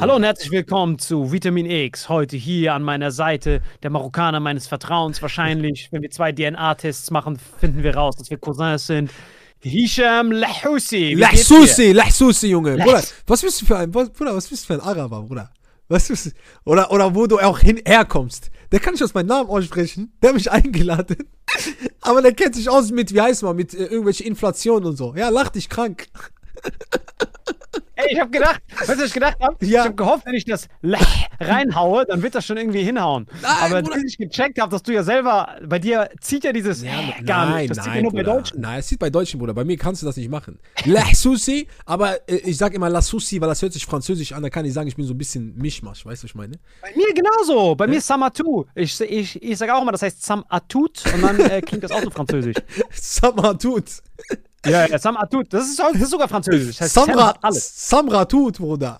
[0.00, 2.08] Hallo und herzlich willkommen zu Vitamin X.
[2.08, 5.20] Heute hier an meiner Seite der Marokkaner meines Vertrauens.
[5.20, 9.10] Wahrscheinlich, wenn wir zwei DNA-Tests machen, finden wir raus, dass wir Cousins sind.
[9.58, 11.14] Hisham Lahousi.
[11.14, 12.76] Lahsusi, Lahsusi, Junge.
[12.76, 15.50] Bruder, was bist du für ein, Bruder, was bist du für ein Araber, Bruder?
[15.88, 16.30] Was bist du?
[16.62, 18.52] Oder, oder wo du auch hin, herkommst.
[18.70, 20.12] Der kann nicht aus meinem Namen aussprechen.
[20.22, 21.28] Der hat mich eingeladen.
[22.02, 25.16] Aber der kennt sich aus mit, wie heißt man, mit äh, irgendwelche Inflation und so.
[25.16, 26.06] Ja, lach dich krank.
[27.94, 29.56] Ey, ich hab gedacht, weißt du, was ich gedacht habe?
[29.64, 29.82] Ja.
[29.82, 30.68] Ich hab gehofft, wenn ich das
[31.40, 33.26] reinhaue, dann wird das schon irgendwie hinhauen.
[33.42, 33.96] Nein, Aber Bruder.
[33.96, 37.46] bis ich gecheckt habe, dass du ja selber, bei dir zieht ja dieses Hä gar
[37.46, 37.70] nein, nicht.
[37.70, 38.22] Das zieht ja nein, nur bei.
[38.22, 38.60] Deutschen.
[38.60, 39.54] Nein, es sieht bei Deutschen, Bruder.
[39.54, 40.58] Bei mir kannst du das nicht machen.
[40.84, 44.42] Lahsusi, aber äh, ich sag immer Lahsusi, weil das hört sich französisch an.
[44.42, 46.04] Da kann ich sagen, ich bin so ein bisschen Mischmasch.
[46.04, 46.58] Weißt du, was ich meine?
[46.82, 47.74] Bei mir genauso.
[47.74, 48.64] Bei mir Samatu.
[48.74, 52.02] Ich, ich, ich sage auch immer, das heißt Samatut und dann äh, klingt das auch
[52.02, 52.56] so französisch.
[52.92, 53.84] Samra tut.
[54.66, 55.52] Ja, ja, Samatut.
[55.52, 56.76] Das ist, das ist sogar französisch.
[56.76, 57.88] Das heißt, Sam Samra, hat alles.
[57.88, 58.98] Samra tut, Bruder.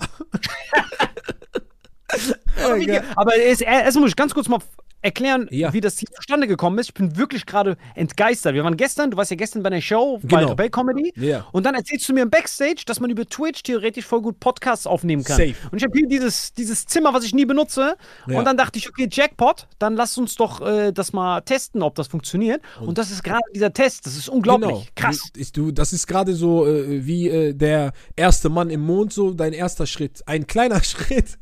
[2.64, 3.04] Aber, wie, geil.
[3.16, 4.60] aber es, erst muss ich ganz kurz mal
[5.08, 5.72] erklären, Ja.
[5.72, 6.86] wie das hier zustande gekommen ist.
[6.88, 8.54] Ich bin wirklich gerade entgeistert.
[8.54, 10.50] Wir waren gestern, du warst ja gestern bei einer Show bei Genau.
[10.50, 11.12] Rebel Comedy.
[11.16, 11.46] Ja.
[11.52, 14.86] Und dann erzählst du mir im Backstage, dass man über Twitch theoretisch voll gut Podcasts
[14.86, 15.36] aufnehmen kann.
[15.36, 15.54] Safe.
[15.70, 17.96] Und ich habe hier dieses, dieses Zimmer, was ich nie benutze.
[18.26, 18.38] Ja.
[18.38, 21.94] Und dann dachte ich, okay, Jackpot, dann lass uns doch äh, das mal testen, ob
[21.94, 22.60] das funktioniert.
[22.80, 24.06] Und, das ist gerade dieser Test.
[24.06, 24.68] Das ist unglaublich.
[24.70, 24.84] Genau.
[24.94, 25.20] Krass.
[25.52, 29.52] Du, das ist gerade so äh, wie äh, der erste Mann im Mond, so dein
[29.52, 30.22] erster Schritt.
[30.26, 31.38] Ein kleiner Schritt,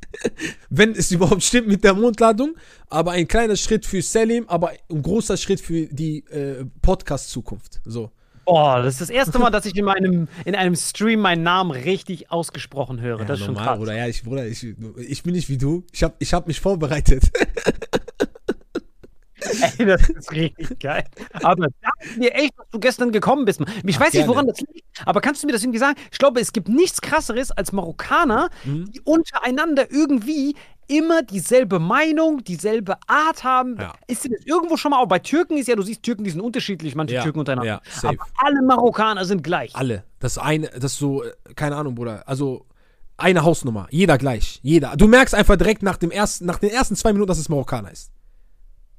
[0.71, 2.55] wenn es überhaupt stimmt mit der Mondladung,
[2.89, 7.81] aber ein kleiner Schritt für Selim, aber ein großer Schritt für die äh, Podcast-Zukunft.
[7.85, 8.11] So.
[8.47, 11.73] Boah, das ist das erste Mal, dass ich in, meinem, in einem Stream meinen Namen
[11.73, 13.25] richtig ausgesprochen höre.
[13.25, 13.77] das ist schon krass.
[13.77, 13.97] Bruder.
[13.97, 14.65] Ja, ich, Bruder, ich,
[14.99, 15.85] ich bin nicht wie du.
[15.93, 17.25] Ich habe ich hab mich vorbereitet.
[19.79, 21.05] Ey, das ist richtig geil.
[21.43, 23.61] Aber danke dir echt, dass du gestern gekommen bist.
[23.85, 24.29] Ich weiß nicht, gerne.
[24.29, 25.97] woran das liegt, aber kannst du mir das irgendwie sagen?
[26.11, 28.91] Ich glaube, es gibt nichts krasseres als Marokkaner, Mhm.
[28.93, 30.55] die untereinander irgendwie
[30.89, 33.77] immer dieselbe Meinung, dieselbe Art haben.
[33.79, 33.93] Ja.
[34.07, 36.31] Ist dir das irgendwo schon mal auch bei Türken ist ja, du siehst Türken, die
[36.31, 37.83] sind unterschiedlich, manche Ja, Türken untereinander.
[38.03, 39.75] ja, aber alle Marokkaner sind gleich.
[39.75, 40.05] Alle.
[40.21, 42.23] Das eine, das ist so, äh, keine Ahnung, Bruder.
[42.27, 42.67] Also
[43.17, 43.89] eine Hausnummer.
[43.91, 44.61] Jeder gleich.
[44.63, 44.95] Jeder.
[44.97, 47.91] Du merkst einfach direkt nach, dem ersten, nach den ersten zwei Minuten, dass es Marokkaner
[47.91, 48.13] ist.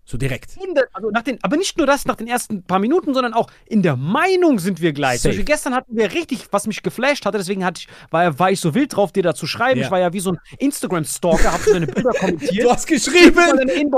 [0.10, 0.52] So direkt.
[0.94, 3.84] Also nach den, aber nicht nur das nach den ersten paar Minuten, sondern auch in
[3.84, 5.16] der Meinung sind wir gleich.
[5.16, 5.30] Zum Safe.
[5.32, 8.62] Beispiel gestern hatten wir richtig, was mich geflasht hatte, deswegen hatte ich, war, war ich
[8.62, 9.82] so wild drauf, dir da zu schreiben.
[9.82, 9.86] Ja.
[9.86, 12.54] Ich war ja wie so ein Instagram-Stalker, hab deine Bilder kommentiert.
[12.68, 13.36] Du hast geschrieben,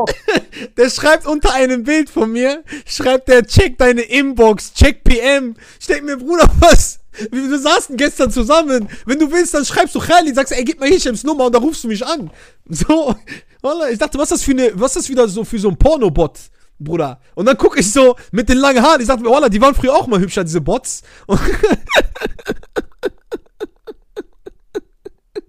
[0.78, 5.56] der schreibt unter einem Bild von mir, schreibt der, check deine Inbox, check PM.
[5.80, 7.00] Ich denk mir, Bruder, was?
[7.32, 8.88] Wir, saßen gestern zusammen.
[9.06, 11.64] Wenn du willst, dann schreibst du Khalid, sagst, ey, gib mal Hishems Nummer und dann
[11.64, 12.32] rufst du mich an.
[12.72, 13.16] So,
[13.92, 15.78] ich dachte, was ist das für eine, was ist das wieder so für so ein
[15.78, 16.40] Pornobot?
[16.78, 17.20] Bruder.
[17.36, 19.02] Und dann gucke ich so mit den langen Haaren.
[19.02, 21.02] Ich dachte mir, die waren früher auch mal hübscher, diese Bots.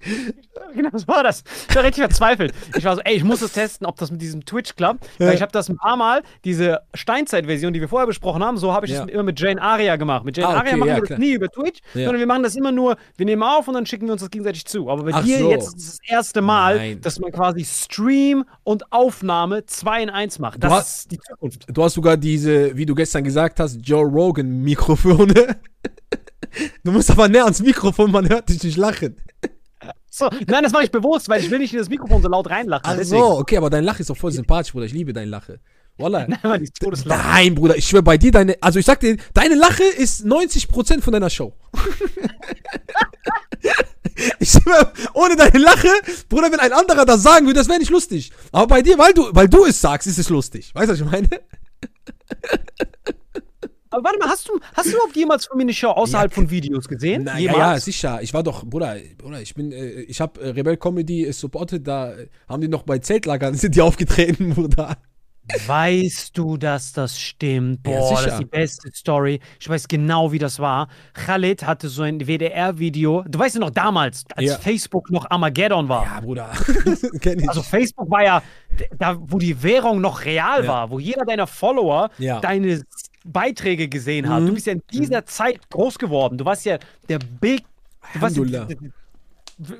[0.74, 1.42] Genau, das war das.
[1.68, 2.52] Ich war richtig verzweifelt.
[2.76, 5.06] Ich war so, ey, ich muss das testen, ob das mit diesem Twitch klappt.
[5.18, 8.72] Weil ich habe das ein paar Mal, diese Steinzeit-Version, die wir vorher besprochen haben, so
[8.72, 9.00] habe ich Ja.
[9.04, 10.24] das immer mit Jane Aria gemacht.
[10.24, 11.18] Mit Jane Ah, Aria okay, machen ja, wir klar.
[11.18, 12.04] das nie über Twitch, Ja.
[12.04, 14.30] sondern wir machen das immer nur, wir nehmen auf und dann schicken wir uns das
[14.30, 14.88] gegenseitig zu.
[14.90, 15.50] Aber bei Ach dir so.
[15.50, 17.00] jetzt ist es das erste Mal, Nein.
[17.00, 20.62] dass man quasi Stream und Aufnahme zwei in eins macht.
[20.62, 21.66] Das hast- ist die Zukunft.
[21.68, 25.56] Du hast sogar diese, wie du gestern gesagt hast, Joe Rogan Mikrofone.
[26.82, 29.16] Du musst aber näher ans Mikrofon, man hört dich nicht lachen.
[30.10, 32.50] So, nein, das mache ich bewusst, weil ich will nicht in das Mikrofon so laut
[32.50, 32.84] reinlachen.
[32.84, 33.22] Ach deswegen.
[33.22, 34.86] so, okay, aber dein Lache ist doch voll sympathisch, Bruder.
[34.86, 35.60] Ich liebe dein Lache.
[35.96, 36.26] Wallah.
[36.42, 36.68] Nein.
[37.04, 41.00] Nein, Bruder, ich schwöre bei dir, deine, also ich sag dir, deine Lache ist 90%
[41.00, 41.54] von deiner Show.
[44.38, 45.88] ich schwöre, ohne deine Lache,
[46.28, 48.32] Bruder, wenn ein anderer das sagen würde, das wäre nicht lustig.
[48.52, 50.72] Aber bei dir, weil du, weil du es sagst, ist es lustig.
[50.74, 51.28] Weißt du, was ich meine?
[53.90, 56.48] Aber warte mal, hast du, hast du überhaupt jemals von mir eine Show außerhalb von
[56.48, 57.24] Videos gesehen?
[57.24, 58.22] Na, ja, ja, sicher.
[58.22, 61.86] Ich war doch, Bruder, Bruder, ich bin, äh, ich habe äh, Rebel Comedy äh, supported,
[61.86, 64.96] da äh, haben die noch bei Zeltlagern, sind die aufgetreten, Bruder.
[65.66, 67.80] Weißt du, dass das stimmt?
[67.84, 68.32] Ja, Boah, das sicher.
[68.34, 69.40] ist die beste Story.
[69.58, 70.86] Ich weiß genau, wie das war.
[71.12, 73.24] Khalid hatte so ein WDR-Video.
[73.28, 74.58] Du weißt ja noch damals, als Ja.
[74.58, 76.04] Facebook noch Armageddon war.
[76.04, 76.50] Ja, Bruder.
[77.20, 77.48] Kenn ich.
[77.48, 78.42] Also Facebook war ja
[78.96, 80.68] da, wo die Währung noch real Ja.
[80.68, 82.38] war, wo jeder deiner Follower Ja.
[82.38, 82.82] Deine
[83.24, 84.42] Beiträge gesehen hat.
[84.42, 86.38] Du bist ja in dieser Zeit groß geworden.
[86.38, 86.78] Du warst ja
[87.08, 87.62] der Big,
[88.14, 88.68] du warst ja, Alhamdulillah.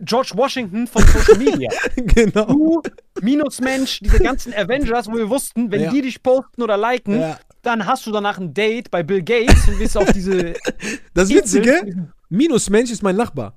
[0.02, 1.70] George Washington von Social Media.
[1.96, 2.44] genau.
[2.44, 2.82] du,
[3.22, 5.90] Minusmensch, diese ganzen Avengers, wo wir wussten, wenn Ja.
[5.90, 7.38] die dich posten oder liken, Ja.
[7.62, 10.52] dann hast du danach ein Date bei Bill Gates und bist auf diese.
[11.14, 13.54] Das Insel- Witzige, Minusmensch ist mein Nachbar.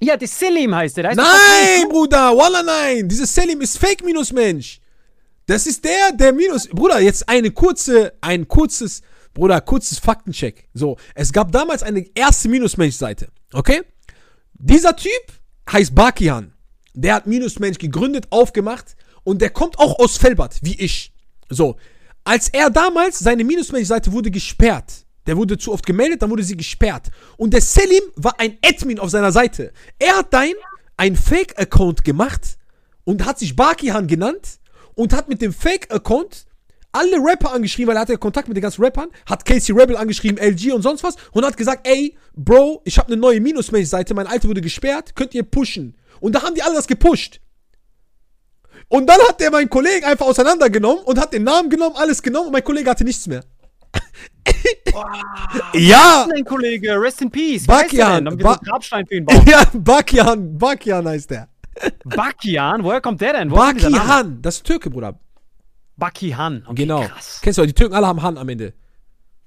[0.00, 1.02] Ja, der Selim heißt der.
[1.02, 3.08] der heißt Nein, Bruder, Wallah nein.
[3.08, 4.80] Dieses Selim ist Fake-Minusmensch.
[5.46, 6.68] Das ist der, der Minus.
[6.68, 9.02] Bruder, jetzt eine kurze, ein kurzes,
[9.34, 10.68] Bruder, kurzes Faktencheck.
[10.74, 13.28] So, es gab damals eine erste Minusmensch-Seite.
[13.52, 13.82] Okay?
[14.54, 15.10] Dieser Typ
[15.70, 16.52] heißt Bakian.
[16.94, 21.12] Der hat Minusmensch gegründet, aufgemacht und der kommt auch aus Felbert, wie ich.
[21.48, 21.76] So,
[22.24, 25.06] als er damals, seine Minusmensch-Seite wurde gesperrt.
[25.26, 27.08] Der wurde zu oft gemeldet, dann wurde sie gesperrt.
[27.36, 29.72] Und der Selim war ein Admin auf seiner Seite.
[29.98, 30.52] Er hat dann
[30.96, 32.58] einen Fake-Account gemacht
[33.04, 34.58] und hat sich Bakihan genannt
[35.02, 36.46] und hat mit dem Fake-Account
[36.92, 40.38] alle Rapper angeschrieben, weil er hatte Kontakt mit den ganzen Rappern, hat Casey Rebel angeschrieben,
[40.38, 44.28] LG und sonst was und hat gesagt, ey, Bro, ich habe eine neue Minusmensch-Seite, meine
[44.28, 45.96] alte wurde gesperrt, könnt ihr pushen.
[46.20, 47.40] Und da haben die alle das gepusht.
[48.88, 52.46] Und dann hat der meinen Kollegen einfach auseinandergenommen und hat den Namen genommen, alles genommen
[52.48, 53.42] und mein Kollege hatte nichts mehr.
[55.74, 56.26] ja!
[56.30, 57.66] Dein Kollege, rest in peace.
[57.66, 59.44] Bakian, Ba- Grabstein für ihn bauen.
[59.48, 61.48] Ja, Bakian, Bakian heißt der.
[62.04, 63.48] Bakian, woher kommt der denn?
[63.48, 63.72] Name?
[63.74, 65.18] Bakihan, das ist Türke, Bruder.
[65.96, 66.62] Bakihan.
[66.66, 67.02] Okay, Genau.
[67.04, 67.40] Krass.
[67.42, 68.74] Kennst du, die Türken alle haben Han am Ende.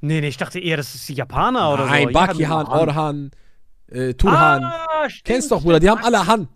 [0.01, 2.13] Nee, nee, ich dachte eher, das ist die Japaner oder Nein, so.
[2.13, 2.87] Bakihan, Ja, Han.
[2.89, 3.31] Orhan,
[3.91, 4.63] äh, Turhan.
[4.63, 6.47] Ah, stimmt, Kennst doch, Bruder, die haben alle Han.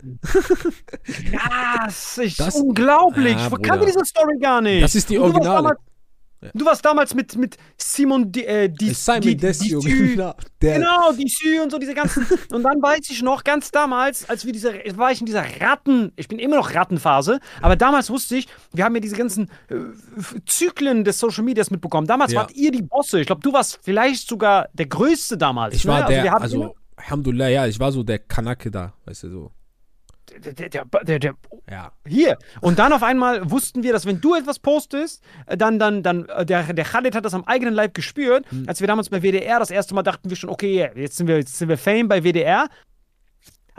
[1.04, 3.34] Krass, ich, Das- unglaublich.
[3.36, 4.82] Ja, ich kannte diese Story gar nicht.
[4.82, 5.76] Das ist die Originale.
[6.40, 10.34] Damals- Du warst damals mit, mit Simon Di, äh, Di, Simon Di, Desio, genau.
[10.58, 12.26] Genau, die Sü und so diese ganzen.
[12.52, 16.12] und dann weiß ich noch, ganz damals, als wir diese, war ich in dieser Ratten,
[16.16, 19.76] ich bin immer noch Rattenphase, aber damals wusste ich, wir haben ja diese ganzen äh,
[20.46, 22.06] Zyklen des Social Medias mitbekommen.
[22.06, 22.40] Damals Ja.
[22.40, 23.20] wart ihr die Bosse.
[23.20, 25.74] Ich glaube, du warst vielleicht sogar der Größte damals.
[25.74, 25.92] ich ne?
[25.92, 29.30] war wir der, hatten also, Alhamdulillah, ja, ich war so der Kanake da, weißt du,
[29.30, 29.52] so.
[30.38, 31.34] Der, der, der, der,
[31.70, 31.92] Ja.
[32.06, 32.38] Hier.
[32.60, 36.28] Und dann auf einmal wussten wir, dass wenn du etwas postest, äh, dann, dann, dann,
[36.28, 38.50] äh, der, der Khalid hat das am eigenen Leib gespürt.
[38.50, 38.64] Hm.
[38.66, 41.38] Als wir damals bei WDR das erste Mal dachten wir schon, okay, jetzt sind wir,
[41.38, 42.68] jetzt sind wir Fame bei WDR.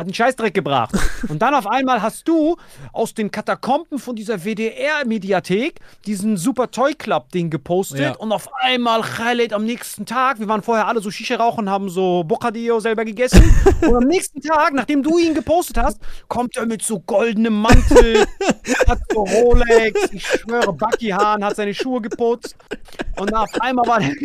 [0.01, 0.95] Hat einen Scheißdreck gebracht.
[1.29, 2.57] Und dann auf einmal hast du
[2.91, 7.99] aus den Katakomben von dieser WDR-Mediathek diesen Super Toy Club-Ding gepostet.
[7.99, 8.15] Ja.
[8.15, 11.87] Und auf einmal Khaled am nächsten Tag, wir waren vorher alle so Shisha rauchen, haben
[11.87, 13.43] so Bocadillo selber gegessen.
[13.87, 18.25] und am nächsten Tag, nachdem du ihn gepostet hast, kommt er mit so goldenem Mantel,
[18.87, 22.55] hat so Rolex, ich schwöre, Bucky Hahn hat seine Schuhe geputzt.
[23.17, 24.15] Und auf einmal war der.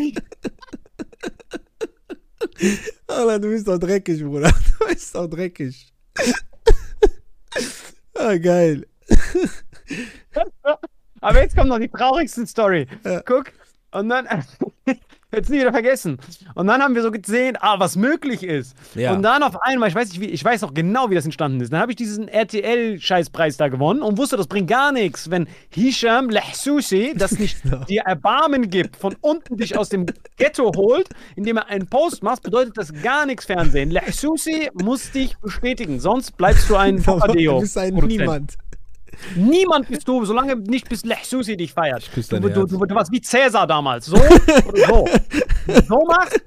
[3.06, 4.52] Alter, du bist doch dreckig, Bruder.
[4.78, 5.92] Du bist doch dreckig.
[8.14, 8.86] ah, geil.
[11.20, 12.86] Aber jetzt kommt noch die traurigste Story.
[13.04, 13.22] Ja.
[13.22, 13.52] Guck.
[13.98, 14.26] Und dann.
[15.34, 16.18] Jetzt nie wieder vergessen.
[16.54, 18.76] Und dann haben wir so gesehen, ah, was möglich ist.
[18.94, 19.12] Ja.
[19.12, 21.60] Und dann auf einmal, ich weiß nicht wie, ich weiß auch genau, wie das entstanden
[21.60, 21.72] ist.
[21.72, 26.30] Dann habe ich diesen RTL-Scheißpreis da gewonnen und wusste, das bringt gar nichts, wenn Hisham
[26.30, 27.84] Lehsusi das nicht Genau.
[27.84, 30.06] dir Erbarmen gibt, von unten dich aus dem
[30.36, 33.90] Ghetto holt, indem er einen Post macht, bedeutet das gar nichts Fernsehen.
[33.90, 37.54] Lehsusi muss dich bestätigen, sonst bleibst du ein Papadeo.
[37.54, 37.94] du bist ein.
[37.94, 38.56] Niemand.
[39.34, 42.10] Niemand bist du, solange nicht bis Lechsusi dich feiert.
[42.30, 44.06] Du, du, du, du warst wie Cäsar damals.
[44.06, 45.08] So oder so.
[45.88, 46.40] So machst.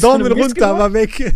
[0.00, 1.34] Daumen runter, war weg.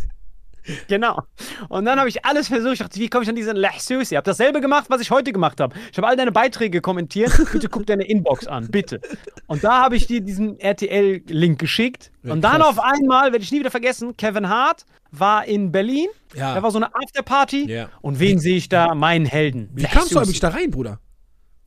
[0.89, 1.23] Genau.
[1.69, 2.75] Und dann habe ich alles versucht.
[2.75, 4.15] Ich dachte, wie komme ich an diesen Lechsusi?
[4.15, 5.75] Ich habe dasselbe gemacht, was ich heute gemacht habe.
[5.91, 7.33] Ich habe all deine Beiträge kommentiert.
[7.53, 9.01] Bitte guck deine Inbox an, bitte.
[9.47, 12.11] Und da habe ich dir diesen RTL-Link geschickt.
[12.23, 12.79] Ja, Und dann krass.
[12.79, 16.09] auf einmal, werde ich nie wieder vergessen, Kevin Hart war in Berlin.
[16.35, 16.55] Ja.
[16.55, 17.71] Da war so eine Afterparty.
[17.71, 17.89] Ja.
[18.03, 18.95] Und wen sehe ich da?
[18.95, 19.71] Meinen Helden.
[19.73, 20.99] Wie kamst du eigentlich da rein, Bruder?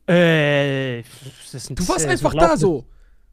[0.06, 2.84] Äh, das ist ein, Du warst einfach da so.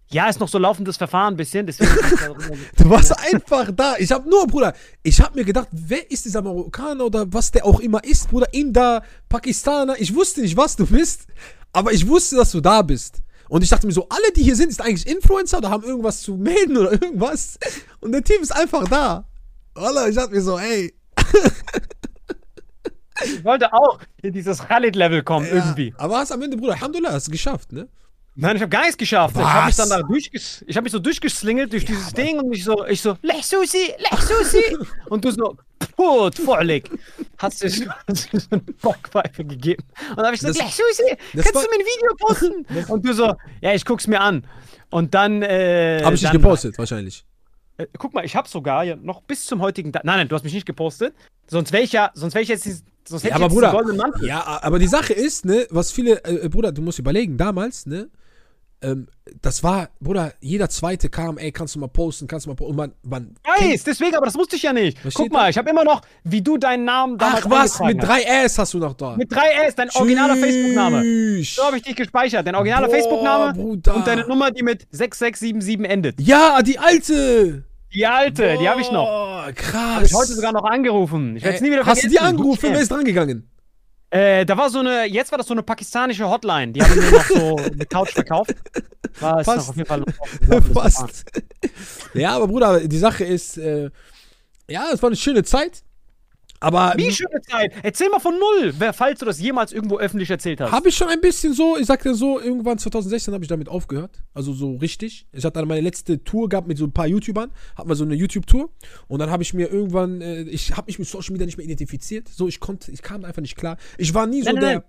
[0.09, 1.65] Ja, ist noch so laufendes Verfahren ein bisschen.
[1.65, 1.91] Deswegen
[2.77, 3.95] Du warst einfach da.
[3.97, 4.73] Ich hab nur, Bruder,
[5.03, 8.53] ich hab mir gedacht, wer ist dieser Marokkaner oder was der auch immer ist, Bruder,
[8.53, 9.95] Inder, Pakistaner.
[9.99, 11.27] Ich wusste nicht, was du bist,
[11.73, 13.21] aber ich wusste, dass du da bist.
[13.49, 16.21] Und ich dachte mir so, alle, die hier sind, sind eigentlich Influencer oder haben irgendwas
[16.21, 17.57] zu melden oder irgendwas.
[17.99, 19.27] Und der Team ist einfach da.
[19.73, 20.93] Wallah, ich dachte mir so, ey.
[23.23, 25.89] ich wollte auch in dieses Khalid-Level kommen, irgendwie.
[25.89, 27.87] Ja, aber hast am Ende, Bruder, Alhamdulillah, hast du geschafft, ne?
[28.39, 29.35] Nein, ich habe gar nichts geschafft.
[29.35, 29.89] Ich habe mich Was?
[29.89, 33.01] dann da durchges ich habe mich so durchgeslingelt durch dieses Ding und ich so, ich
[33.01, 34.77] so, Lech Susi, Lech Susi.
[35.09, 35.57] und du so,
[35.95, 36.87] puh, vorleg.
[37.39, 37.85] Hast du so
[38.51, 39.83] eine Backpfeife gegeben.
[40.11, 42.65] Und dann habe ich so, Das- Lech Susi, kannst war- du mir ein Video posten?
[42.91, 44.45] und du so, ja, ich guck's mir an.
[44.91, 46.01] Und dann, äh.
[46.03, 47.25] Hab ich nicht dann- gepostet, wahrscheinlich.
[47.77, 50.03] Äh, guck mal, ich habe sogar ja noch bis zum heutigen Tag.
[50.03, 51.15] Nein, nein, du hast mich nicht gepostet.
[51.47, 54.25] Sonst wäre ich ja, sonst wäre ich jetzt, dies- sonst hätte Ja, aber Bruder, diesen
[54.27, 58.09] ja, aber die Sache ist, ne, was viele, äh, Bruder, du musst überlegen, damals, ne,
[58.81, 59.07] ähm,
[59.41, 62.71] das war, Bruder, jeder Zweite kam, ey, kannst du mal posten, kannst du mal posten,
[62.71, 65.03] und man, man Weiß, deswegen, aber das wusste ich ja nicht.
[65.03, 65.49] Was Guck mal, da?
[65.49, 68.07] ich habe immer noch, wie du deinen Namen damals Ach was, mit hast.
[68.07, 69.15] drei S hast du noch da.
[69.17, 71.01] Mit 3S, dein originaler Facebook-Name.
[71.01, 71.55] Tschüss.
[71.55, 72.45] So habe ich dich gespeichert.
[72.47, 76.21] Dein originaler Boah, Facebook-Name und deine Nummer, die mit 6677 endet.
[76.21, 77.63] Ja, die alte.
[77.93, 79.05] Die alte, die habe ich noch.
[79.05, 79.95] Boah, krass.
[79.95, 81.35] Habe ich heute sogar noch angerufen.
[81.37, 82.11] Ich werde es nie wieder Äh, Hast du vergessen.
[82.11, 82.69] die angerufen?
[82.71, 83.49] Wer ist dran gegangen?
[84.09, 86.71] Äh, da war so eine, jetzt war das so eine pakistanische Hotline.
[86.71, 88.55] Die haben mir noch so eine Couch verkauft.
[89.19, 89.57] War es Fast.
[89.57, 90.63] noch auf jeden Fall noch.
[90.73, 91.25] Fast.
[92.13, 93.89] ja, aber Bruder, die Sache ist, äh,
[94.69, 95.83] ja, es war eine schöne Zeit.
[96.59, 97.71] Aber Wie schöne Zeit.
[97.83, 100.71] Erzähl mal von null, wer, falls du das jemals irgendwo öffentlich erzählt hast.
[100.71, 103.69] habe ich schon ein bisschen so, ich sag dir so, irgendwann 2016 habe ich damit
[103.69, 104.23] aufgehört.
[104.33, 105.27] Also so richtig.
[105.33, 107.51] Ich hatte dann meine letzte Tour gehabt mit so ein paar YouTubern.
[107.75, 108.69] Hab mal so eine YouTube-Tour.
[109.07, 111.65] Und dann habe ich mir irgendwann, äh, ich habe mich mit Social Media nicht mehr
[111.65, 112.27] identifiziert.
[112.27, 113.77] So, ich konnte, ich kam einfach nicht klar.
[113.99, 114.83] Ich war nie so Nein, nein, der.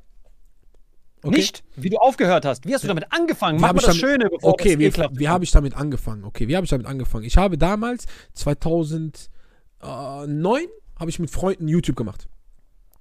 [1.23, 1.33] nein.
[1.35, 2.65] Nicht, wie du aufgehört hast.
[2.67, 3.59] Wie hast du damit angefangen?
[3.59, 5.51] Wie Mach mal ich das damit- Schöne, bevor Okay, das wie, ekelhaft wie habe ich
[5.51, 6.25] damit angefangen?
[6.25, 7.25] Okay, wie habe ich damit angefangen?
[7.25, 10.65] Ich habe damals, 2009,
[10.99, 12.29] habe ich mit Freunden YouTube gemacht.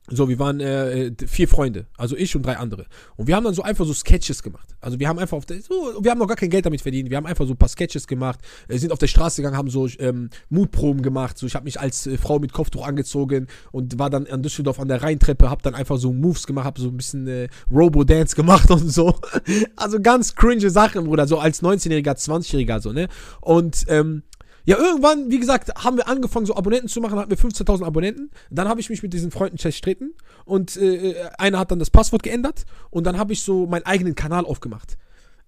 [0.10, 2.86] So, wir waren äh, vier Freunde, also ich und drei andere.
[3.18, 4.74] Und wir haben dann so einfach so Sketches gemacht.
[4.80, 7.10] Also wir haben einfach auf der, so, wir haben noch gar kein Geld damit verdient.
[7.10, 8.40] Wir haben einfach so ein paar Sketches gemacht,
[8.70, 11.38] äh, sind auf der Straße gegangen, haben so ähm, Mutproben gemacht.
[11.38, 14.80] So, ich habe mich als äh, Frau mit Kopftuch angezogen und war dann in Düsseldorf
[14.80, 18.34] an der Rheintreppe, habe dann einfach so Moves gemacht, habe so ein bisschen äh, Robo-Dance
[18.34, 19.14] gemacht und so.
[19.76, 23.10] Also ganz cringe Sachen, Bruder, so als 19-Jähriger, 20-Jähriger, so, ne?
[23.42, 24.24] Und, ähm,
[24.68, 28.30] ja, irgendwann, wie gesagt, haben wir angefangen, so Abonnenten zu machen, hatten wir 15.000 Abonnenten.
[28.50, 32.22] Dann habe ich mich mit diesen Freunden zerstritten und äh, einer hat dann das Passwort
[32.22, 34.98] geändert und dann habe ich so meinen eigenen Kanal aufgemacht.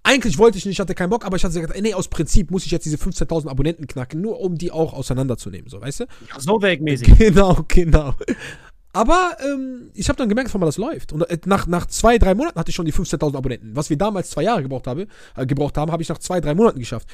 [0.03, 2.65] Eigentlich wollte ich nicht, hatte keinen Bock, aber ich hatte gesagt, nee, aus Prinzip muss
[2.65, 6.05] ich jetzt diese 15.000 Abonnenten knacken, nur um die auch auseinanderzunehmen, so, weißt du?
[6.37, 7.17] So wegmäßig.
[7.17, 8.13] Genau, genau.
[8.93, 11.11] Aber ähm, ich habe dann gemerkt, wie das läuft.
[11.11, 13.75] Und äh, nach, nach zwei, drei Monaten hatte ich schon die 15.000 Abonnenten.
[13.75, 16.55] Was wir damals zwei Jahre gebraucht, habe, äh, gebraucht haben, habe ich nach zwei, drei
[16.55, 17.07] Monaten geschafft.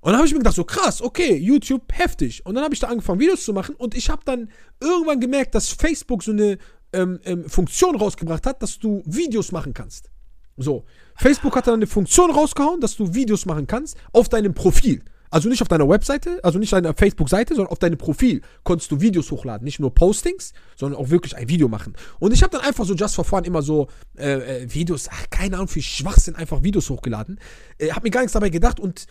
[0.00, 2.46] Und dann habe ich mir gedacht, so krass, okay, YouTube, heftig.
[2.46, 3.74] Und dann habe ich da angefangen, Videos zu machen.
[3.74, 4.50] Und ich habe dann
[4.80, 6.58] irgendwann gemerkt, dass Facebook so eine
[6.92, 10.10] ähm, ähm, Funktion rausgebracht hat, dass du Videos machen kannst.
[10.56, 10.84] So,
[11.16, 15.02] Facebook hat dann eine Funktion rausgehauen, dass du Videos machen kannst auf deinem Profil.
[15.30, 19.00] Also nicht auf deiner Webseite, also nicht deiner Facebook-Seite, sondern auf deinem Profil konntest du
[19.00, 19.64] Videos hochladen.
[19.64, 21.94] Nicht nur Postings, sondern auch wirklich ein Video machen.
[22.18, 25.26] Und ich habe dann einfach so just for fun immer so äh, äh, Videos, ach,
[25.30, 27.38] keine Ahnung, für Schwachsinn einfach Videos hochgeladen.
[27.76, 29.06] Äh, hab mir gar nichts dabei gedacht und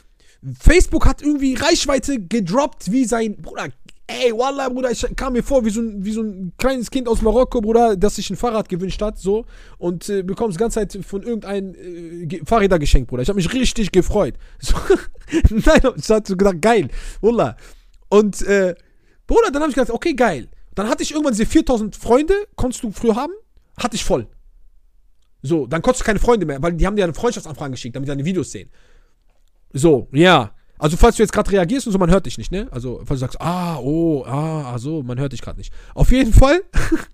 [0.59, 3.69] Facebook hat irgendwie Reichweite gedroppt wie sein Bruder.
[4.09, 7.09] Ey, Wallah, Bruder, ich kam mir vor wie so, ein, wie so ein kleines Kind
[7.09, 9.45] aus Marokko, Bruder, das sich ein Fahrrad gewünscht hat, so.
[9.77, 13.23] Und äh, bekommst die ganze Zeit von irgendeinem äh, Fahrräder geschenkt, Bruder.
[13.23, 14.35] Ich habe mich richtig gefreut.
[14.59, 14.75] So,
[15.49, 16.87] Nein, ich hatte gedacht, geil,
[17.19, 17.57] Wallah.
[18.07, 18.75] Und, äh,
[19.25, 20.47] Bruder, dann habe ich gedacht, okay, geil.
[20.73, 23.33] Dann hatte ich irgendwann diese 4000 Freunde, konntest du früher haben,
[23.77, 24.27] hatte ich voll.
[25.41, 28.07] So, dann konntest du keine Freunde mehr, weil die haben dir eine Freundschaftsanfrage geschickt, damit
[28.07, 28.69] die deine Videos sehen.
[29.77, 30.51] So, ja.
[30.79, 32.67] Also, falls du jetzt gerade reagierst und so, man hört dich nicht, ne?
[32.71, 35.73] Also, falls du sagst, ah, oh, ah, so, man hört dich gerade nicht.
[35.95, 36.61] Auf jeden Fall,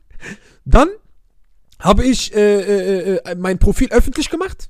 [0.65, 0.89] dann
[1.79, 4.69] habe ich äh, äh, äh, mein Profil öffentlich gemacht.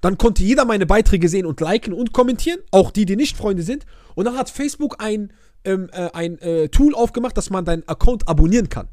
[0.00, 3.62] Dann konnte jeder meine Beiträge sehen und liken und kommentieren, auch die, die nicht Freunde
[3.62, 3.86] sind.
[4.16, 5.32] Und dann hat Facebook ein,
[5.64, 8.88] ähm, äh, ein äh, Tool aufgemacht, dass man deinen Account abonnieren kann.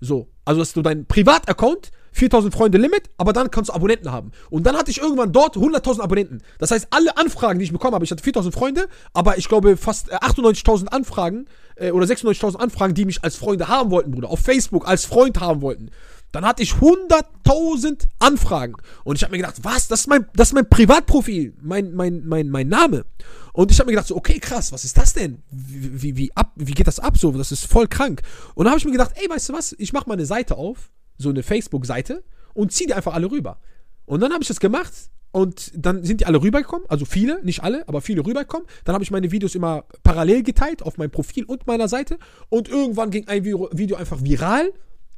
[0.00, 4.32] So, also dass du deinen Privataccount, 4000 Freunde Limit, aber dann kannst du Abonnenten haben.
[4.50, 6.42] Und dann hatte ich irgendwann dort 100.000 Abonnenten.
[6.58, 9.76] Das heißt, alle Anfragen, die ich bekommen habe, ich hatte 4000 Freunde, aber ich glaube
[9.76, 14.30] fast äh, 98.000 Anfragen äh, oder 96.000 Anfragen, die mich als Freunde haben wollten, Bruder,
[14.30, 15.90] auf Facebook als Freund haben wollten.
[16.32, 18.74] Dann hatte ich 100.000 Anfragen.
[19.04, 19.88] Und ich habe mir gedacht, was?
[19.88, 23.04] Das ist mein, das ist mein Privatprofil, mein, mein, mein, mein Name.
[23.52, 25.42] Und ich habe mir gedacht, so, okay, krass, was ist das denn?
[25.50, 27.30] Wie, wie, wie, ab, wie geht das ab so?
[27.32, 28.22] Das ist voll krank.
[28.54, 29.74] Und dann habe ich mir gedacht, ey, weißt du was?
[29.78, 30.90] Ich mache mal eine Seite auf,
[31.22, 32.22] so eine Facebook-Seite,
[32.54, 33.58] und ziehe die einfach alle rüber.
[34.04, 34.92] Und dann habe ich das gemacht.
[35.34, 38.66] Und dann sind die alle rübergekommen, also viele, nicht alle, aber viele rübergekommen.
[38.84, 42.18] Dann habe ich meine Videos immer parallel geteilt auf meinem Profil und meiner Seite.
[42.50, 44.74] Und irgendwann ging ein Video, einfach viral,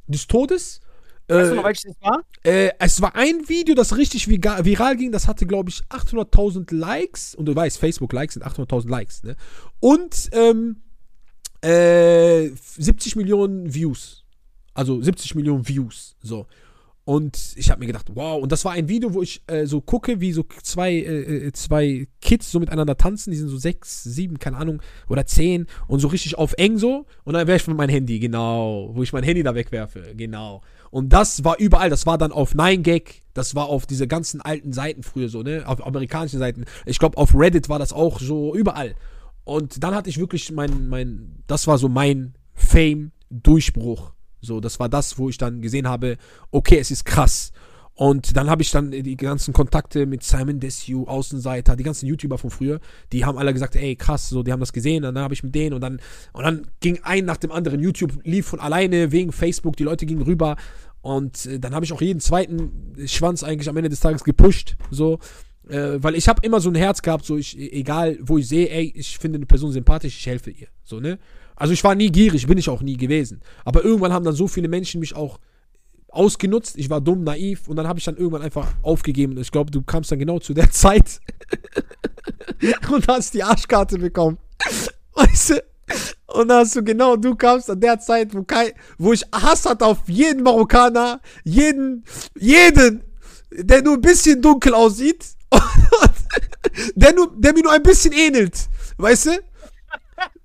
[0.07, 0.79] des Todes.
[1.31, 2.23] Weißt du Äh, noch, welches das war?
[2.43, 5.11] äh, es war ein Video, das richtig viral ging.
[5.11, 7.35] Das hatte, glaube ich, 800.000 Likes.
[7.35, 9.23] Und du weißt, Facebook-Likes sind 800.000 Likes.
[9.23, 9.35] Ne?
[9.81, 10.77] Und ähm,
[11.61, 14.24] äh, 70 Millionen Views.
[14.75, 16.15] Also 70 Millionen Views.
[16.21, 16.45] So.
[17.05, 18.41] Und ich habe mir gedacht, wow.
[18.41, 21.51] Und das war ein Video, wo ich äh, so gucke, wie so zwei, äh, äh,
[21.53, 23.29] zwei Kids so miteinander tanzen.
[23.29, 25.67] Die sind so sechs, sieben, keine Ahnung, oder zehn.
[25.87, 27.05] Und so richtig auf eng so.
[27.23, 28.89] Und dann werfe ich mit mein Handy, genau.
[28.93, 30.61] Wo ich mein Handy da wegwerfe, genau.
[30.89, 31.91] Und das war überall.
[31.91, 33.21] Das war dann auf 9gag.
[33.35, 35.63] Das war auf diese ganzen alten Seiten früher so, ne?
[35.67, 36.65] Auf amerikanischen Seiten.
[36.87, 38.95] Ich glaube, auf Reddit war das auch so überall.
[39.43, 44.14] Und dann hatte ich wirklich mein, mein, das war so mein Fame-Durchbruch.
[44.45, 46.17] So, das war das, wo ich dann gesehen habe,
[46.51, 47.51] okay, es ist krass.
[47.97, 52.37] Und dann habe ich dann die ganzen Kontakte mit Simon Desue, Außenseiter, die ganzen YouTuber
[52.37, 52.81] von früher,
[53.13, 55.43] die haben alle gesagt, ey, krass, so, die haben das gesehen, und dann habe ich
[55.43, 56.01] mit denen und dann,
[56.33, 60.05] und dann ging ein nach dem anderen, YouTube lief von alleine wegen Facebook, die Leute
[60.05, 60.57] gingen rüber
[61.01, 64.75] und äh, dann habe ich auch jeden zweiten Schwanz eigentlich am Ende des Tages gepusht,
[64.91, 65.19] so,
[65.69, 68.69] äh, weil ich habe immer so ein Herz gehabt, so ich, egal wo ich sehe,
[68.71, 71.17] ey, ich finde eine Person sympathisch, ich helfe ihr, so, ne?
[71.55, 73.41] Also ich war nie gierig, bin ich auch nie gewesen.
[73.63, 75.39] Aber irgendwann haben dann so viele Menschen mich auch
[76.09, 76.77] ausgenutzt.
[76.77, 79.37] Ich war dumm, naiv und dann habe ich dann irgendwann einfach aufgegeben.
[79.37, 81.19] Ich glaube, du kamst dann genau zu der Zeit
[82.91, 84.37] und hast die Arschkarte bekommen.
[85.13, 85.63] Weißt du?
[86.27, 89.65] Und da hast du genau, du kamst an der Zeit, wo, kein, wo ich Hass
[89.65, 92.03] hatte auf jeden Marokkaner, jeden,
[92.37, 93.03] jeden,
[93.51, 95.23] der nur ein bisschen dunkel aussieht,
[96.95, 98.67] der, nur, der mir nur ein bisschen ähnelt.
[98.97, 99.31] Weißt du?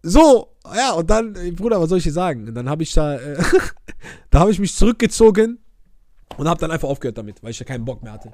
[0.02, 2.48] So, ja, und dann, Bruder, was soll ich dir sagen?
[2.48, 3.42] Und dann habe ich da, äh,
[4.30, 5.58] da habe ich mich zurückgezogen
[6.36, 8.32] und habe dann einfach aufgehört damit, weil ich ja keinen Bock mehr hatte.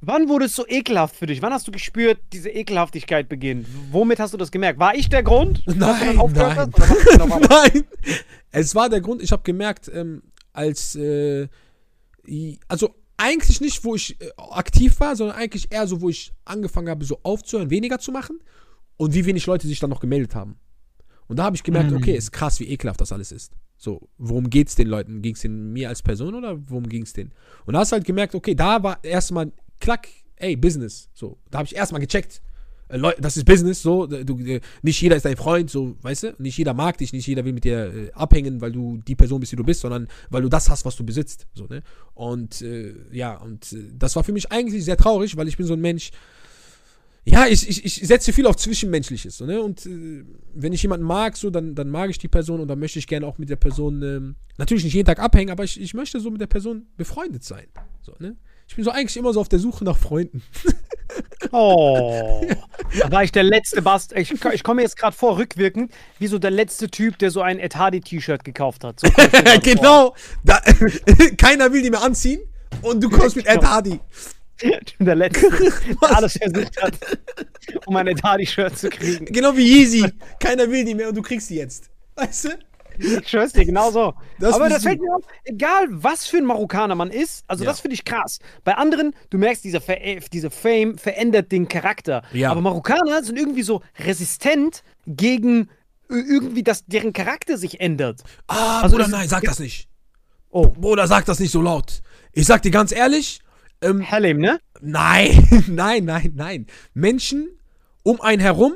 [0.00, 1.42] Wann wurde es so ekelhaft für dich?
[1.42, 3.66] Wann hast du gespürt, diese Ekelhaftigkeit beginnt?
[3.90, 4.78] Womit hast du das gemerkt?
[4.78, 5.62] War ich der Grund?
[5.66, 6.96] dass du dann Nein, aufgehört nein.
[7.10, 7.84] genau nein.
[8.52, 11.48] Es war der Grund, ich habe gemerkt, ähm, als, äh,
[12.68, 16.88] also eigentlich nicht, wo ich äh, aktiv war, sondern eigentlich eher so, wo ich angefangen
[16.88, 18.38] habe, so aufzuhören, weniger zu machen
[18.98, 20.56] und wie wenig Leute sich dann noch gemeldet haben.
[21.26, 21.96] Und da habe ich gemerkt, Mhm.
[21.96, 23.52] okay, ist krass, wie ekelhaft das alles ist.
[23.76, 25.22] So, worum geht's den Leuten?
[25.22, 27.32] Ging es denen mir als Person oder worum ging es denen?
[27.64, 31.08] Und da hast du halt gemerkt, okay, da war erstmal klack, ey, Business.
[31.14, 32.42] So, da habe ich erstmal gecheckt.
[32.88, 35.96] Äh, Leute, das ist Business, so, äh, du, äh, nicht jeder ist dein Freund, so,
[36.00, 36.34] weißt du?
[36.38, 39.38] Nicht jeder mag dich, nicht jeder will mit dir äh, abhängen, weil du die Person
[39.40, 41.82] bist, die du bist, sondern weil du das hast, was du besitzt, so, ne?
[42.14, 45.66] Und, äh, ja, und äh, das war für mich eigentlich sehr traurig, weil ich bin
[45.66, 46.10] so ein Mensch,
[47.30, 49.36] ja, ich, ich, ich setze viel auf Zwischenmenschliches.
[49.36, 49.62] So, ne?
[49.62, 52.78] Und äh, wenn ich jemanden mag, so, dann, dann mag ich die Person und dann
[52.78, 55.80] möchte ich gerne auch mit der Person, ähm, natürlich nicht jeden Tag abhängen, aber ich,
[55.80, 57.66] ich möchte so mit der Person befreundet sein.
[58.00, 58.36] So, ne?
[58.66, 60.42] Ich bin so eigentlich immer so auf der Suche nach Freunden.
[61.52, 62.46] Oh,
[62.98, 64.12] da war ich der letzte Bast.
[64.14, 67.40] Ich, ich komme mir jetzt gerade vor, rückwirkend, wie so der letzte Typ, der so
[67.40, 69.00] ein Ed Hardy-T-Shirt gekauft hat.
[69.00, 69.08] So
[69.62, 70.14] genau.
[70.44, 70.60] Da,
[71.38, 72.40] keiner will die mehr anziehen
[72.82, 73.92] und du kommst mit Ed Hardy.
[73.92, 74.37] Ich bin
[74.98, 75.50] der Letzte,
[76.02, 76.94] der alles versucht hat,
[77.86, 79.26] um ein Ed Hardy-Shirt zu kriegen.
[79.26, 80.12] Genau wie Yeezy.
[80.40, 81.90] Keiner will die mehr und du kriegst die jetzt.
[82.16, 82.48] Weißt du?
[83.00, 84.12] Ich schwör's dir, genau so.
[84.40, 87.70] Das Aber das fällt mir auf, egal was für ein Marokkaner man ist, also Ja.
[87.70, 88.40] das finde ich krass.
[88.64, 89.98] Bei anderen, du merkst, dieser, Ver
[90.32, 92.22] diese Fame verändert den Charakter.
[92.32, 92.50] Ja.
[92.50, 95.68] Aber Marokkaner sind irgendwie so resistent gegen
[96.08, 98.22] irgendwie, dass deren Charakter sich ändert.
[98.48, 99.88] Ah, Also Bruder, nein, sag das nicht.
[100.50, 102.00] Oh, Bruder, sag das nicht so laut.
[102.32, 103.38] Ich sag dir ganz ehrlich,
[103.82, 104.60] ähm, Halim, ne?
[104.80, 106.66] Nein, nein, nein, nein.
[106.94, 107.48] Menschen
[108.02, 108.74] um einen herum,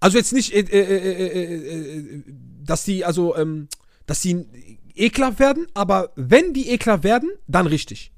[0.00, 2.22] also jetzt nicht, äh, äh, äh, äh, äh,
[2.62, 3.66] dass die, also, ähm,
[4.06, 4.46] dass die
[4.94, 8.12] ekelhaft werden, aber wenn die ekelhaft werden, dann richtig.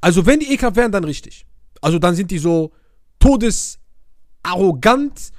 [0.00, 1.46] Also wenn die ekelhaft werden, dann richtig.
[1.80, 2.72] Also dann sind die so
[3.18, 5.32] todesarrogant,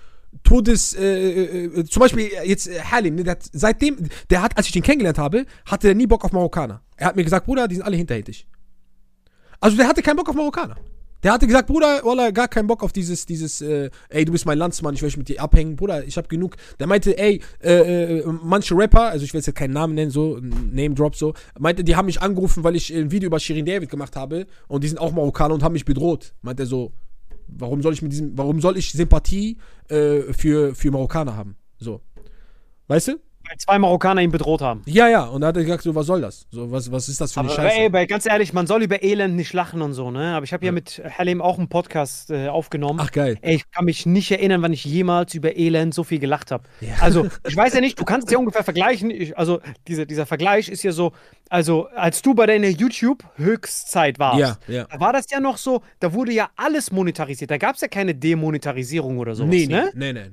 [0.44, 4.58] todes, äh, äh, äh, zum Beispiel jetzt äh, Halim, ne, der hat, seitdem, der hat,
[4.58, 6.82] als ich den kennengelernt habe, hatte er nie Bock auf Marokkaner.
[6.98, 8.48] Er hat mir gesagt, Bruder, die sind alle hinterhältig.
[9.64, 10.76] Also der hatte keinen Bock auf Marokkaner.
[11.24, 14.46] Der hatte gesagt, Bruder, Wallah, gar keinen Bock auf dieses, dieses, äh, ey, du bist
[14.46, 15.78] mein Landsmann, ich möchte mit dir abhängen.
[15.78, 16.58] Bruder, ich hab genug.
[16.82, 20.38] Der meinte, ey, äh, äh, manche Rapper, also ich will jetzt keinen Namen nennen, so,
[20.42, 23.90] Name Drop so, meinte, die haben mich angerufen, weil ich ein Video über Shirin David
[23.90, 26.34] gemacht habe und die sind auch Marokkaner und haben mich bedroht.
[26.42, 26.92] Meinte er so,
[27.48, 31.56] warum soll ich mit diesem, warum soll ich Sympathie äh, für, für Marokkaner haben?
[31.78, 32.02] So.
[32.88, 33.14] Weißt du?
[33.54, 34.82] Weil zwei Marokkaner ihn bedroht haben.
[34.88, 35.26] Ja, ja.
[35.26, 36.48] Und da hat er gesagt, so, was soll das?
[36.50, 37.94] So, was, was ist das für eine Aber Scheiße?
[37.94, 40.36] ey, ganz ehrlich, man soll über Elend nicht lachen und so, ne?
[40.36, 40.72] Aber ich habe ja.
[40.72, 43.00] mit Halim auch einen Podcast äh, aufgenommen.
[43.00, 43.38] Ach, geil.
[43.44, 46.64] Ey, ich kann mich nicht erinnern, wann ich jemals über Elend so viel gelacht habe.
[47.00, 49.12] Also, ich weiß ja nicht, du kannst es ja ungefähr vergleichen.
[49.12, 51.12] Ich, also, dieser, dieser Vergleich ist ja so,
[51.50, 54.86] also, als du bei deiner YouTube-Höchstzeit warst, Ja, ja.
[54.90, 57.52] da war das ja noch so, da wurde ja alles monetarisiert.
[57.52, 59.92] Da gab es ja keine Demonetarisierung oder sowas, Nee, nee, ne?
[59.94, 60.32] nee, nee.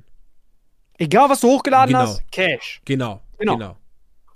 [1.01, 2.05] Egal, was du hochgeladen Genau.
[2.05, 2.79] hast, Cash.
[2.85, 3.21] Genau.
[3.39, 3.57] Genau.
[3.57, 3.77] genau.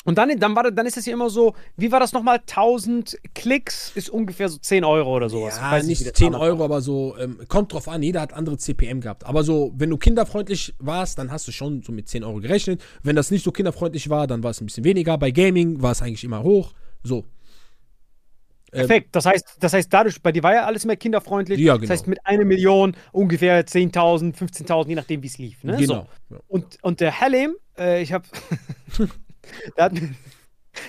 [0.03, 2.37] Und dann, dann, war, dann ist es ja immer so, wie war das nochmal?
[2.37, 5.57] 1000 Klicks ist ungefähr so 10 Euro oder sowas.
[5.57, 8.57] Ja, nicht der 10 Zahl Euro, aber so, ähm, kommt drauf an, jeder hat andere
[8.57, 9.25] CPM gehabt.
[9.27, 12.83] Aber so, wenn du kinderfreundlich warst, dann hast du schon so mit 10 Euro gerechnet.
[13.03, 15.17] Wenn das nicht so kinderfreundlich war, dann war es ein bisschen weniger.
[15.19, 16.73] Bei Gaming war es eigentlich immer hoch.
[17.03, 17.25] So.
[18.75, 19.15] Ähm, Perfekt.
[19.15, 21.59] Das heißt, das heißt, dadurch, bei dir war ja alles mehr kinderfreundlich.
[21.59, 21.91] Ja, Das genau.
[21.93, 25.63] heißt, mit einer Million ungefähr 10.000, 15.000, je nachdem, wie es lief.
[25.63, 25.77] Ne?
[25.77, 26.07] Genau.
[26.29, 26.37] So.
[26.47, 28.25] Und, und der Halim, äh, ich habe.
[29.77, 29.93] der, hat-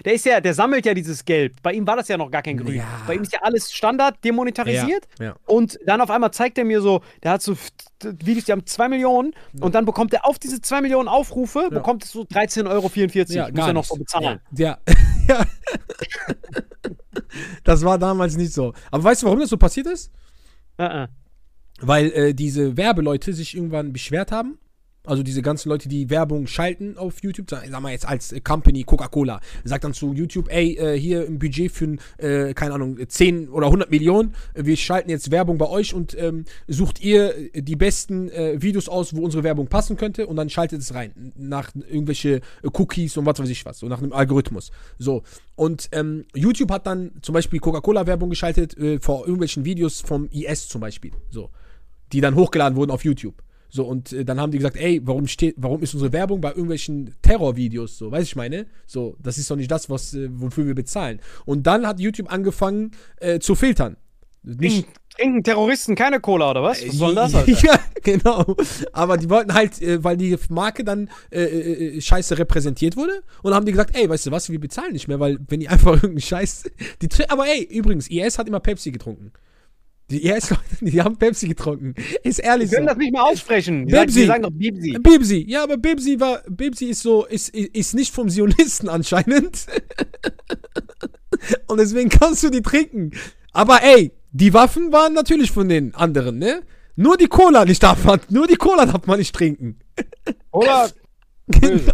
[0.04, 1.62] der ist ja, der sammelt ja dieses Gelb.
[1.62, 2.76] Bei ihm war das ja noch gar kein Grün.
[2.76, 2.84] Ja.
[3.06, 5.06] Bei ihm ist ja alles Standard demonetarisiert.
[5.18, 5.36] Ja, ja.
[5.46, 7.56] Und dann auf einmal zeigt er mir so, der hat so
[8.02, 12.04] Videos, die haben 2 Millionen und dann bekommt er auf diese 2 Millionen Aufrufe, bekommt
[12.04, 12.90] es so 13,44 Euro.
[13.32, 14.40] Ja, Muss er noch so bezahlen.
[14.56, 14.78] Ja.
[15.28, 15.46] ja.
[17.64, 18.72] das war damals nicht so.
[18.90, 20.10] Aber weißt du, warum das so passiert ist?
[20.78, 21.08] Äh, äh.
[21.80, 24.58] Weil äh, diese Werbeleute sich irgendwann beschwert haben.
[25.06, 28.40] Also diese ganzen Leute, die Werbung schalten auf YouTube, sag sag mal jetzt als äh,
[28.40, 32.98] Company Coca-Cola, sagt dann zu YouTube, ey, äh, hier im Budget für, äh, keine Ahnung,
[33.06, 37.54] 10 oder 100 Millionen, äh, wir schalten jetzt Werbung bei euch und ähm, sucht ihr
[37.54, 40.94] äh, die besten äh, Videos aus, wo unsere Werbung passen könnte und dann schaltet es
[40.94, 44.70] rein, nach irgendwelche Cookies und was weiß ich was, so nach einem Algorithmus.
[44.98, 45.22] So,
[45.54, 50.80] und ähm, YouTube hat dann zum Beispiel Coca-Cola-Werbung geschaltet vor irgendwelchen Videos vom IS zum
[50.80, 51.50] Beispiel, so
[52.12, 53.42] die dann hochgeladen wurden auf YouTube.
[53.76, 56.48] So, und äh, dann haben die gesagt, ey, warum steht, warum ist unsere Werbung bei
[56.48, 58.10] irgendwelchen Terrorvideos so?
[58.10, 58.66] Weiß ich meine?
[58.86, 61.20] So, das ist doch nicht das, was, äh, wofür wir bezahlen.
[61.44, 63.98] Und dann hat YouTube angefangen äh, zu filtern.
[64.42, 66.86] Nicht, Trinken, Terroristen keine Cola oder was?
[66.86, 67.50] Was soll das, Alter?
[67.66, 68.56] ja, genau.
[68.92, 73.22] Aber die wollten halt, äh, weil die Marke dann äh, äh, äh, scheiße repräsentiert wurde
[73.42, 75.68] und haben die gesagt, ey, weißt du was, wir bezahlen nicht mehr, weil wenn die
[75.68, 76.70] einfach irgendeinen Scheiß.
[77.02, 79.32] Die, aber ey, übrigens, IS hat immer Pepsi getrunken.
[80.10, 81.94] Die IS-Leute, die haben Pepsi getrunken.
[82.22, 82.94] Ist ehrlich Die können so.
[82.94, 83.86] das nicht mal aussprechen.
[83.86, 84.20] Die sagen, Bibsi.
[84.20, 84.98] die sagen doch Bibsi.
[85.00, 89.66] Bibsi, ja, aber Bibsi war, Bibsi ist so, ist, ist nicht vom Zionisten anscheinend.
[91.66, 93.10] Und deswegen kannst du die trinken.
[93.52, 96.62] Aber ey, die Waffen waren natürlich von den anderen, ne?
[96.94, 99.78] Nur die Cola nicht darf man, nur die Cola darf man nicht trinken.
[100.52, 100.90] Oder?
[101.48, 101.92] Genau.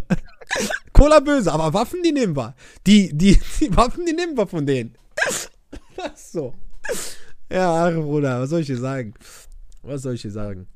[0.94, 2.54] Cola böse, aber Waffen, die nehmen wir.
[2.86, 4.96] Die, die, die Waffen, die nehmen wir von denen.
[5.98, 6.54] Ach so.
[7.52, 9.14] Ja, ach, Bruder, was soll ich dir sagen?
[9.82, 10.66] Was soll ich dir sagen?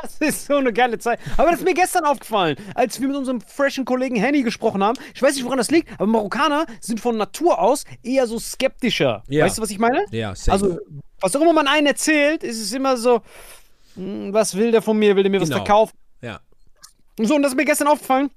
[0.00, 1.18] Das ist so eine geile Zeit.
[1.36, 4.96] Aber das ist mir gestern aufgefallen, als wir mit unserem freshen Kollegen Henny gesprochen haben.
[5.12, 9.24] Ich weiß nicht, woran das liegt, aber Marokkaner sind von Natur aus eher so skeptischer.
[9.28, 9.44] Ja.
[9.44, 10.04] Weißt du, was ich meine?
[10.12, 10.52] Ja, safe.
[10.52, 10.78] Also,
[11.20, 13.22] was auch immer man einen erzählt, ist es immer so,
[13.96, 15.16] hm, was will der von mir?
[15.16, 15.64] Will der mir was Genau.
[15.64, 15.96] verkaufen?
[16.20, 16.38] ja.
[17.20, 18.30] So, und das ist mir gestern aufgefallen.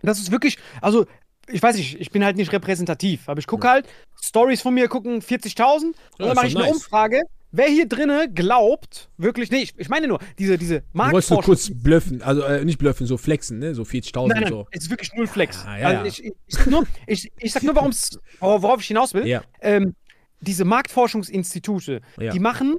[0.00, 1.04] Das ist wirklich, also,
[1.48, 3.86] ich weiß nicht, ich bin halt nicht repräsentativ, aber ich gucke halt,
[4.22, 6.74] Stories von mir gucken 40.000 und Ja, dann mache ich eine nice.
[6.74, 7.22] Umfrage.
[7.50, 11.42] Wer hier drinne glaubt, wirklich, nee, ich, ich meine nur, diese, diese Du wolltest nur
[11.42, 13.74] kurz bluffen, also äh, nicht bluffen, so flexen, ne?
[13.74, 14.66] So 40.000 Nein, nein, so.
[14.70, 15.64] es ist wirklich null Flex.
[15.64, 16.04] Ja, ja, also ja.
[16.06, 19.26] Ich, ich, ich, sag nur, ich, ich sag nur, warum's, worauf ich hinaus will.
[19.26, 19.42] Ja.
[19.62, 19.94] Ähm,
[20.40, 22.26] diese Marktforschungsinstitute, Ja.
[22.30, 22.34] Mhm.
[22.34, 22.76] die machen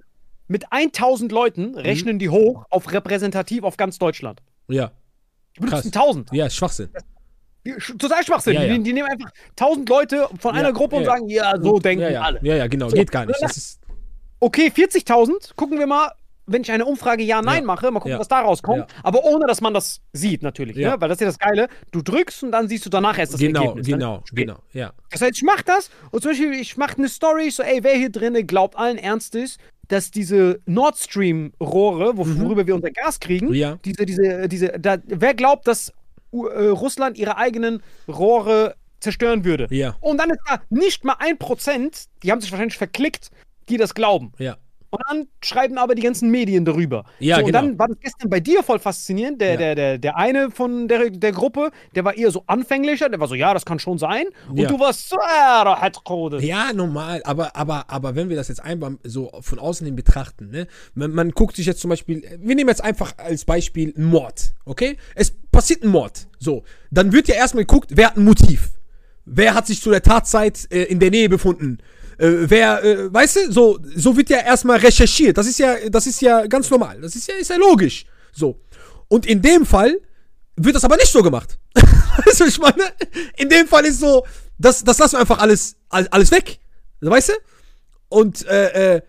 [0.48, 4.42] mit 1000 Leuten, rechnen die hoch auf repräsentativ auf ganz Deutschland.
[4.68, 4.92] Ja.
[5.56, 6.02] Die benutzen Krass.
[6.04, 6.30] 1000.
[6.34, 6.90] Ja, Schwachsinn.
[6.90, 7.02] Sch-
[7.98, 8.54] Total Schwachsinn.
[8.54, 8.74] Ja, ja.
[8.78, 12.40] Die, die nehmen einfach 1000 Leute von einer Gruppe und sagen, ja, so denken alle.
[12.44, 12.90] Ja, ja, genau.
[12.90, 12.96] So.
[12.96, 13.38] Geht gar nicht.
[14.42, 16.12] Okay, 40.000, gucken wir mal,
[16.52, 17.66] wenn ich eine Umfrage Ja-Nein Ja.
[17.68, 18.20] mache, mal gucken, Ja.
[18.20, 18.80] was da rauskommt.
[18.80, 18.88] Ja.
[19.04, 20.78] Aber ohne, dass man das sieht, natürlich.
[20.78, 20.96] Ja.
[20.96, 21.02] Ne?
[21.02, 21.68] Weil das ist ja das Geile.
[21.92, 23.88] Du drückst und dann siehst du danach erst das genau, Ergebnis.
[23.88, 23.94] ne?
[23.94, 24.48] genau, Spät.
[24.48, 24.60] genau.
[24.74, 24.94] Ja.
[25.12, 27.94] Das heißt, ich mach das und zum Beispiel, ich mache eine Story, so, ey, wer
[27.96, 29.58] hier drinne glaubt allen Ernstes,
[29.90, 33.80] dass diese Nord Stream-Rohre, wo, worüber wir unser Gas kriegen, Mhm.
[33.84, 35.92] Diese, diese, diese, da, wer glaubt, dass
[36.32, 39.68] Russland ihre eigenen Rohre zerstören würde?
[39.70, 39.96] Ja.
[40.02, 43.32] Und dann ist da nicht mal ein Prozent, die haben sich wahrscheinlich verklickt,
[43.70, 44.34] die das glauben.
[44.38, 44.58] Ja.
[44.92, 47.04] Und dann schreiben aber die ganzen Medien darüber.
[47.20, 47.62] Ja, so, und genau.
[47.62, 49.40] dann war das gestern bei dir voll faszinierend.
[49.40, 49.58] Der, Ja.
[49.58, 53.28] der, der, der eine von der, der Gruppe, der war eher so anfänglicher, der war
[53.28, 54.26] so, ja, das kann schon sein.
[54.50, 54.68] Und Ja.
[54.68, 56.44] du warst so, ja, da hat Code.
[56.44, 60.50] Ja, normal, aber, aber, aber wenn wir das jetzt einfach so von außen hin betrachten,
[60.50, 64.06] ne, man, man guckt sich jetzt zum Beispiel, wir nehmen jetzt einfach als Beispiel einen
[64.08, 64.98] Mord, okay?
[65.16, 66.64] Es passiert ein Mord, so.
[66.90, 68.72] Dann wird ja erstmal geguckt, wer hat ein Motiv?
[69.26, 71.80] Wer hat sich zu der Tatzeit äh, in der Nähe befunden?
[72.18, 75.38] Äh, wer, äh, weißt du, so, so wird ja erstmal recherchiert.
[75.38, 77.00] Das ist ja, das ist ja ganz normal.
[77.02, 78.06] Das ist ja, ist ja logisch.
[78.32, 78.60] So.
[79.08, 80.00] Und in dem Fall
[80.56, 81.58] wird das aber nicht so gemacht.
[82.26, 82.84] weißt du, ich meine?
[83.38, 84.26] In dem Fall ist so,
[84.58, 86.60] das, das lassen wir einfach alles, alles, weg.
[87.02, 87.34] Weißt du?
[88.10, 89.02] Und, äh, äh,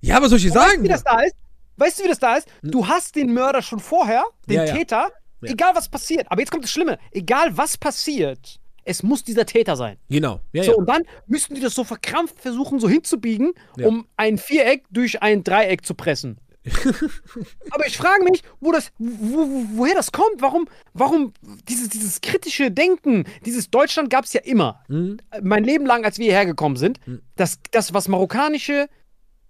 [0.00, 0.84] ja, was soll ich dir Weißt du, sagen?
[0.84, 1.34] wie das da ist?
[1.76, 2.48] Weißt du, wie das da ist?
[2.62, 4.74] Du hast den Mörder schon vorher, den Ja, ja.
[4.74, 5.08] Täter,
[5.42, 6.26] egal was passiert.
[6.30, 6.98] Aber jetzt kommt das Schlimme.
[7.10, 9.96] Egal was passiert, es muss dieser Täter sein.
[10.08, 10.40] Genau.
[10.52, 10.76] Ja, So, ja.
[10.76, 13.86] und dann müssten die das so verkrampft versuchen, so hinzubiegen, Ja.
[13.88, 16.38] um ein Viereck durch ein Dreieck zu pressen.
[17.70, 19.08] Aber ich frage mich, wo das, wo,
[19.40, 21.32] wo, woher das kommt, warum, warum
[21.68, 24.80] dieses, dieses kritische Denken, dieses Deutschland gab es ja immer.
[24.88, 25.18] Mhm.
[25.42, 27.00] Mein Leben lang, als wir hierher gekommen sind,
[27.36, 28.88] das, das, was marokkanische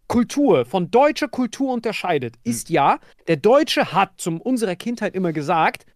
[0.09, 2.51] Kultur von deutscher Kultur unterscheidet, Mhm.
[2.51, 5.87] ist ja, der Deutsche hat zu unserer Kindheit immer gesagt,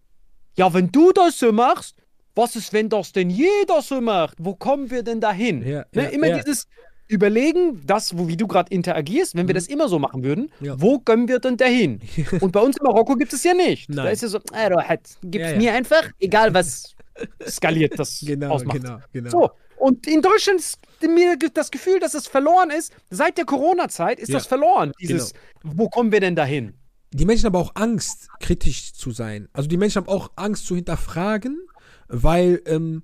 [0.57, 1.97] ja, wenn du das so machst,
[2.37, 4.37] was ist, wenn das denn jeder so macht?
[4.39, 5.67] Wo kommen wir denn dahin?
[5.67, 6.03] Ja, ne?
[6.05, 6.39] ja, immer ja.
[6.39, 6.69] dieses
[7.09, 10.75] Überlegen, das, wo, wie du gerade interagierst, wenn wir das immer so machen würden, Mhm.
[10.77, 12.01] Wo kommen wir denn dahin?
[12.41, 13.89] Und bei uns in Marokko gibt es ja nicht.
[13.89, 14.13] Da Nein.
[14.13, 15.57] ist ja so, äh, Ja, ja.
[15.57, 16.95] mir einfach, egal was
[17.49, 18.81] skaliert das Genau, ausmacht.
[18.83, 19.31] genau, genau.
[19.31, 22.93] So, und in Deutschland ist mir das Gefühl, dass es verloren ist.
[23.11, 24.93] Seit der Corona-Zeit ist das verloren.
[25.01, 26.75] Dieses, wo kommen wir denn dahin?
[27.13, 29.49] die Menschen haben aber auch Angst, kritisch zu sein.
[29.53, 31.59] Also die Menschen haben auch Angst zu hinterfragen,
[32.09, 33.03] weil ähm,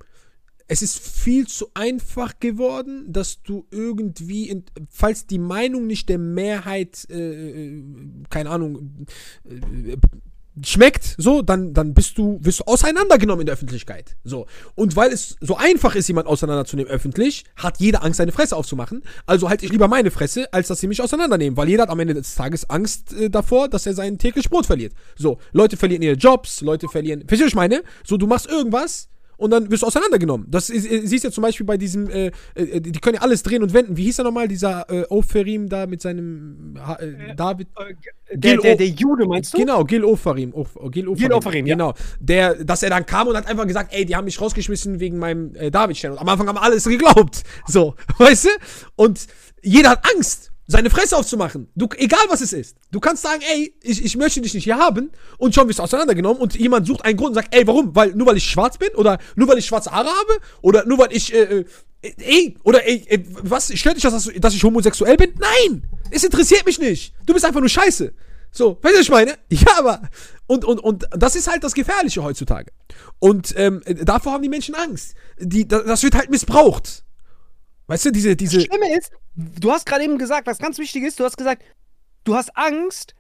[0.68, 6.18] es ist viel zu einfach geworden, dass du irgendwie, in, falls die Meinung nicht der
[6.18, 7.82] Mehrheit, äh,
[8.30, 9.06] keine Ahnung,
[9.44, 9.96] äh,
[10.64, 14.16] schmeckt, so, dann, dann bist du, wirst du auseinandergenommen in der Öffentlichkeit.
[14.24, 14.46] So.
[14.74, 19.02] Und weil es so einfach ist, jemand auseinanderzunehmen öffentlich, hat jeder Angst, seine Fresse aufzumachen.
[19.26, 21.56] Also halte ich lieber meine Fresse, als dass sie mich auseinandernehmen.
[21.56, 24.66] Weil jeder hat am Ende des Tages Angst äh, davor, dass er sein täglich Brot
[24.66, 24.92] verliert.
[25.16, 27.20] So, Leute verlieren ihre Jobs, Leute verlieren.
[27.20, 27.82] Verstehst du, was ich meine?
[28.04, 29.08] So, du machst irgendwas
[29.42, 30.46] und dann wirst du auseinandergenommen.
[30.48, 33.22] Das ist, äh, siehst du ja zum Beispiel bei diesem, äh, äh, die können ja
[33.22, 33.96] alles drehen und wenden.
[33.96, 37.68] Wie hieß er nochmal, dieser äh, Oferim da mit seinem ha äh, David?
[38.32, 39.58] Der, der, der Jude, meinst du?
[39.58, 40.54] Genau, Gil Oferim.
[40.54, 41.74] Of, Gil Oferim, Gil Oferim, ja.
[41.74, 41.94] Genau.
[42.20, 45.18] Der, dass er dann kam und hat einfach gesagt, ey, die haben mich rausgeschmissen wegen
[45.18, 46.12] meinem äh, David-Stern.
[46.12, 47.42] Und am Anfang haben alles geglaubt.
[47.66, 48.48] So, weißt du?
[48.94, 49.26] Und
[49.60, 51.68] jeder hat Angst, seine Fresse aufzumachen.
[51.74, 52.76] Du, egal was es ist.
[52.90, 55.82] Du kannst sagen, ey, ich, ich möchte dich nicht hier haben und schon wirst du
[55.82, 57.94] auseinandergenommen und jemand sucht einen Grund und sagt, ey, warum?
[57.94, 60.98] Weil, nur weil ich schwarz bin oder nur weil ich schwarze Haare habe oder nur
[60.98, 61.64] weil ich, äh,
[62.02, 65.34] äh, ey, oder ey, ey, was, stört dich das, dass, dass ich homosexuell bin?
[65.38, 65.84] Nein!
[66.10, 67.14] Es interessiert mich nicht.
[67.26, 68.12] Du bist einfach nur scheiße.
[68.50, 69.38] So, weißt du, was ich meine?
[69.48, 70.02] Ja, aber,
[70.46, 72.70] und, und, und das ist halt das Gefährliche heutzutage.
[73.18, 75.14] Und ähm, davor haben die Menschen Angst.
[75.38, 77.04] Die, das wird halt missbraucht.
[77.86, 81.04] Weißt du, diese, diese, Das Schlimme ist, du hast gerade eben gesagt, was ganz wichtig
[81.04, 81.62] ist, du hast gesagt,
[82.24, 83.14] du hast Angst,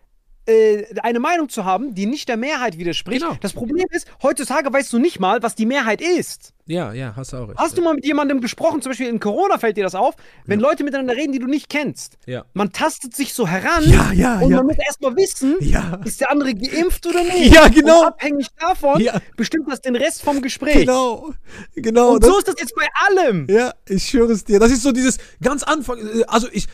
[1.02, 3.22] eine Meinung zu haben, die nicht der Mehrheit widerspricht.
[3.22, 3.36] Genau.
[3.40, 6.52] Das Problem ist, heutzutage weißt du nicht mal, was die Mehrheit ist.
[6.66, 7.58] ja, ja, hast du auch recht.
[7.58, 10.58] Hast du mal mit jemandem gesprochen, zum Beispiel in Corona fällt dir das auf, wenn
[10.58, 12.18] Leute miteinander reden, die du nicht kennst.
[12.26, 12.44] Ja.
[12.54, 14.56] Man tastet sich so heran Ja, ja, und ja.
[14.58, 16.00] man muss erstmal wissen, Ja.
[16.04, 17.52] ist der andere geimpft oder nicht.
[17.54, 18.00] Ja, genau.
[18.00, 19.20] Und abhängig davon Ja.
[19.36, 20.74] bestimmt das den Rest vom Gespräch.
[20.80, 21.30] Genau,
[21.74, 22.14] genau.
[22.14, 23.46] Und so ist das jetzt bei allem.
[23.48, 24.58] Ja, ich schwöre es dir.
[24.58, 25.98] Das ist so dieses ganz Anfang.
[25.98, 26.66] äh, Also ich.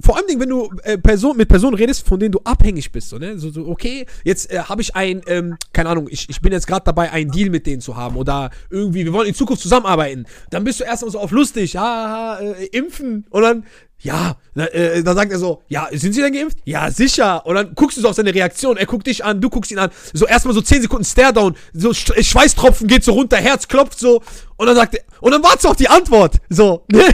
[0.00, 3.18] Vor allem, wenn du äh, Person, mit Personen redest, von denen du abhängig bist, so,
[3.18, 3.38] ne?
[3.38, 6.66] So, so okay, jetzt äh, habe ich ein, ähm, keine Ahnung, ich, ich bin jetzt
[6.66, 10.26] gerade dabei, einen Deal mit denen zu haben oder irgendwie, wir wollen in Zukunft zusammenarbeiten.
[10.50, 13.64] Dann bist du erstmal so auf lustig, ja, äh, impfen und dann,
[14.02, 16.58] ja, äh, dann sagt er so, ja, sind sie denn geimpft?
[16.64, 17.46] Ja, sicher.
[17.46, 19.78] Und dann guckst du so auf seine Reaktion, er guckt dich an, du guckst ihn
[19.78, 23.98] an, so erstmal so 10 Sekunden Stare-Down, so äh, Schweißtropfen geht so runter, Herz klopft
[23.98, 24.22] so
[24.56, 27.04] und dann sagt er, und dann wartest du auf die Antwort, so, ne?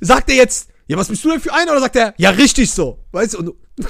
[0.00, 1.72] Sagt er jetzt, ja, was bist du denn für einer?
[1.72, 3.56] Oder sagt er, ja, richtig so, weißt du, und du,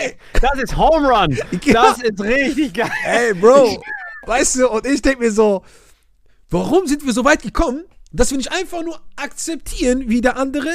[0.00, 1.38] Ey, das ist Home Run.
[1.72, 2.90] Das ist richtig geil.
[3.04, 3.82] ey, Bro,
[4.26, 5.62] weißt du, und ich denke mir so,
[6.50, 10.70] warum sind wir so weit gekommen, dass wir nicht einfach nur akzeptieren, wie der andere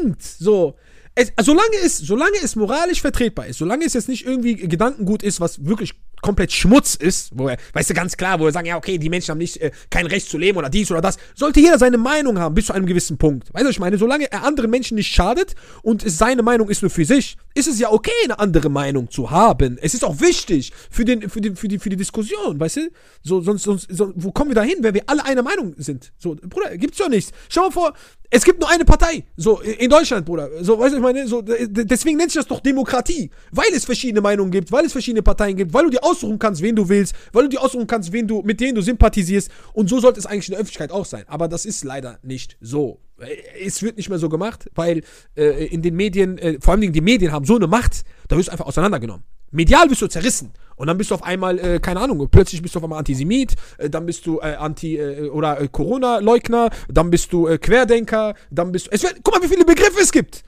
[0.00, 0.22] denkt?
[0.22, 0.76] So.
[1.14, 5.40] Es, solange, es, solange es moralisch vertretbar ist, solange es jetzt nicht irgendwie Gedankengut ist,
[5.40, 8.76] was wirklich komplett Schmutz ist, wo er, weißt du, ganz klar, wo wir sagen, ja,
[8.76, 11.60] okay, die Menschen haben nicht äh, kein Recht zu leben oder dies oder das, sollte
[11.60, 13.52] jeder seine Meinung haben, bis zu einem gewissen Punkt.
[13.52, 13.98] Weißt du, ich meine?
[13.98, 17.68] Solange er anderen Menschen nicht schadet und es seine Meinung ist nur für sich, ist
[17.68, 19.78] es ja okay, eine andere Meinung zu haben.
[19.80, 22.90] Es ist auch wichtig für, den, für, den, für, die, für die Diskussion, weißt du?
[23.22, 26.12] So, sonst, sonst, so, wo kommen wir da hin, wenn wir alle einer Meinung sind?
[26.18, 27.32] So, Bruder, gibt's doch nichts.
[27.48, 27.92] Schau mal vor,
[28.30, 30.50] es gibt nur eine Partei, so in Deutschland, Bruder.
[30.62, 34.20] So, weißt du, ich meine, so, deswegen nennt sich das doch Demokratie, weil es verschiedene
[34.20, 37.14] Meinungen gibt, weil es verschiedene Parteien gibt, weil du dir aussuchen kannst, wen du willst,
[37.32, 39.50] weil du dir aussuchen kannst, wen du, mit denen du sympathisierst.
[39.72, 41.24] Und so sollte es eigentlich in der Öffentlichkeit auch sein.
[41.26, 43.00] Aber das ist leider nicht so.
[43.20, 45.02] Äh, Es wird nicht mehr so gemacht, weil
[45.36, 48.48] äh, in den Medien, äh, vor allem die Medien haben so eine Macht, da wirst
[48.48, 49.24] du einfach auseinandergenommen.
[49.52, 50.52] Medial bist du zerrissen.
[50.76, 53.54] Und dann bist du auf einmal, äh, keine Ahnung, plötzlich bist du auf einmal Antisemit,
[53.78, 58.72] äh, dann bist du äh, Anti- äh, oder äh, Corona-Leugner, dann bist du Querdenker, dann
[58.72, 58.90] bist du.
[58.92, 60.42] Es wird, guck mal, wie viele Begriffe es gibt.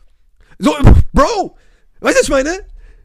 [0.58, 0.74] So,
[1.12, 1.56] Bro,
[2.00, 2.50] weißt du, was ich meine?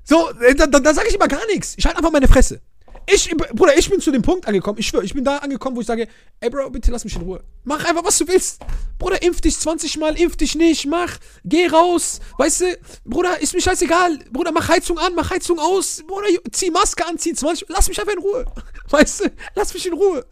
[0.03, 1.75] So, äh, da, da, da sage ich immer gar nichts.
[1.77, 2.61] Ich halte einfach meine Fresse.
[3.05, 5.81] Ich, Bruder, ich bin zu dem Punkt angekommen, ich schwöre, ich bin da angekommen, wo
[5.81, 6.07] ich sage,
[6.39, 7.43] ey Bro, bitte lass mich in Ruhe.
[7.65, 8.61] Mach einfach, was du willst.
[8.97, 12.21] Bruder, impf dich 20 Mal, impf dich nicht, mach, geh raus.
[12.37, 14.19] Weißt du, Bruder, ist mir scheißegal.
[14.31, 16.01] Bruder, mach Heizung an, mach Heizung aus.
[16.07, 18.45] Bruder, zieh Maske an, zieh 20, lass mich einfach in Ruhe.
[18.89, 20.25] Weißt du, lass mich in Ruhe.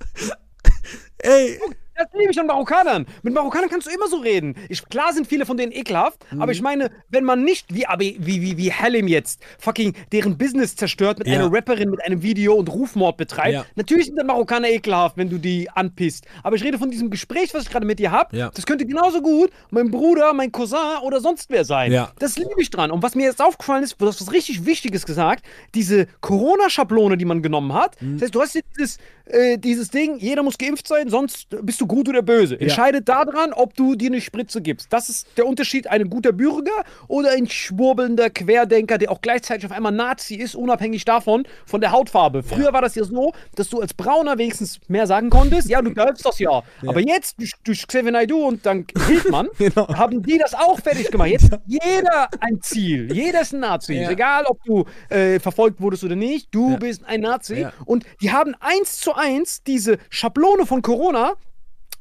[1.18, 1.60] Ey,
[2.02, 3.06] Das liebe ich an Marokkanern.
[3.22, 4.56] Mit Marokkanern kannst du immer so reden.
[4.70, 6.42] Ich, klar sind viele von denen ekelhaft, Mhm.
[6.42, 10.76] aber ich meine, wenn man nicht wie, wie, wie, wie Halim jetzt fucking deren Business
[10.76, 11.36] zerstört mit Ja.
[11.36, 13.66] einer Rapperin mit einem Video und Rufmord betreibt, Ja.
[13.76, 16.26] natürlich sind dann Marokkaner ekelhaft, wenn du die anpisst.
[16.44, 18.36] Aber ich rede von diesem Gespräch, was ich gerade mit dir habe.
[18.36, 18.50] Ja.
[18.54, 21.92] Das könnte genauso gut mein Bruder, mein Cousin oder sonst wer sein.
[21.92, 22.12] Ja.
[22.20, 22.90] Das liebe ich dran.
[22.92, 27.26] Und was mir jetzt aufgefallen ist, du hast was richtig Wichtiges gesagt, diese Corona-Schablone, die
[27.26, 28.02] man genommen hat.
[28.02, 28.14] Mhm.
[28.16, 28.98] Das heißt, du hast jetzt dieses,
[29.32, 32.60] äh, dieses Ding, jeder muss geimpft sein, sonst bist du gut oder böse.
[32.60, 34.91] Entscheidet daran, ob du dir eine Spritze gibst.
[34.91, 36.72] Das ist der Unterschied, ein guter Bürger
[37.08, 41.91] oder ein schwurbelnder Querdenker, der auch gleichzeitig auf einmal Nazi ist, unabhängig davon, von der
[41.91, 42.44] Hautfarbe.
[42.44, 45.91] Früher war das ja so, dass du als Brauner wenigstens mehr sagen konntest, ja, du
[45.91, 46.62] darfst das ja.
[46.86, 49.88] Aber jetzt, durch, durch Xavier Naidoo und dank Hildmann, Genau.
[49.96, 51.30] haben die das auch fertig gemacht.
[51.30, 53.12] Jetzt hat jeder ein Ziel.
[53.13, 53.94] Jeder ist ein Nazi.
[53.96, 54.10] Ja.
[54.10, 56.78] Egal, ob du äh, verfolgt wurdest oder nicht, du Ja.
[56.78, 57.62] bist ein Nazi.
[57.62, 57.74] Ja.
[57.86, 59.21] Und die haben eins zu eins
[59.68, 61.34] diese Schablone von Corona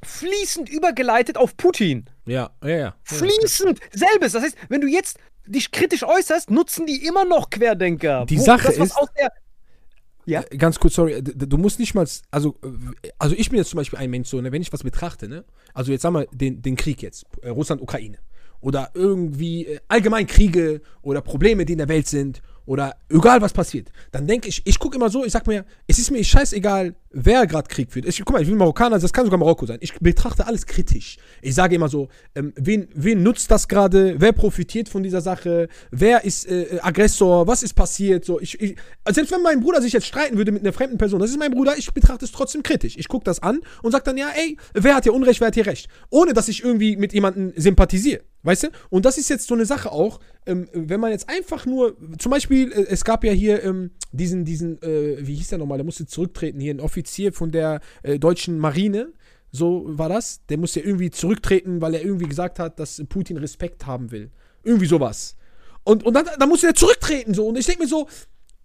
[0.03, 2.07] fließend übergeleitet auf Putin.
[2.27, 2.95] ja, ja, ja.
[3.05, 3.81] Fließend.
[3.93, 4.33] Selbes.
[4.33, 8.25] Das heißt, wenn du jetzt dich kritisch äußerst, nutzen die immer noch Querdenker.
[8.27, 8.97] Die Sache das, ist-
[10.27, 10.43] ja.
[10.57, 13.99] Ganz kurz, sorry, du musst nicht mal, also, äh, also ich bin jetzt zum Beispiel
[13.99, 16.77] ein Mensch, so, ne, wenn ich was betrachte, ne, also jetzt sagen wir den, den
[16.77, 18.19] Krieg jetzt, äh, Russland-Ukraine,
[18.61, 23.53] oder irgendwie äh, allgemein Kriege oder Probleme, die in der Welt sind, oder egal was
[23.53, 26.95] passiert, dann denke ich, ich gucke immer so, ich sag mir, es ist mir scheißegal,
[27.13, 28.07] wer gerade Krieg führt.
[28.07, 29.79] Ich, guck mal, ich bin Marokkaner, das kann sogar Marokko sein.
[29.81, 31.19] Ich betrachte alles kritisch.
[31.43, 34.21] Ich sage immer so, ähm, wen, wen nutzt das gerade?
[34.21, 35.69] Wer profitiert von dieser Sache?
[35.91, 37.47] Wer ist äh, Aggressor?
[37.47, 38.25] Was ist passiert?
[38.25, 38.77] So, ich, ich,
[39.09, 41.51] selbst wenn mein Bruder sich jetzt streiten würde mit einer fremden Person, das ist mein
[41.51, 42.97] Bruder, ich betrachte es trotzdem kritisch.
[42.97, 45.55] Ich gucke das an und sage dann, ja, ey, wer hat hier Unrecht, wer hat
[45.55, 45.89] hier Recht?
[46.11, 48.23] Ohne, dass ich irgendwie mit jemandem sympathisiere.
[48.43, 48.69] Weißt du?
[48.89, 52.31] Und das ist jetzt so eine Sache auch, ähm, wenn man jetzt einfach nur, zum
[52.31, 55.85] Beispiel, äh, es gab ja hier ähm, diesen, diesen, äh, wie hieß der nochmal, der
[55.85, 59.13] musste zurücktreten, hier ein Offizier von der äh, deutschen Marine,
[59.53, 63.87] so war das, der musste irgendwie zurücktreten, weil er irgendwie gesagt hat, dass Putin Respekt
[63.87, 64.31] haben will.
[64.63, 65.37] Irgendwie sowas.
[65.83, 67.49] Und, und dann, dann musste er zurücktreten, so.
[67.49, 68.07] Und ich denke mir so,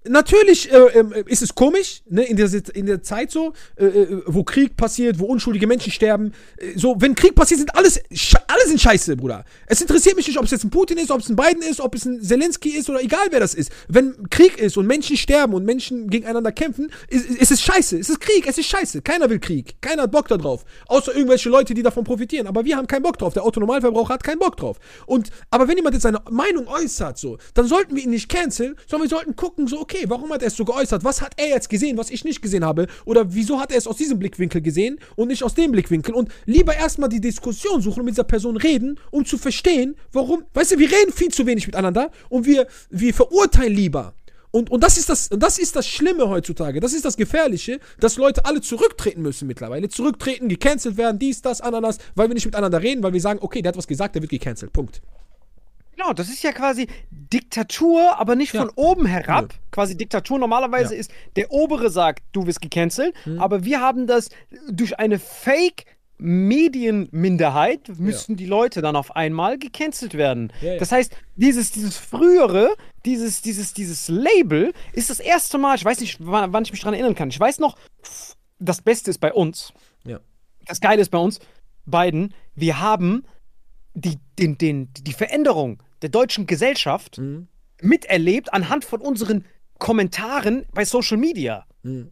[0.07, 4.21] Natürlich äh, äh, ist es komisch, ne, in der, in der Zeit so, äh, äh,
[4.27, 6.31] wo Krieg passiert, wo unschuldige Menschen sterben.
[6.57, 7.99] Äh, so, wenn Krieg passiert, sind alles,
[8.47, 9.45] alle sind scheiße, Bruder.
[9.65, 11.81] Es interessiert mich nicht, ob es jetzt ein Putin ist, ob es ein Biden ist,
[11.81, 13.71] ob es ein Zelensky ist oder egal wer das ist.
[13.87, 17.97] Wenn Krieg ist und Menschen sterben und Menschen gegeneinander kämpfen, ist, ist es scheiße.
[17.97, 19.01] Es ist Krieg, es ist scheiße.
[19.01, 19.81] Keiner will Krieg.
[19.81, 20.65] Keiner hat Bock darauf.
[20.87, 22.47] Außer irgendwelche Leute, die davon profitieren.
[22.47, 23.33] Aber wir haben keinen Bock drauf.
[23.33, 24.77] Der Autonormalverbraucher hat keinen Bock drauf.
[25.07, 28.75] Und, aber wenn jemand jetzt seine Meinung äußert, so, dann sollten wir ihn nicht canceln,
[28.87, 31.03] sondern wir sollten gucken, so, okay, okay, warum hat er es so geäußert?
[31.03, 32.87] Was hat er jetzt gesehen, was ich nicht gesehen habe?
[33.05, 36.13] Oder wieso hat er es aus diesem Blickwinkel gesehen und nicht aus dem Blickwinkel?
[36.13, 40.43] Und lieber erstmal die Diskussion suchen und mit dieser Person reden, um zu verstehen, warum.
[40.53, 44.13] Weißt du, wir reden viel zu wenig miteinander und wir, wir verurteilen lieber.
[44.51, 46.79] Und, und, das ist das, das ist das Schlimme heutzutage.
[46.79, 49.89] Das ist das Gefährliche, dass Leute alle zurücktreten müssen mittlerweile.
[49.89, 53.61] Zurücktreten, gecancelt werden, dies, das, Ananas, weil wir nicht miteinander reden, weil wir sagen, okay,
[53.61, 54.71] der hat was gesagt, der wird gecancelt.
[54.71, 55.01] Punkt.
[55.95, 58.61] Genau, das ist ja quasi Diktatur, aber nicht ja.
[58.61, 59.53] von oben herab.
[59.53, 59.59] Ja.
[59.71, 60.99] Quasi Diktatur normalerweise ja.
[60.99, 63.39] ist, der Obere sagt, du wirst gecancelt, mhm.
[63.39, 64.29] aber wir haben das
[64.69, 65.85] durch eine Fake-
[66.17, 70.53] Medienminderheit müssten die Leute dann auf einmal gecancelt werden.
[70.79, 75.99] Das heißt, dieses, dieses frühere, dieses, dieses, dieses Label ist das erste Mal, ich weiß
[75.99, 77.27] nicht, wann, wann ich mich daran erinnern kann.
[77.31, 77.75] Ich weiß noch,
[78.59, 79.73] das Beste ist bei uns.
[80.67, 81.39] Das Geile ist bei uns
[81.85, 83.25] beiden, wir haben
[83.95, 87.47] die, den, den, die Veränderung der deutschen Gesellschaft mhm.
[87.81, 89.45] miterlebt anhand von unseren
[89.79, 91.65] Kommentaren bei Social Media.
[91.83, 92.11] Mhm.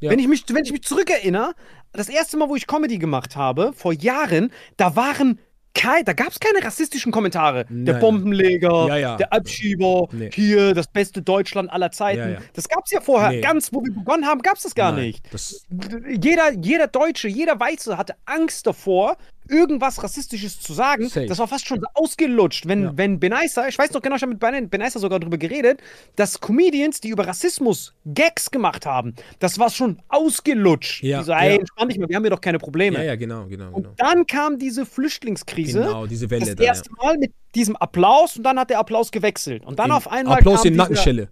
[0.00, 0.10] Ja.
[0.10, 1.54] Wenn, ich mich, wenn ich mich zurückerinnere,
[1.92, 5.38] das erste Mal, wo ich Comedy gemacht habe, vor Jahren, da waren
[5.74, 7.64] kein, da gab es keine rassistischen Kommentare.
[7.68, 7.84] Nein.
[7.84, 9.16] Der Bombenleger, ja, ja.
[9.16, 10.30] der Abschieber, nee.
[10.32, 12.38] hier das beste Deutschland aller Zeiten.
[12.54, 13.30] Das gab es ja vorher.
[13.30, 13.40] Nee.
[13.40, 15.06] Ganz, wo wir begonnen haben, gab es das gar Nein.
[15.06, 15.32] nicht.
[15.32, 15.66] Das
[16.08, 19.16] jeder, jeder Deutsche, jeder Weiße hatte Angst davor,
[19.50, 21.26] irgendwas Rassistisches zu sagen, Safe.
[21.26, 22.66] das war fast schon ausgelutscht.
[22.66, 22.92] Wenn, ja.
[22.96, 25.80] wenn Benaisa, ich weiß noch genau, ich habe mit Benaisa sogar darüber geredet,
[26.16, 31.02] dass Comedians, die über Rassismus Gags gemacht haben, das war schon ausgelutscht.
[31.02, 31.18] Ja.
[31.18, 31.60] Die so, ey, ja.
[31.60, 32.98] entspann dich mal, wir haben hier doch keine Probleme.
[32.98, 33.68] Ja, ja, genau, genau.
[33.72, 33.94] Und genau.
[33.96, 35.80] dann kam diese Flüchtlingskrise.
[35.80, 36.46] Genau, diese Welle.
[36.46, 39.64] Das da, erste Mal mit diesem Applaus und dann hat der Applaus gewechselt.
[39.64, 40.38] Und dann in, auf einmal.
[40.38, 41.28] Applaus in Nackenschelle.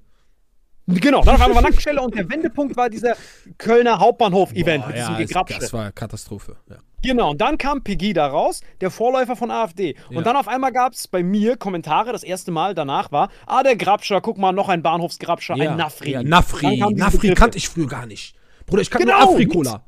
[0.89, 3.15] Genau, dann auf einmal war Nackenstelle und der Wendepunkt war dieser
[3.59, 5.61] Kölner Hauptbahnhof-Event mit diesem ja, Gegrapsche.
[5.61, 6.77] Das war Katastrophe, ja.
[7.03, 9.95] Genau, und dann kam Pegida raus, der Vorläufer von AfD.
[10.09, 10.23] Und ja.
[10.23, 13.77] dann auf einmal gab es bei mir Kommentare, das erste Mal danach war, ah, der
[13.77, 15.71] Grabscher, guck mal, noch ein Bahnhofsgrabscher, ja.
[15.71, 16.11] ein Nafri.
[16.11, 18.35] Ja, Nafri, Nafri kannte ich früher gar nicht.
[18.67, 19.85] Bruder, ich kannte genau, nur Afrikola.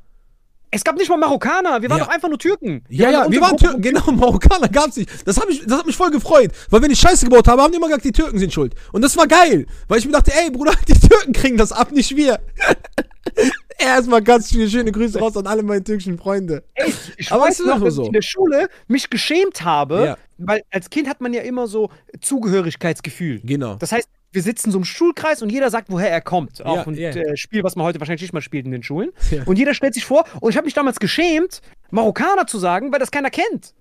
[0.73, 2.05] Es gab nicht mal Marokkaner, wir waren ja.
[2.05, 2.85] doch einfach nur Türken.
[2.89, 5.11] Wir ja, ja, wir waren Türken, genau, Marokkaner gab's nicht.
[5.27, 7.73] Das hat, mich, das hat mich voll gefreut, weil wenn ich Scheiße gebaut habe, haben
[7.73, 8.75] die immer gesagt, die Türken sind schuld.
[8.93, 11.91] Und das war geil, weil ich mir dachte, ey, Bruder, die Türken kriegen das ab,
[11.91, 12.39] nicht wir.
[13.79, 16.63] Erstmal ganz viele schöne Grüße raus an alle meine türkischen Freunde.
[16.75, 18.03] Ey, ich Aber weiß noch, dass so.
[18.03, 20.19] ich in der Schule mich geschämt habe, ja.
[20.39, 23.41] weil als Kind hat man ja immer so Zugehörigkeitsgefühl.
[23.43, 23.77] Genau.
[23.77, 26.65] Das heißt, wir sitzen so im Schulkreis und jeder sagt, woher er kommt.
[26.65, 27.17] Auch ja, ein yeah.
[27.17, 29.11] äh, Spiel, was man heute wahrscheinlich nicht mehr spielt in den Schulen.
[29.31, 29.45] Ja.
[29.45, 32.99] Und jeder stellt sich vor, und ich habe mich damals geschämt, Marokkaner zu sagen, weil
[32.99, 33.75] das keiner kennt.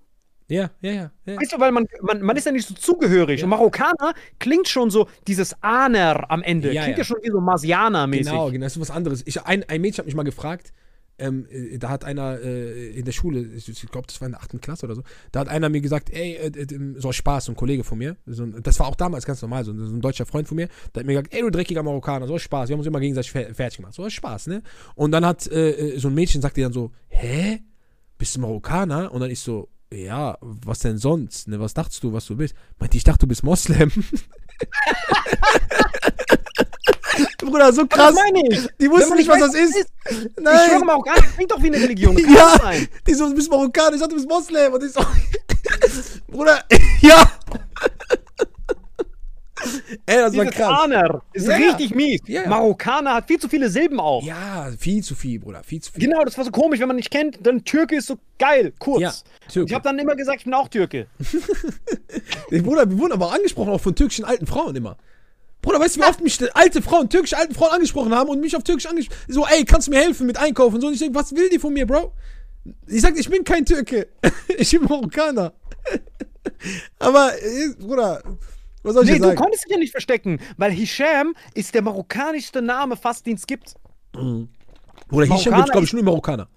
[0.46, 1.10] Ja, ja, ja.
[1.26, 1.40] ja.
[1.40, 3.42] Weißt du, weil man, man, man ist ja nicht so zugehörig.
[3.42, 6.70] Und Marokkaner klingt schon so, dieses Aner am Ende.
[6.70, 8.30] Klingt ja, schon wie so Marsianer-mäßig.
[8.30, 9.22] Genau, genau, das ist was anderes.
[9.26, 10.72] Ich, ein, ein Mädchen hat mich mal gefragt,
[11.20, 14.42] ähm, äh, da hat einer äh, in der Schule, ich, glaube, das war in der
[14.42, 14.60] 8.
[14.60, 15.02] Klasse oder so,
[15.32, 18.46] da hat einer mir gesagt, ey, äh, äh, so Spaß, ein Kollege von mir, so,
[18.46, 21.06] das war auch damals ganz normal, so, so, ein deutscher Freund von mir, der hat
[21.06, 23.94] mir gesagt, ey, du dreckiger Marokkaner, so Spaß, wir haben uns immer gegenseitig fertig gemacht,
[23.94, 24.62] so Spaß, ne?
[24.94, 27.60] Und dann hat äh, so ein Mädchen, sagt dir dann so, hä?
[28.18, 29.12] Bist du Marokkaner?
[29.12, 31.48] Und dann ich so, ja, was denn sonst?
[31.48, 32.54] Ne, was dachtest du, was du bist?
[32.78, 33.90] Meinte, ich dachte, du bist Moslem.
[37.38, 38.14] Bruder, so krass.
[38.14, 38.68] Das meine ich.
[38.80, 39.76] Die wussten nicht, was das ist.
[39.76, 39.90] ist.
[40.38, 40.56] Nein.
[40.56, 42.16] Ich schwöre Marokkaner klingt doch wie eine Religion.
[42.16, 42.58] Das ja.
[42.58, 42.88] Sein.
[43.06, 44.72] Die so, du bist Marokkaner, ich dachte, du bist Moslem.
[44.72, 45.04] Und ich so,
[46.28, 46.64] Bruder,
[47.00, 47.30] ja.
[50.06, 50.84] Ey, das Dieses war krass.
[50.84, 52.20] Aner ist ja, richtig mies.
[52.26, 52.48] Ja.
[52.48, 54.22] Marokkaner hat viel zu viele Silben auch.
[54.22, 56.04] Ja, viel zu viel, Bruder, viel zu viel.
[56.04, 59.24] Genau, das war so komisch, wenn man nicht kennt, dann Türke ist so geil, kurz.
[59.54, 61.06] Ich habe dann immer gesagt, ich bin auch Türke.
[62.50, 64.96] Bruder, wir wurden aber angesprochen auch von türkischen alten Frauen immer.
[65.62, 68.56] Bruder, weißt du, wie oft mich alte Frauen, türkische alte Frauen angesprochen haben und mich
[68.56, 70.86] auf Türkisch angesprochen So, ey, kannst du mir helfen mit Einkaufen und so.
[70.86, 72.12] Und ich denke, was will die von mir, Bro?
[72.86, 74.08] Ich sag, ich bin kein Türke.
[74.48, 75.52] ich bin Marokkaner.
[76.98, 78.22] Aber, äh, Bruder,
[78.82, 79.36] was soll ich Nee, du sagen?
[79.36, 83.74] konntest dich ja nicht verstecken, weil Hisham ist der marokkanischste Name fast, den es gibt.
[84.12, 86.48] Bruder, Hisham Marokkaner gibt's, glaube ich, nur Marokkaner.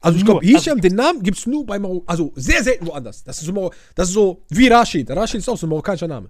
[0.00, 2.04] Also ich glaube, Hisham, den Namen gibt's nur bei Marokko.
[2.06, 3.22] Also sehr selten woanders.
[3.22, 5.08] Das ist so, das ist so wie Rashid.
[5.10, 6.28] Rashid ist auch so ein marokkanischer Name.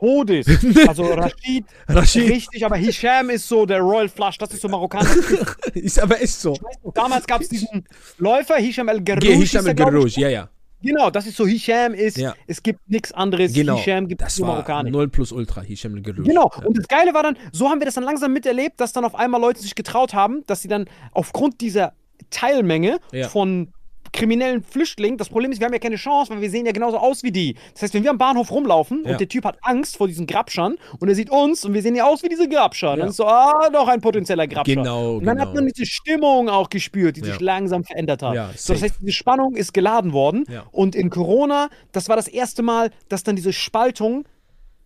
[0.00, 0.46] Hodis.
[0.88, 2.30] Also Rashid, Rashid.
[2.30, 5.10] richtig, aber Hisham ist so der Royal Flush, das ist so marokkanisch.
[5.74, 6.56] ist aber echt so.
[6.94, 7.84] Damals gab es diesen
[8.18, 9.20] Läufer, Hisham El Gerrouj.
[9.20, 9.74] Ge- hieß Hisham El.
[9.74, 10.48] Gerrouj, ja, ja.
[10.84, 12.34] Genau, das ist so, Hisham ist, Ja.
[12.46, 13.52] es gibt nichts anderes.
[13.52, 13.76] Genau.
[13.76, 14.92] Hisham gibt es nur war marokkanisch.
[14.92, 16.24] 0 plus Ultra, Hisham Gerrouj.
[16.26, 16.64] Genau, Ja.
[16.66, 19.14] und das Geile war dann, so haben wir das dann langsam miterlebt, dass dann auf
[19.14, 21.92] einmal Leute sich getraut haben, dass sie dann aufgrund dieser
[22.30, 23.28] Teilmenge Ja.
[23.28, 23.72] von
[24.14, 26.96] kriminellen Flüchtlingen, das Problem ist, wir haben ja keine Chance, weil wir sehen ja genauso
[26.98, 27.56] aus wie die.
[27.74, 29.12] Das heißt, wenn wir am Bahnhof rumlaufen Ja.
[29.12, 31.94] und der Typ hat Angst vor diesen Grabschern und er sieht uns und wir sehen
[31.96, 32.96] ja aus wie diese Grabscher, Ja.
[32.96, 34.76] dann ist so, ah, doch ein potenzieller Grabscher.
[34.76, 35.48] Genau, und dann genau.
[35.48, 37.26] hat man diese Stimmung auch gespürt, die Ja.
[37.26, 38.58] sich langsam verändert hat.
[38.58, 42.62] So, das heißt, diese Spannung ist geladen worden und in Corona, das war das erste
[42.62, 44.24] Mal, dass dann diese Spaltung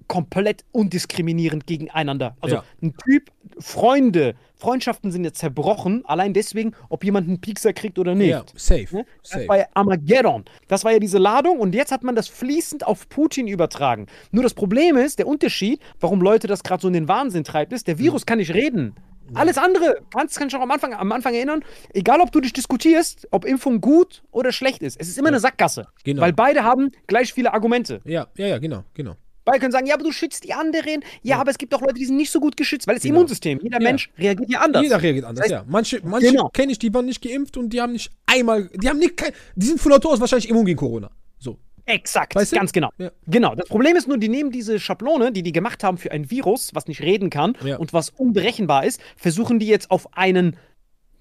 [0.09, 2.37] komplett undiskriminierend gegeneinander.
[2.41, 2.65] Also Ja.
[2.83, 8.15] ein Typ, Freunde, Freundschaften sind jetzt zerbrochen, allein deswegen, ob jemand einen Piekser kriegt oder
[8.15, 8.31] nicht.
[8.31, 8.89] Ja, safe.
[8.97, 9.07] Ne?
[9.23, 9.49] Das safe.
[9.49, 10.45] war ja Armageddon.
[10.67, 14.07] Das war ja diese Ladung und jetzt hat man das fließend auf Putin übertragen.
[14.33, 17.73] Nur das Problem ist, der Unterschied, warum Leute das gerade so in den Wahnsinn treibt,
[17.73, 18.95] ist, der Virus kann nicht reden.
[19.35, 22.55] Alles andere, kannst kannst du auch am Anfang, am Anfang erinnern, egal ob du dich
[22.55, 25.87] diskutierst, ob Impfung gut oder schlecht ist, es ist immer eine Sackgasse.
[26.03, 26.23] Genau.
[26.23, 28.01] Weil beide haben gleich viele Argumente.
[28.05, 29.17] Ja, ja, ja, genau, genau.
[29.51, 31.03] Beide können sagen, ja, aber du schützt die anderen.
[31.23, 33.17] Ja, aber es gibt auch Leute, die sind nicht so gut geschützt, weil das Genau.
[33.17, 33.89] Immunsystem, jeder Ja.
[33.89, 34.83] Mensch reagiert ja anders.
[34.83, 35.65] Jeder reagiert anders, Das ja.
[35.67, 36.49] Manche, manche Genau.
[36.51, 39.33] kenne ich, die waren nicht geimpft und die haben nicht einmal, die haben nicht, kein,
[39.57, 41.11] die sind von Natur aus wahrscheinlich immun gegen Corona.
[41.39, 41.59] So.
[41.87, 42.57] Exakt, Weißt du?
[42.57, 42.91] ganz genau.
[42.99, 43.11] Ja.
[43.27, 43.55] Genau.
[43.55, 46.71] Das Problem ist nur, die nehmen diese Schablone, die die gemacht haben für ein Virus,
[46.75, 47.79] was nicht reden kann Ja.
[47.79, 50.57] und was unberechenbar ist, versuchen die jetzt auf einen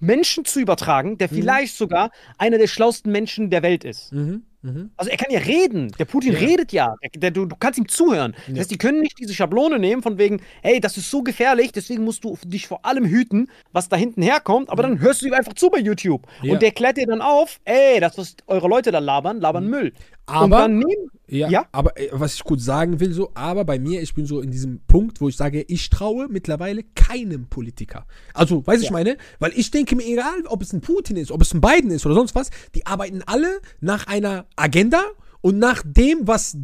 [0.00, 1.18] Menschen zu übertragen, Mhm.
[1.18, 4.12] der vielleicht sogar einer der schlauesten Menschen der Welt ist.
[4.12, 4.90] Mhm, mhm.
[4.96, 5.92] Also er kann ja reden.
[5.98, 6.38] Der Putin Ja.
[6.38, 6.94] redet ja.
[7.02, 8.32] Der, der, du, du kannst ihm zuhören.
[8.46, 8.60] Das Ja.
[8.60, 12.04] heißt, die können nicht diese Schablone nehmen von wegen, hey, das ist so gefährlich, deswegen
[12.04, 15.34] musst du dich vor allem hüten, was da hinten herkommt, aber dann hörst du ihm
[15.34, 16.26] einfach zu bei YouTube.
[16.42, 16.52] Ja.
[16.52, 19.92] Und der klärt dir dann auf, ey, das, was eure Leute da labern, labern Müll.
[20.28, 21.66] Aber- nehmen, Ja, Ja?
[21.72, 24.50] aber äh, was ich gut sagen will, so, aber bei mir, ich bin so in
[24.50, 28.06] diesem Punkt, wo ich sage, ich traue mittlerweile keinem Politiker.
[28.32, 29.18] Also, weiß ich meine?
[29.38, 32.06] Weil ich denke mir, egal, ob es ein Putin ist, ob es ein Biden ist
[32.06, 35.02] oder sonst was, die arbeiten alle nach einer Agenda
[35.42, 36.56] und nach dem, was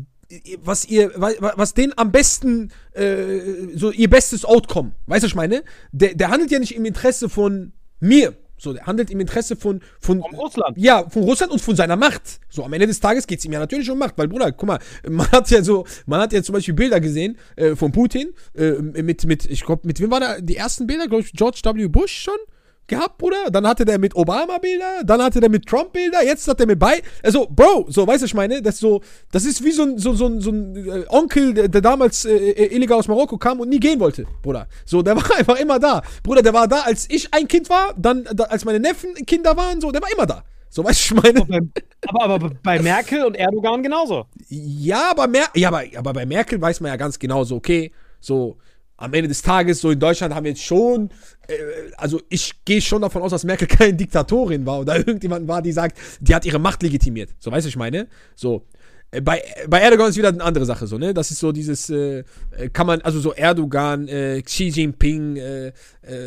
[0.62, 3.40] was ihr, was, was denen am besten, äh,
[3.74, 5.62] so ihr bestes Outcome, weißt du, was ich meine?
[5.92, 9.80] Der, der handelt ja nicht im Interesse von mir, so, der handelt im Interesse von,
[10.00, 10.78] von, Von Russland.
[10.78, 12.40] ja, von Russland und von seiner Macht.
[12.48, 14.68] So, am Ende des Tages geht es ihm ja natürlich um Macht, weil, Bruder, guck
[14.68, 14.78] mal,
[15.08, 18.72] man hat ja so, man hat ja zum Beispiel Bilder gesehen äh, von Putin, äh,
[18.72, 21.88] mit, mit, ich glaube, mit wem waren da die ersten Bilder, glaube ich, George W.
[21.88, 22.38] Bush schon
[22.86, 23.50] gehabt, Bruder?
[23.50, 26.66] Dann hatte der mit Obama Bilder, dann hatte der mit Trump Bilder, jetzt hat der
[26.66, 29.00] mit bei, also, Bro, so, weißt du, ich meine, das ist so,
[29.32, 32.34] das ist wie so ein, so, so, so ein äh, Onkel, der, der damals äh,
[32.36, 34.66] äh, illegal aus Marokko kam und nie gehen wollte, Bruder.
[34.84, 36.02] So, der war einfach immer da.
[36.22, 39.56] Bruder, der war da, als ich ein Kind war, dann, da, als meine Neffen Kinder
[39.56, 40.44] waren, so, der war immer da.
[40.68, 41.44] So, weißt du, ich meine.
[41.46, 41.72] Beim-
[42.08, 44.26] aber, aber bei Merkel und Erdogan genauso.
[44.48, 47.92] Ja, aber, Mer ja, aber, aber bei Merkel weiß man ja ganz genau so, okay,
[48.20, 48.56] so
[49.04, 51.10] am Ende des Tages, so in Deutschland haben wir jetzt schon,
[51.48, 51.54] äh,
[51.96, 55.72] also ich gehe schon davon aus, dass Merkel keine Diktatorin war oder irgendjemand war, die
[55.72, 57.30] sagt, die hat ihre Macht legitimiert.
[57.38, 58.08] So, weißt du, ich meine?
[58.34, 58.66] So.
[59.10, 61.14] äh, Bei, bei Erdogan ist wieder eine andere Sache, so, ne?
[61.14, 62.24] Das ist so dieses, äh,
[62.58, 65.40] äh, kann man, also so Erdogan, äh, Xi Jinping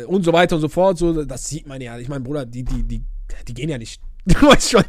[0.06, 1.98] und so weiter und so fort, so, das sieht man ja.
[1.98, 3.02] Ich meine, Bruder, die, die, die,
[3.46, 4.00] die gehen ja nicht.
[4.24, 4.84] Du weißt schon.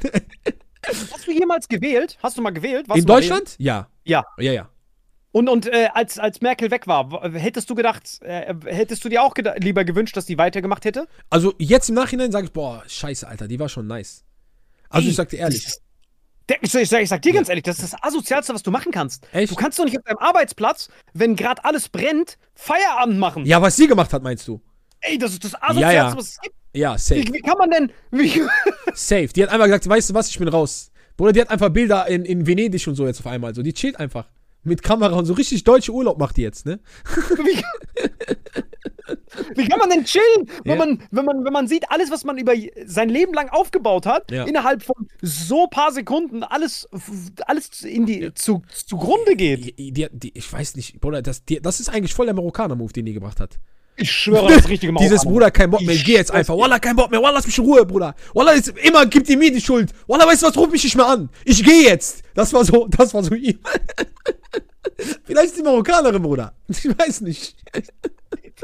[0.86, 2.18] Hast du jemals gewählt?
[2.22, 2.88] Hast du mal gewählt?
[2.90, 3.56] Warst In Deutschland?
[3.58, 3.88] Ja.
[4.04, 4.24] Ja.
[4.38, 4.70] Ja, ja.
[5.32, 9.22] Und, und äh, als, als Merkel weg war, hättest du gedacht, äh, hättest du dir
[9.24, 11.08] auch lieber gewünscht, dass die weitergemacht hätte?
[11.30, 14.24] Also jetzt im Nachhinein sage ich, boah, scheiße, Alter, die war schon nice.
[14.90, 15.66] Also Ey, ich sag dir ehrlich.
[15.66, 15.84] ist-
[16.62, 19.28] ich, ich, ich sag dir ganz ehrlich, das ist das Asozialste, was du machen kannst.
[19.34, 19.52] Echt?
[19.52, 23.46] Du kannst doch nicht auf deinem Arbeitsplatz, wenn gerade alles brennt, Feierabend machen.
[23.46, 24.60] Ja, was sie gemacht hat, meinst du?
[25.02, 26.18] Ey, das ist das Asozialste, Ja, ja.
[26.18, 26.56] was es gibt.
[26.74, 27.22] Ja, safe.
[27.22, 27.92] Wie, wie kann man denn.
[28.94, 29.28] Safe.
[29.28, 30.92] Die hat einfach gesagt, weißt du was, ich bin raus.
[31.18, 33.54] Bruder, die hat einfach Bilder in, in Venedig und so jetzt auf einmal.
[33.56, 34.26] So, die chillt einfach.
[34.70, 36.80] Mit Kamera und so richtig deutsche Urlaub macht die jetzt, ne?
[37.44, 37.62] wie,
[39.56, 40.86] wie kann man denn chillen, wenn, Ja.
[40.86, 42.54] man, wenn, man, wenn man sieht, alles, was man über
[42.86, 44.44] sein Leben lang aufgebaut hat, Ja.
[44.46, 46.88] innerhalb von so paar Sekunden alles,
[47.46, 49.78] alles in die, zu, zugrunde geht.
[49.80, 53.06] Die, die, die, ich weiß nicht, Bruder, das, das ist eigentlich voll der Marokkaner-Move, den
[53.06, 53.60] die gebracht hat.
[54.00, 55.32] Ich schwöre, das richtige Dieses Marokkaner.
[55.32, 56.58] Bruder, kein Bock mehr, ich geh jetzt einfach.
[56.58, 57.22] Wallah, kein Bock mehr.
[57.22, 58.16] Wallah, lass mich in Ruhe, Bruder.
[58.34, 59.92] Wallah, ist, immer gibt ihr mir die Schuld.
[60.08, 61.30] Wallah, weißt du was, ruf mich nicht mehr an.
[61.46, 62.24] Ich geh jetzt.
[62.34, 63.60] Das war so, das war so ihm.
[65.26, 66.54] Vielleicht ist die Marokkanerin, Bruder.
[66.68, 67.56] Ich weiß nicht.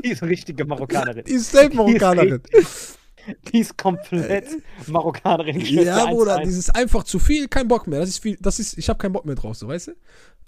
[0.03, 1.23] Die ist richtige Marokkanerin.
[1.25, 2.41] Die ist safe Marokkanerin.
[3.51, 4.45] Die ist komplett
[4.87, 5.59] Marokkanerin.
[5.61, 8.01] Ja, Bruder, das ist einfach zu viel, kein Bock mehr.
[8.01, 9.91] Das ist viel, das ist, ich habe keinen Bock mehr drauf, so, weißt du?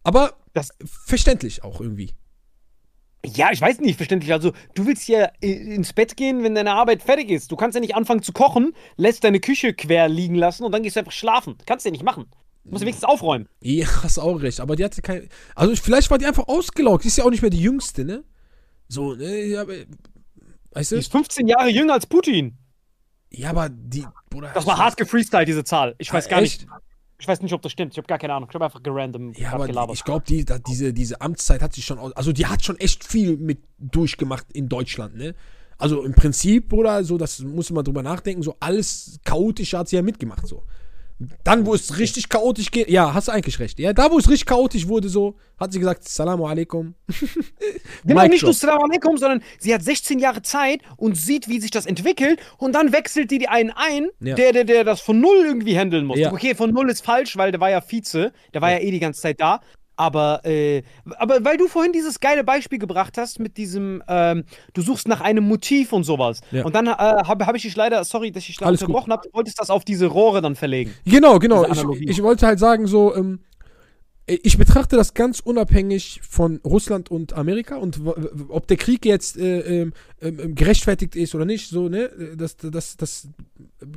[0.03, 0.69] Aber Das-
[1.05, 2.11] verständlich auch irgendwie.
[3.25, 4.31] Ja, ich weiß nicht, verständlich.
[4.31, 7.51] Also, du willst ja i- ins Bett gehen, wenn deine Arbeit fertig ist.
[7.51, 10.83] Du kannst ja nicht anfangen zu kochen, lässt deine Küche quer liegen lassen und dann
[10.83, 11.57] gehst du einfach schlafen.
[11.65, 12.25] Kannst du ja nicht machen.
[12.63, 13.49] Du musst ja wenigstens aufräumen.
[13.61, 15.27] Ja, hast auch recht, aber die hatte kein.
[15.55, 17.03] Also vielleicht war die einfach ausgelaugt.
[17.03, 18.23] Die ist ja auch nicht mehr die jüngste, ne?
[18.87, 19.45] So, ne?
[19.45, 19.65] Ja,
[20.71, 20.99] weißt Die du?
[20.99, 22.57] ist 15 Jahre jünger als Putin.
[23.31, 24.05] Ja, aber die.
[24.29, 25.95] Bruder, Das war hart gefreestylt, diese Zahl.
[25.97, 26.61] Ich weiß Ah, gar echt?
[26.61, 26.71] nicht.
[27.19, 27.93] Ich weiß nicht, ob das stimmt.
[27.93, 28.47] Ich habe gar keine Ahnung.
[28.49, 29.95] Ich habe einfach gerandom Ja, aber gelabert.
[29.95, 31.97] ich glaube, die, da, diese, diese Amtszeit hat sich schon.
[31.99, 35.33] Also, die hat schon echt viel mit durchgemacht in Deutschland, ne?
[35.79, 39.95] Also im Prinzip, Bruder, so, das muss man drüber nachdenken, so alles Chaotische hat sie
[39.95, 40.63] ja mitgemacht, so.
[41.43, 43.79] Dann, wo es richtig chaotisch geht, ja, hast du eigentlich recht.
[43.79, 46.93] Ja, da, wo es richtig chaotisch wurde, so, hat sie gesagt, Salamu alaikum.
[48.05, 48.59] Genau, nicht nur drop.
[48.59, 52.73] Salam alaikum, sondern sie hat 16 Jahre Zeit und sieht, wie sich das entwickelt und
[52.73, 54.35] dann wechselt die einen ein, Ja.
[54.35, 56.19] der, der, der das von Null irgendwie handeln muss.
[56.19, 56.31] Ja.
[56.31, 58.99] Okay, von Null ist falsch, weil der war ja Vize, der war ja, eh die
[58.99, 59.61] ganze Zeit da.
[59.97, 60.83] Aber, äh,
[61.17, 64.43] aber weil du vorhin dieses geile Beispiel gebracht hast mit diesem, ähm,
[64.73, 66.41] du suchst nach einem Motiv und sowas.
[66.51, 66.63] Ja.
[66.63, 69.33] Und dann äh, habe hab ich dich leider, sorry, dass ich Alles unterbrochen habe, du
[69.33, 70.93] wolltest das auf diese Rohre dann verlegen.
[71.05, 71.65] Genau, genau.
[71.65, 73.39] Ich, ich wollte halt sagen, so, ähm,
[74.27, 78.01] ich betrachte das ganz unabhängig von Russland und Amerika und
[78.49, 82.97] ob der Krieg jetzt äh, ähm, ähm, gerechtfertigt ist oder nicht, so, ne, das, das,
[82.97, 83.29] das,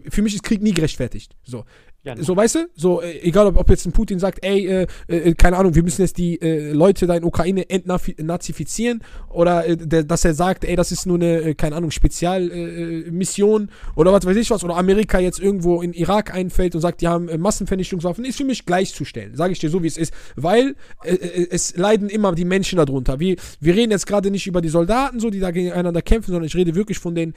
[0.08, 1.36] für mich ist Krieg nie gerechtfertigt.
[1.42, 1.64] So.
[2.02, 2.58] Ja, So, weißt du?
[2.74, 5.82] So, äh, egal ob, ob jetzt ein Putin sagt, ey, äh, äh, keine Ahnung, wir
[5.82, 10.64] müssen jetzt die äh, Leute da in Ukraine entnazifizieren oder äh, der, dass er sagt,
[10.64, 14.64] ey, das ist nur eine, äh, keine Ahnung, Spezialmission Mission oder was weiß ich was
[14.64, 18.64] oder Amerika jetzt irgendwo in Irak einfällt und sagt, die haben Massenvernichtungswaffen, ist für mich
[18.64, 23.20] gleichzustellen, sage ich dir so, wie es ist, weil es leiden immer die Menschen darunter.
[23.20, 26.46] Wir, wir reden jetzt gerade nicht über die Soldaten, so, die da gegeneinander kämpfen, sondern
[26.46, 27.34] ich rede wirklich von den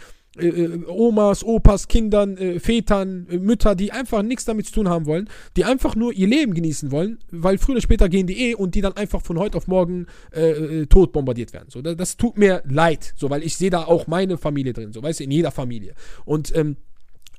[0.87, 5.27] Omas, Opas, Kindern, Vätern, Mütter, die einfach nichts damit zu tun haben wollen,
[5.57, 8.75] die einfach nur ihr Leben genießen wollen, weil früher oder später gehen die eh und
[8.75, 10.51] die dann einfach von heute auf morgen äh,
[10.81, 11.69] äh, tot bombardiert werden.
[11.69, 14.93] So, das, das tut mir leid, so, weil ich sehe da auch meine Familie drin,
[14.93, 15.95] so, weißt du, in jeder Familie.
[16.25, 16.77] Und, ähm,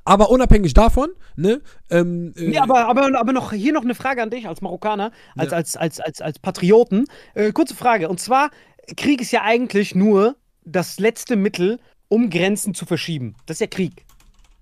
[0.07, 4.21] aber unabhängig davon, ne, ähm, äh, Nee, aber, aber, aber noch hier noch eine Frage
[4.21, 5.57] an dich als Marokkaner, als, Ja.
[5.57, 7.05] als, als, als, als Patrioten.
[7.33, 8.07] Äh, kurze Frage.
[8.07, 8.51] Und zwar,
[8.97, 13.35] Krieg ist ja eigentlich nur das letzte Mittel, um Grenzen zu verschieben.
[13.47, 14.04] Das ist ja Krieg.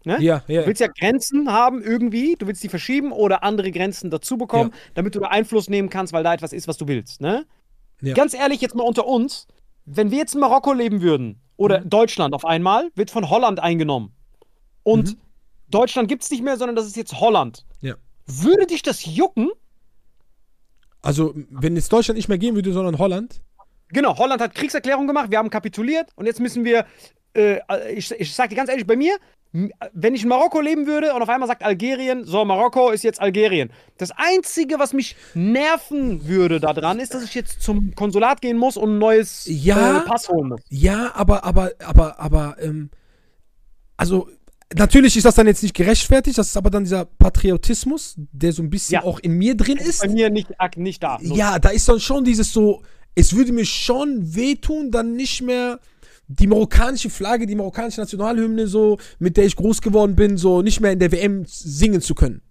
[0.05, 0.17] Ne?
[0.21, 4.09] ja, ja, Du willst ja Grenzen haben irgendwie, du willst die verschieben oder andere Grenzen
[4.09, 7.21] dazu bekommen, damit du da Einfluss nehmen kannst, weil da etwas ist, was du willst.
[7.21, 7.45] Ne?
[8.01, 8.13] Ja.
[8.13, 9.47] Ganz ehrlich, jetzt mal unter uns,
[9.85, 11.89] wenn wir jetzt in Marokko leben würden oder Mhm.
[11.89, 14.13] Deutschland auf einmal, wird von Holland eingenommen.
[14.83, 15.17] Und Mhm.
[15.69, 17.65] Deutschland gibt es nicht mehr, sondern das ist jetzt Holland.
[17.81, 17.95] ja.
[18.25, 19.49] Würde dich das jucken?
[21.01, 23.41] Also, wenn es Deutschland nicht mehr gehen würde, sondern Holland,
[23.89, 26.85] Genau, Holland hat Kriegserklärung gemacht, wir haben kapituliert und jetzt müssen wir,
[27.35, 27.59] äh,
[27.93, 29.17] ich, ich sag dir ganz ehrlich, bei mir,
[29.93, 33.21] wenn ich in Marokko leben würde und auf einmal sagt Algerien, so, Marokko ist jetzt
[33.21, 33.69] Algerien.
[33.97, 38.77] Das Einzige, was mich nerven würde daran, ist, dass ich jetzt zum Konsulat gehen muss
[38.77, 39.99] und ein neues Ja.
[39.99, 40.61] äh, Pass holen muss.
[40.69, 42.89] Ja, aber, aber, aber, aber, ähm,
[43.95, 44.27] also,
[44.75, 48.63] natürlich ist das dann jetzt nicht gerechtfertigt, das ist aber dann dieser Patriotismus, der so
[48.63, 49.03] ein bisschen Ja.
[49.03, 50.01] auch in mir drin ist.
[50.01, 51.19] Bei mir nicht, nicht da.
[51.21, 51.35] So.
[51.35, 52.81] Ja, da ist dann schon dieses so,
[53.13, 55.79] es würde mir schon wehtun, dann nicht mehr
[56.27, 60.79] die marokkanische Flagge, die marokkanische Nationalhymne, so, mit der ich groß geworden bin, so nicht
[60.79, 62.41] mehr in der WM singen zu können.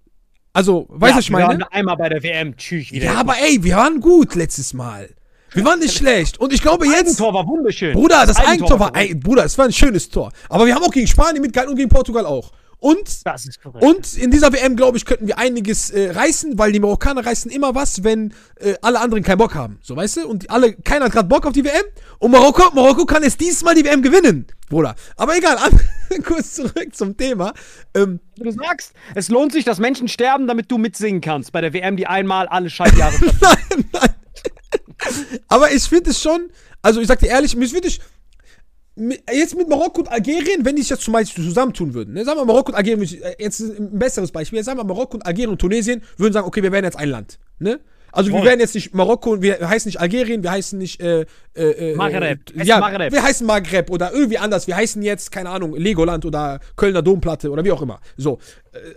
[0.52, 1.72] Also, weißt du, ja, was ich Wir waren meine?
[1.72, 3.06] einmal bei der WM, tschüss, wieder.
[3.06, 5.08] Ja, aber ey, wir waren gut letztes Mal.
[5.54, 6.38] Wir waren nicht schlecht.
[6.38, 7.08] Und ich glaube das jetzt.
[7.08, 7.92] Eigentor war wunderschön.
[7.94, 9.10] Bruder, das Eigentor war, korrekt.
[9.10, 10.32] ey, Bruder, es war ein schönes Tor.
[10.48, 12.52] Aber wir haben auch gegen Spanien mitgehalten und gegen Portugal auch.
[12.82, 13.22] Und,
[13.62, 13.84] korrekt.
[13.84, 17.48] und in dieser WM, glaube ich, könnten wir einiges äh, reißen, weil die Marokkaner reißen
[17.48, 19.78] immer was, wenn äh, alle anderen keinen Bock haben.
[19.82, 20.28] So, weißt du?
[20.28, 21.84] Und alle, keiner hat gerade Bock auf die WM.
[22.18, 24.96] Und Marokko, Marokko kann es dieses Mal die WM gewinnen, Bruder.
[25.16, 25.78] Aber egal, an,
[26.24, 27.54] kurz zurück zum Thema.
[27.94, 31.72] Ähm, Du sagst, es lohnt sich, dass Menschen sterben, damit du mitsingen kannst bei der
[31.72, 34.14] WM, die einmal alle Scheißjahre nein, nein.
[35.46, 36.50] Aber ich finde es schon,
[36.82, 38.00] also ich sag dir ehrlich, mir würde ich
[38.96, 42.38] jetzt mit Marokko und Algerien, wenn die sich jetzt zum Beispiel zusammentun würden, ne, sagen
[42.38, 45.50] wir Marokko und Algerien, äh, jetzt ein besseres Beispiel, jetzt sagen wir Marokko und Algerien
[45.50, 47.80] und Tunesien würden sagen, okay, wir werden jetzt ein Land, ne?
[48.14, 48.46] Also wir Voll.
[48.46, 51.24] werden jetzt nicht Marokko, wir heißen nicht Algerien, wir heißen nicht äh,
[51.54, 52.50] äh, äh, Maghreb.
[52.54, 53.10] Äh, Heißt ja, Maghreb.
[53.10, 54.66] wir heißen Maghreb oder irgendwie anders.
[54.66, 58.00] Wir heißen jetzt keine Ahnung Legoland oder Kölner Domplatte oder wie auch immer.
[58.18, 58.38] So,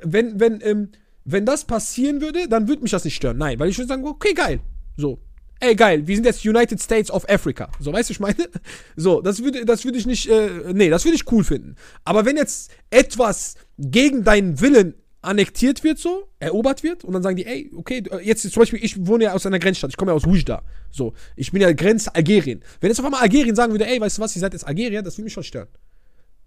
[0.04, 0.90] wenn wenn ähm,
[1.24, 3.38] wenn das passieren würde, dann würde mich das nicht stören.
[3.38, 4.60] Nein, weil ich würde sagen, okay, geil.
[4.98, 5.20] So,
[5.60, 7.70] ey, geil, wir sind jetzt United States of Africa.
[7.80, 8.36] So, weißt du, ich meine?
[8.96, 11.76] So, das würde, das würde ich nicht, äh, nee, das würde ich cool finden.
[12.04, 17.36] Aber wenn jetzt etwas gegen deinen Willen annektiert wird, so, erobert wird, und dann sagen
[17.36, 20.12] die, ey, okay, äh, jetzt zum Beispiel, ich wohne ja aus einer Grenzstadt, ich komme
[20.12, 22.64] ja aus Ujda, so, ich bin ja Grenz Algerien.
[22.80, 25.02] Wenn jetzt auf einmal Algerien sagen würde, ey, weißt du was, ihr seid jetzt Algerier,
[25.02, 25.68] das würde mich schon stören.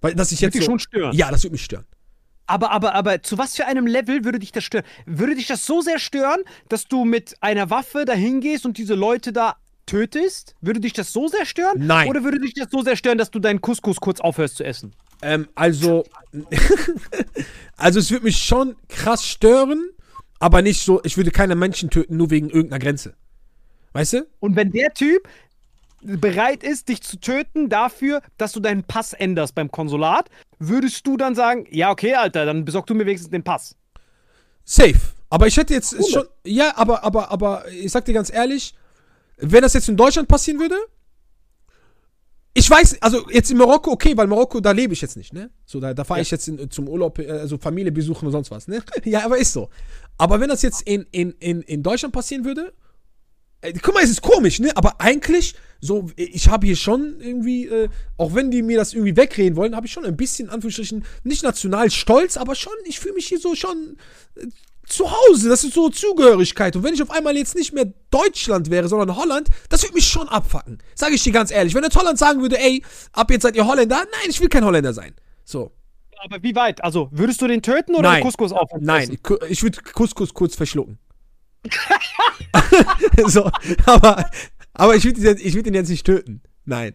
[0.01, 1.17] Weil, dass ich Würde jetzt dich so, schon stören.
[1.17, 1.85] Ja, das würde mich stören.
[2.49, 4.85] Aber, aber, aber zu was für einem Level würde dich das stören?
[5.05, 6.41] Würde dich das so sehr stören,
[6.71, 10.57] dass du mit einer Waffe dahin gehst und diese Leute da tötest?
[10.63, 11.87] Würde dich das so sehr stören?
[11.87, 12.09] Nein.
[12.09, 14.95] Oder würde dich das so sehr stören, dass du deinen Couscous kurz aufhörst zu essen?
[15.21, 16.05] Ähm, also,
[17.77, 19.91] also es würde mich schon krass stören,
[20.39, 23.15] aber nicht so, ich würde keine Menschen töten, nur wegen irgendeiner Grenze.
[23.93, 24.27] Weißt du?
[24.41, 25.29] Und wenn der Typ
[26.03, 31.17] bereit ist, dich zu töten dafür, dass du deinen Pass änderst beim Konsulat, würdest du
[31.17, 33.77] dann sagen, ja, okay, Alter, dann besorg du mir wenigstens den Pass.
[34.65, 34.99] Safe.
[35.31, 36.25] Aber ich hätte jetzt schon.
[36.45, 38.75] Ja, aber, aber, aber ich sag dir ganz ehrlich,
[39.37, 40.77] wenn das jetzt in Deutschland passieren würde,
[42.55, 45.51] ich weiß, also jetzt in Marokko, okay, weil Marokko, da lebe ich jetzt nicht, ne?
[45.65, 46.23] So, da, da fahre Ja.
[46.23, 48.83] ich jetzt in, zum Urlaub, äh, also Familie besuchen und sonst was, ne?
[49.05, 49.69] ja, aber ist so.
[50.17, 52.73] Aber wenn das jetzt in, in, in, in Deutschland passieren würde,
[53.83, 54.77] guck mal, es ist komisch, ne?
[54.77, 59.17] Aber eigentlich, so, ich habe hier schon irgendwie, äh, auch wenn die mir das irgendwie
[59.17, 63.01] wegreden wollen, habe ich schon ein bisschen, in Anführungsstrichen, nicht national stolz, aber schon, ich
[63.01, 63.97] fühle mich hier so schon
[64.37, 64.47] äh,
[64.87, 65.49] zu Hause.
[65.49, 66.75] Das ist so Zugehörigkeit.
[66.77, 70.07] Und wenn ich auf einmal jetzt nicht mehr Deutschland wäre, sondern Holland, das würde mich
[70.07, 70.79] schon abfacken.
[70.95, 71.75] Sage ich dir ganz ehrlich.
[71.75, 72.83] Wenn jetzt Holland sagen würde, ey,
[73.13, 75.15] ab jetzt seid ihr Holländer, nein, ich will kein Holländer sein.
[75.45, 75.73] So.
[76.21, 76.83] Aber wie weit?
[76.83, 78.21] Also, würdest du den töten oder Nein.
[78.21, 78.71] den Couscous auf?
[78.81, 80.99] Nein, ich, ich würde Couscous kurz verschlucken.
[83.27, 83.51] so,
[83.87, 84.31] aber,
[84.75, 86.43] aber ich würde ich würd ihn jetzt nicht töten.
[86.65, 86.95] Nein.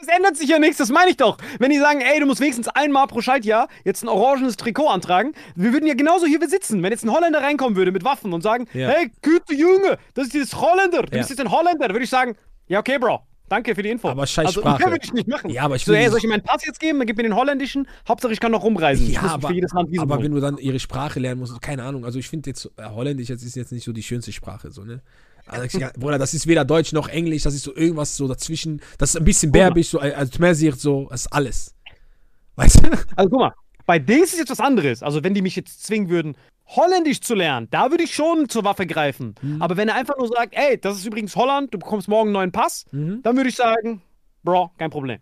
[0.00, 1.38] Es ändert sich ja nichts, das meine ich doch.
[1.58, 5.32] Wenn die sagen, ey, du musst wenigstens einmal pro Schaltjahr jetzt ein orangenes Trikot antragen,
[5.54, 8.42] wir würden ja genauso hier sitzen, wenn jetzt ein Holländer reinkommen würde mit Waffen und
[8.42, 8.88] sagen, Ja.
[8.88, 11.18] hey, gute Junge, das ist dieses Holländer, du Ja.
[11.18, 12.36] bist jetzt ein Holländer, würde ich sagen,
[12.68, 13.20] ja, okay, Bro,
[13.50, 14.08] danke für die Info.
[14.08, 14.84] Aber scheiß also, Sprache.
[14.84, 15.50] würde ich nicht machen.
[15.50, 16.98] Ja, aber ich so, ey, soll ich meinen Pass jetzt geben?
[16.98, 19.10] Dann gib mir den holländischen, Hauptsache ich kann noch rumreisen.
[19.10, 20.24] Ja, aber, aber holen.
[20.24, 22.04] wenn du dann ihre Sprache lernen musst, keine Ahnung.
[22.04, 24.84] Also ich finde jetzt, äh, Holländisch jetzt ist jetzt nicht so die schönste Sprache, so,
[24.84, 25.02] ne?
[25.46, 28.80] Also, ja, Bruder, das ist weder Deutsch noch Englisch, das ist so irgendwas so dazwischen.
[28.98, 31.74] Das ist ein bisschen berbisch, so, also Tmersir, so, das ist alles.
[32.56, 32.90] Weißt du?
[33.16, 33.52] Also guck mal,
[33.86, 35.02] bei Dings ist jetzt was anderes.
[35.02, 36.36] Also wenn die mich jetzt zwingen würden,
[36.76, 39.34] Holländisch zu lernen, da würde ich schon zur Waffe greifen.
[39.42, 39.60] Mhm.
[39.62, 42.32] Aber wenn er einfach nur sagt, ey, das ist übrigens Holland, du bekommst morgen einen
[42.34, 43.20] neuen Pass, Mhm.
[43.22, 44.02] dann würde ich sagen,
[44.42, 45.18] Bro, kein Problem.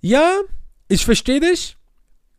[0.00, 0.30] Ja,
[0.88, 1.76] ich verstehe dich,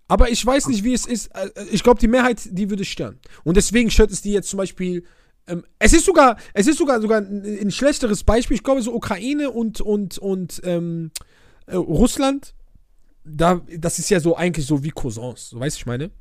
[0.07, 1.27] aber ich weiß nicht, wie es ist.
[1.35, 3.19] Äh, Ich glaube, die Mehrheit, die würde stören.
[3.43, 5.03] Und deswegen stört es die jetzt zum Beispiel.
[5.47, 8.55] Ähm, es ist sogar, es ist sogar sogar ein, ein schlechteres Beispiel.
[8.55, 11.11] Ich glaube, so Ukraine und und und ähm,
[11.67, 12.53] äh, Russland,
[13.25, 16.11] da, das ist ja so eigentlich so wie Cousins, so weißt du, ich meine?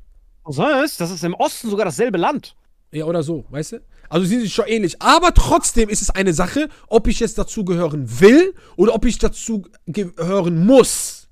[0.47, 2.55] Was das ist im Osten sogar dasselbe Land.
[2.91, 3.81] Ja, oder so, weißt du?
[4.09, 5.01] Also sie sind schon ähnlich.
[5.01, 9.17] Aber trotzdem ist es eine Sache, ob ich jetzt dazu gehören will oder ob ich
[9.17, 11.27] dazu gehören muss.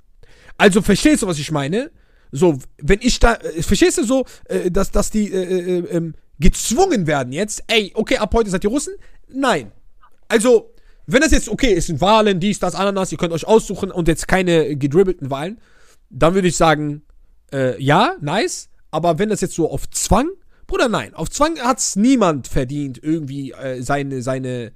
[0.58, 1.92] Also verstehst du, was ich meine?
[2.32, 6.16] So, wenn ich da, äh, verstehst du so, äh, dass, dass die äh, äh, ähm,
[6.40, 8.96] gezwungen werden jetzt, ey, okay, ab heute seid ihr Russen?
[9.30, 9.72] Nein.
[10.28, 10.74] Also,
[11.06, 14.10] wenn das jetzt, okay, es sind Wahlen, dies, das, Ananas, ihr könnt euch aussuchen und
[14.10, 15.62] jetzt keine gedribbelten Wahlen,
[16.10, 17.04] dann würde ich sagen,
[17.54, 18.70] äh, ja, nice.
[18.96, 20.30] Aber wenn das jetzt so auf Zwang,
[20.68, 21.14] Bruder, nein.
[21.14, 24.72] Auf Zwang hat's niemand verdient, irgendwie äh, seine, seine,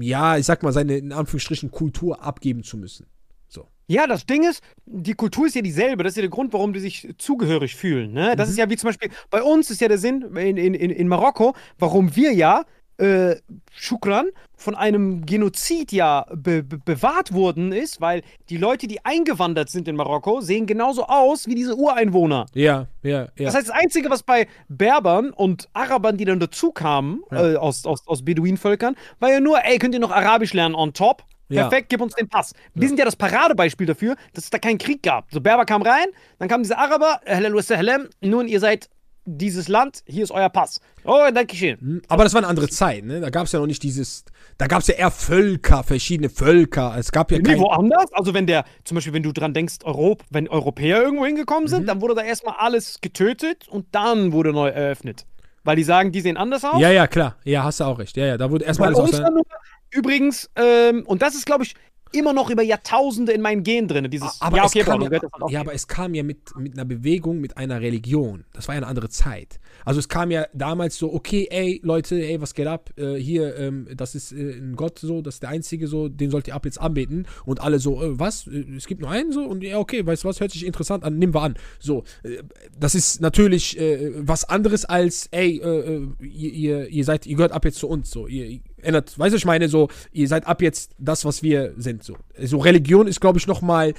[0.00, 3.06] ja, ich sag mal, seine, in Anführungsstrichen, Kultur abgeben zu müssen.
[3.46, 3.68] So.
[3.88, 6.02] Ja, das Ding ist, die Kultur ist ja dieselbe.
[6.02, 8.14] Das ist ja der Grund, warum die sich zugehörig fühlen.
[8.14, 8.36] Ne?
[8.36, 10.88] Das ist ja wie zum Beispiel, bei uns ist ja der Sinn in, in, in,
[10.88, 12.64] in Marokko, warum wir ja,
[12.98, 13.36] äh,
[13.74, 14.26] Shukran,
[14.56, 19.86] von einem Genozid ja be be bewahrt wurden, ist, weil die Leute, die eingewandert sind
[19.86, 22.46] in Marokko, sehen genauso aus wie diese Ureinwohner.
[22.54, 23.44] Ja, ja, ja.
[23.44, 27.52] Das heißt, das Einzige, was bei Berbern und Arabern, die dann dazu kamen, Ja.
[27.52, 30.92] äh, aus, aus, aus Beduinenvölkern, war ja nur, ey, könnt ihr noch Arabisch lernen on
[30.94, 31.22] top?
[31.48, 31.68] Ja.
[31.68, 32.54] Perfekt, gib uns den Pass.
[32.74, 35.26] Wir sind ja das Paradebeispiel dafür, dass es da keinen Krieg gab.
[35.30, 36.06] So, Berber kam rein,
[36.40, 38.88] dann kamen diese Araber, Helem Helem, nun, ihr seid
[39.26, 40.80] dieses Land, hier ist euer Pass.
[41.04, 41.78] Oh, danke schön.
[41.78, 43.20] Hm, Aber das war eine andere Zeit, ne?
[43.20, 44.24] Da gab's ja noch nicht dieses,
[44.56, 46.94] da gab's ja eher Völker, verschiedene Völker.
[46.98, 48.12] Es gab ja Nee, kein, woanders?
[48.12, 51.82] Also wenn der, zum Beispiel, wenn du dran denkst, Europ, wenn Europäer irgendwo hingekommen sind,
[51.82, 51.86] Mhm.
[51.86, 55.26] dann wurde da erstmal alles getötet und dann wurde neu eröffnet.
[55.64, 56.80] Weil die sagen, die sehen anders aus.
[56.80, 57.36] Ja, ja, klar.
[57.44, 58.16] Ja, hast du auch recht.
[58.16, 59.42] Ja, ja, da wurde erstmal alles nur,
[59.90, 61.74] übrigens, ähm, und das ist, glaube ich,
[62.16, 64.10] immer noch über Jahrtausende in meinen Gen drin.
[64.10, 66.84] Dieses, Aber, ja, es okay, kam Bro, ja, aber es kam ja mit, mit einer
[66.84, 68.44] Bewegung, mit einer Religion.
[68.52, 69.60] Das war ja eine andere Zeit.
[69.84, 72.90] Also es kam ja damals so, okay, ey, Leute, ey, was geht ab?
[72.96, 76.30] Äh, hier, ähm, das ist äh, ein Gott so, das ist der Einzige so, den
[76.30, 77.26] sollt ihr ab jetzt anbeten.
[77.44, 78.46] Und alle so, äh, was?
[78.46, 79.42] Äh, Es gibt nur einen so?
[79.44, 81.54] Und ja, okay, weißt du was, hört sich interessant an, nehmen wir an.
[81.78, 82.42] So, äh,
[82.78, 87.64] das ist natürlich äh, was anderes als, ey, ihr, ihr, ihr seid, ihr gehört ab
[87.64, 88.10] jetzt zu uns.
[88.10, 91.74] So, ihr ändert, weißt du, ich meine, so, ihr seid ab jetzt das, was wir
[91.76, 92.04] sind.
[92.04, 93.94] So, so Religion ist, glaube ich, noch mal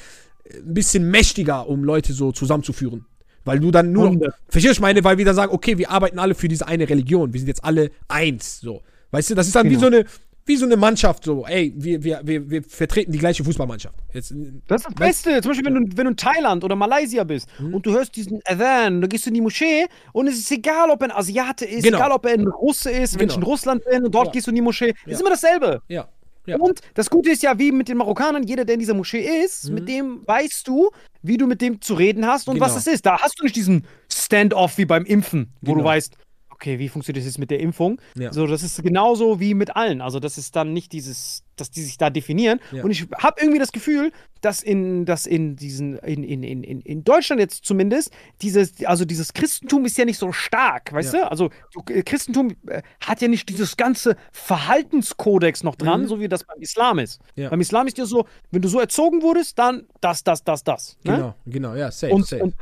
[0.54, 3.06] ein bisschen mächtiger, um Leute so zusammenzuführen.
[3.44, 4.12] Weil du dann nur.
[4.50, 6.90] Verstehst du, ich meine, weil wir dann sagen, okay, wir arbeiten alle für diese eine
[6.90, 7.32] Religion.
[7.32, 8.60] Wir sind jetzt alle eins.
[8.60, 8.82] So.
[9.12, 9.82] Weißt du, das ist dann wie Genau.
[9.82, 10.06] so eine.
[10.48, 13.96] Wie so eine Mannschaft, so, ey, wir, wir, wir, wir vertreten die gleiche Fußballmannschaft.
[14.14, 14.34] Jetzt,
[14.68, 15.42] Das ist das Beste.
[15.42, 17.74] Zum Beispiel, wenn du, wenn du in Thailand oder Malaysia bist Mhm.
[17.76, 20.90] und du hörst diesen Adhan, dann gehst du in die Moschee und es ist egal,
[20.90, 21.98] ob er ein Asiate ist, Genau.
[21.98, 23.52] egal, ob er ein Russe ist, wenn ich in Genau.
[23.52, 24.32] Russland bin und dort Ja.
[24.32, 24.94] gehst du in die Moschee.
[25.06, 25.12] Ja.
[25.12, 25.82] Ist immer dasselbe.
[25.90, 26.08] ja.
[26.46, 26.56] ja.
[26.58, 29.70] Und das Gute ist ja, wie mit den Marokkanern, jeder, der in dieser Moschee ist,
[29.70, 30.90] mit dem weißt du,
[31.22, 32.66] wie du mit dem zu reden hast und Genau.
[32.68, 33.06] was es ist.
[33.06, 35.90] Da hast du nicht diesen Stand-off wie beim Impfen, wo du Genau.
[35.90, 36.16] weißt,
[36.60, 38.02] okay, wie funktioniert das jetzt mit der Impfung?
[38.18, 38.34] Ja.
[38.34, 40.02] So, das ist genauso wie mit allen.
[40.02, 42.60] Also, das ist dann nicht dieses, dass die sich da definieren.
[42.72, 42.84] Ja.
[42.84, 47.04] Und ich habe irgendwie das Gefühl, dass in, dass in diesen, in, in, in, in,
[47.04, 51.22] Deutschland jetzt zumindest, dieses, also dieses Christentum ist ja nicht so stark, weißt Ja.
[51.22, 51.32] du?
[51.32, 51.50] Also
[51.90, 56.08] äh, Christentum äh, hat ja nicht dieses ganze Verhaltenskodex noch dran, Mhm.
[56.08, 57.20] so wie das beim Islam ist.
[57.36, 57.50] Ja.
[57.50, 60.98] Beim Islam ist ja so, wenn du so erzogen wurdest, dann das, das, das, das.
[61.04, 61.16] Ne?
[61.16, 62.44] Genau, genau, ja, safe, Und, safe.
[62.44, 62.56] und,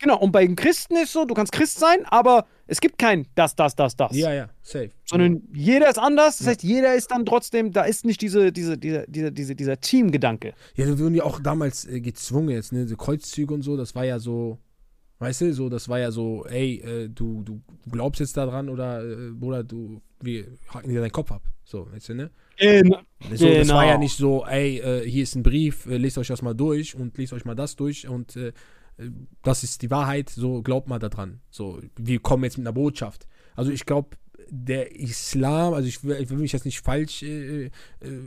[0.00, 3.26] genau, und bei den Christen ist so, du kannst Christ sein, aber es gibt kein
[3.34, 4.16] das, das, das, das.
[4.16, 4.90] ja, ja, safe.
[5.04, 6.50] Sondern jeder ist anders, das Ja.
[6.52, 10.54] heißt, jeder ist dann trotzdem, da ist nicht diese, diese, diese, diese, diese, dieser Teamgedanke.
[10.76, 13.94] Ja, da wurden ja auch damals äh, gezwungen jetzt, ne, so Kreuzzüge und so, das
[13.94, 14.58] war ja so,
[15.18, 19.02] weißt du, so, das war ja so, ey, äh, du, du glaubst jetzt daran oder,
[19.04, 22.30] äh, Bruder, du, wir hacken dir deinen Kopf ab, so, weißt du, ne?
[22.58, 22.98] Genau.
[23.34, 23.98] So, Das war ja Genau.
[24.00, 27.16] nicht so, ey, äh, hier ist ein Brief, äh, lest euch das mal durch und
[27.18, 28.52] lest euch mal das durch und äh,
[29.42, 31.40] das ist die Wahrheit, so glaubt mal daran.
[31.50, 33.26] So, wir kommen jetzt mit einer Botschaft.
[33.54, 34.16] Also ich glaube,
[34.48, 37.70] der Islam, also ich will, ich will mich jetzt nicht falsch äh, äh,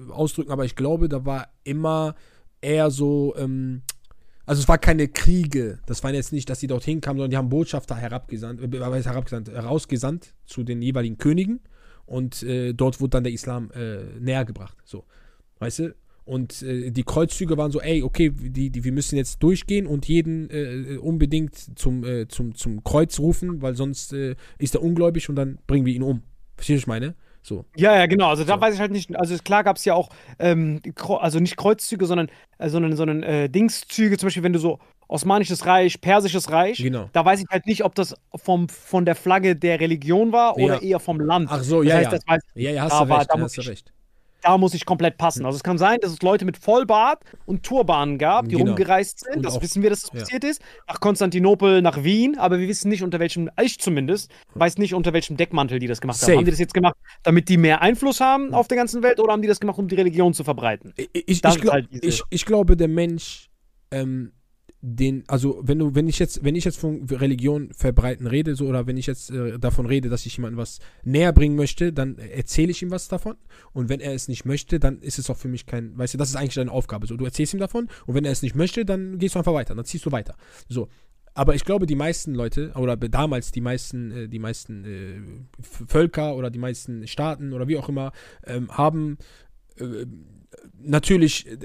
[0.10, 2.16] ausdrücken, aber ich glaube, da war immer
[2.62, 3.82] eher so, ähm,
[4.46, 5.80] also es war keine Kriege.
[5.86, 9.50] Das waren jetzt nicht, dass die dorthin kamen, sondern die haben Botschafter herabgesandt, äh, herabgesandt,
[9.50, 11.62] herausgesandt zu den jeweiligen Königen
[12.06, 14.78] und äh, dort wurde dann der Islam äh, näher gebracht.
[14.86, 15.06] So,
[15.60, 15.96] weißt du?
[16.26, 20.08] Und äh, die Kreuzzüge waren so, ey, okay, die, die, wir müssen jetzt durchgehen und
[20.08, 25.28] jeden äh, unbedingt zum, äh, zum, zum Kreuz rufen, weil sonst äh, ist er ungläubig
[25.30, 26.22] und dann bringen wir ihn um.
[26.56, 27.16] Verstehst du, was ich meine?
[27.42, 27.66] So.
[27.76, 28.30] Ja, ja, genau.
[28.30, 28.62] Also da So.
[28.62, 29.14] weiß ich halt nicht.
[29.18, 30.10] Also klar gab es ja auch,
[30.40, 30.80] ähm,
[31.20, 34.18] also nicht Kreuzzüge, sondern, äh, sondern, sondern äh, Dingszüge.
[34.18, 36.78] Zum Beispiel, wenn du so Osmanisches Reich, Persisches Reich.
[36.78, 37.10] Genau.
[37.12, 40.76] Da weiß ich halt nicht, ob das vom, von der Flagge der Religion war oder
[40.76, 40.82] Ja.
[40.82, 41.50] eher vom Land.
[41.52, 42.12] Ach so, das ja, heißt, ja.
[42.18, 43.93] Das weiß, Ja, ja, hast Da du war- recht, da hast du recht.
[44.44, 45.46] Da muss ich komplett passen.
[45.46, 48.72] Also es kann sein, dass es Leute mit Vollbart und Turbanen gab, die Genau.
[48.72, 49.38] rumgereist sind.
[49.38, 50.20] Und das auch- wissen wir, dass das ja.
[50.20, 50.62] passiert ist.
[50.88, 55.14] Nach Konstantinopel, nach Wien, aber wir wissen nicht, unter welchem, ich zumindest, weiß nicht, unter
[55.14, 56.34] welchem Deckmantel die das gemacht Safe.
[56.34, 56.38] haben.
[56.40, 59.32] Haben die das jetzt gemacht, damit die mehr Einfluss haben auf der ganzen Welt oder
[59.34, 60.94] haben die das gemacht, um die Religion zu verbreiten?
[60.98, 61.88] Ich, ich, Das ich, glaub, halt
[62.30, 63.50] ich glaube, der Mensch,
[63.92, 64.34] ähm,
[64.86, 68.68] den, also wenn du, wenn ich jetzt, wenn ich jetzt von Religion verbreiten rede, so
[68.68, 72.18] oder wenn ich jetzt äh, davon rede, dass ich jemandem was näher bringen möchte, dann
[72.18, 73.38] erzähle ich ihm was davon.
[73.72, 76.18] Und wenn er es nicht möchte, dann ist es auch für mich kein, weißt du,
[76.18, 77.08] das ist eigentlich deine Aufgabe.
[77.08, 79.54] So, du erzählst ihm davon und wenn er es nicht möchte, dann gehst du einfach
[79.54, 80.36] weiter, dann ziehst du weiter.
[80.68, 80.90] So.
[81.34, 85.22] Aber ich glaube, die meisten Leute, oder damals die meisten, äh, die meisten äh,
[85.62, 88.12] Völker oder die meisten Staaten oder wie auch immer,
[88.46, 89.18] ähm, haben
[89.78, 90.06] äh,
[90.78, 91.58] natürlich äh,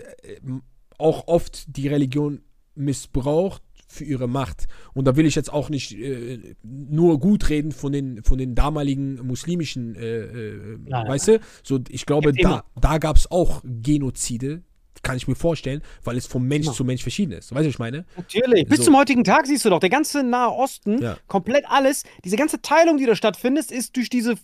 [0.99, 2.43] auch oft die Religion
[2.79, 4.67] missbraucht für ihre Macht.
[4.93, 8.55] Und da will ich jetzt auch nicht äh, nur gut reden von den, von den
[8.55, 11.41] damaligen muslimischen, äh, äh, weißt du?
[11.63, 12.65] So, ich glaube, da, immer.
[12.81, 14.63] da gab es auch Genozide,
[15.03, 16.75] kann ich mir vorstellen, weil es vom Mensch Immer.
[16.75, 17.53] zu Mensch verschieden ist.
[17.53, 18.05] Weißt du, was ich meine?
[18.17, 18.67] Natürlich.
[18.67, 18.85] Bis So.
[18.87, 21.17] zum heutigen Tag siehst du doch, der ganze Nahe Osten, Ja.
[21.29, 24.35] komplett alles, diese ganze Teilung, die da stattfindet, ist durch diese.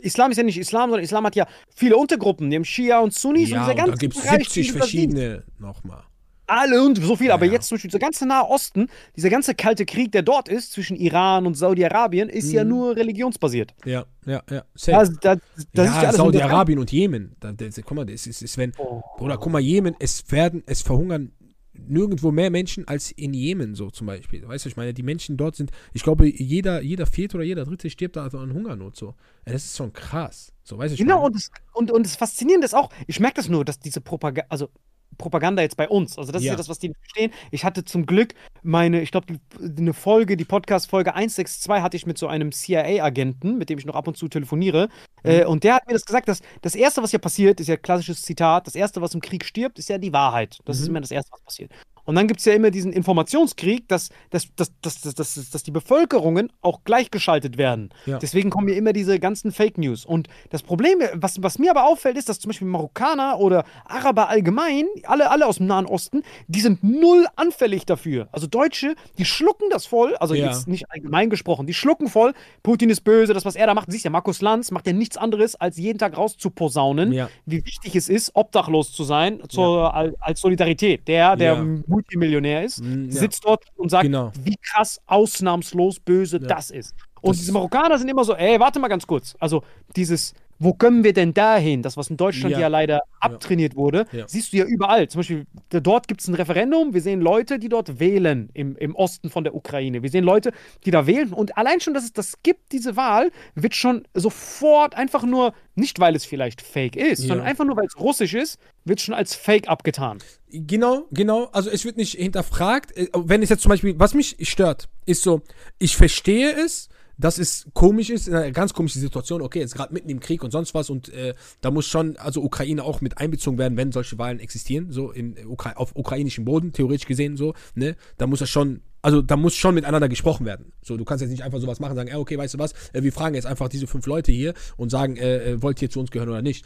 [0.00, 2.48] Islam ist ja nicht Islam, sondern Islam hat ja viele Untergruppen.
[2.50, 4.66] Die haben Shia und Sunnis und Ja, dieser und da ganze gibt es Bereich, 70
[4.66, 4.92] den du da siehst.
[4.94, 6.02] verschiedene nochmal.
[6.46, 7.52] Alle und so viel, aber Ja.
[7.52, 10.96] jetzt zum Beispiel dieser ganze Nahe Osten, dieser ganze kalte Krieg, der dort ist, zwischen
[10.96, 12.70] Iran und Saudi-Arabien, ist ja Mhm.
[12.70, 13.74] nur religionsbasiert.
[13.86, 14.64] Ja, ja, ja.
[14.74, 15.10] Safe.
[15.22, 15.40] Da, da,
[15.72, 17.34] da ja, Saudi-Arabien und Jemen.
[17.40, 19.02] Da, da, guck mal, das ist, ist wenn, Oh.
[19.20, 21.32] oder guck mal, Jemen, es werden, es verhungern
[21.76, 24.46] nirgendwo mehr Menschen als in Jemen, so zum Beispiel.
[24.46, 27.64] Weißt du, ich meine, die Menschen dort sind, ich glaube, jeder, jeder vierte oder jeder
[27.64, 29.14] dritte stirbt da also an Hungernot, so.
[29.46, 30.52] Ja, Das ist schon krass.
[30.62, 31.26] So, weißt du, ich Genau, meine?
[31.26, 34.46] und das, und, und das Faszinierende ist auch, ich merke das nur, dass diese Propaganda,
[34.50, 34.68] also
[35.14, 36.52] Propaganda jetzt bei uns, also das ist Ja.
[36.52, 37.32] ja das, was die nicht verstehen.
[37.50, 42.18] Ich hatte zum Glück meine, ich glaube, eine Folge, die Podcast-Folge 162 hatte ich mit
[42.18, 44.88] so einem CIA-Agenten, mit dem ich noch ab und zu telefoniere.
[45.22, 45.30] Mhm.
[45.30, 47.76] Äh, und der hat mir das gesagt, dass das Erste, was hier passiert, ist ja
[47.76, 50.58] klassisches Zitat, das Erste, was im Krieg stirbt, ist ja die Wahrheit.
[50.64, 50.90] Das ist Mhm.
[50.90, 51.72] immer das Erste, was passiert.
[52.04, 55.62] Und dann gibt es ja immer diesen Informationskrieg, dass, dass, dass, dass, dass, dass, dass
[55.62, 57.90] die Bevölkerungen auch gleichgeschaltet werden.
[58.06, 58.18] Ja.
[58.18, 60.04] Deswegen kommen hier immer diese ganzen Fake News.
[60.04, 64.28] Und das Problem, was, was mir aber auffällt, ist, dass zum Beispiel Marokkaner oder Araber
[64.28, 68.28] allgemein, alle, alle aus dem Nahen Osten, die sind null anfällig dafür.
[68.32, 70.46] Also Deutsche, die schlucken das voll, also Ja.
[70.46, 73.90] jetzt nicht allgemein gesprochen, die schlucken voll, Putin ist böse, das, was er da macht,
[73.90, 77.28] siehst ja, Markus Lanz macht ja nichts anderes, als jeden Tag rauszuposaunen, Ja.
[77.46, 81.06] wie wichtig es ist, obdachlos zu sein zur, als, Solidarität.
[81.08, 81.64] Der, der Ja.
[81.94, 83.12] Multimillionär ist, Mm, ja.
[83.20, 84.32] sitzt dort und sagt, Genau.
[84.42, 86.94] wie krass ausnahmslos böse das ist.
[87.20, 89.34] Und Das- diese Marokkaner sind immer so, ey, warte mal ganz kurz.
[89.38, 89.62] Also
[89.96, 91.82] dieses, wo können wir denn dahin?
[91.82, 92.68] Das, was in Deutschland ja, Ja.
[92.68, 94.26] leider abtrainiert wurde, Ja.
[94.28, 95.08] siehst du ja überall.
[95.08, 96.94] Zum Beispiel, da- dort gibt es ein Referendum.
[96.94, 100.02] Wir sehen Leute, die dort wählen im, im Osten von der Ukraine.
[100.02, 100.52] Wir sehen Leute,
[100.84, 101.32] die da wählen.
[101.32, 105.98] Und allein schon, dass es das gibt, diese Wahl, wird schon sofort einfach nur, nicht
[106.00, 107.28] weil es vielleicht fake ist, Ja.
[107.28, 110.18] sondern einfach nur, weil es russisch ist, wird schon als fake abgetan.
[110.50, 111.46] Genau, genau.
[111.52, 112.96] Also es wird nicht hinterfragt.
[112.96, 115.42] Äh, Wenn es jetzt zum Beispiel, was mich stört, ist so,
[115.78, 116.88] ich verstehe es,
[117.18, 120.42] dass es komisch ist, in einer ganz komischen Situation, okay, jetzt gerade mitten im Krieg
[120.42, 123.92] und sonst was und äh, da muss schon, also Ukraine auch mit einbezogen werden, wenn
[123.92, 125.36] solche Wahlen existieren, so in
[125.74, 127.96] auf ukrainischem Boden, theoretisch gesehen, so, ne?
[128.18, 130.72] Da muss das schon, also da muss schon miteinander gesprochen werden.
[130.82, 133.02] So, du kannst jetzt nicht einfach sowas machen, sagen, ja, okay, weißt du was, äh,
[133.02, 136.00] wir fragen jetzt einfach diese fünf Leute hier und sagen, äh, äh, wollt ihr zu
[136.00, 136.64] uns gehören oder nicht.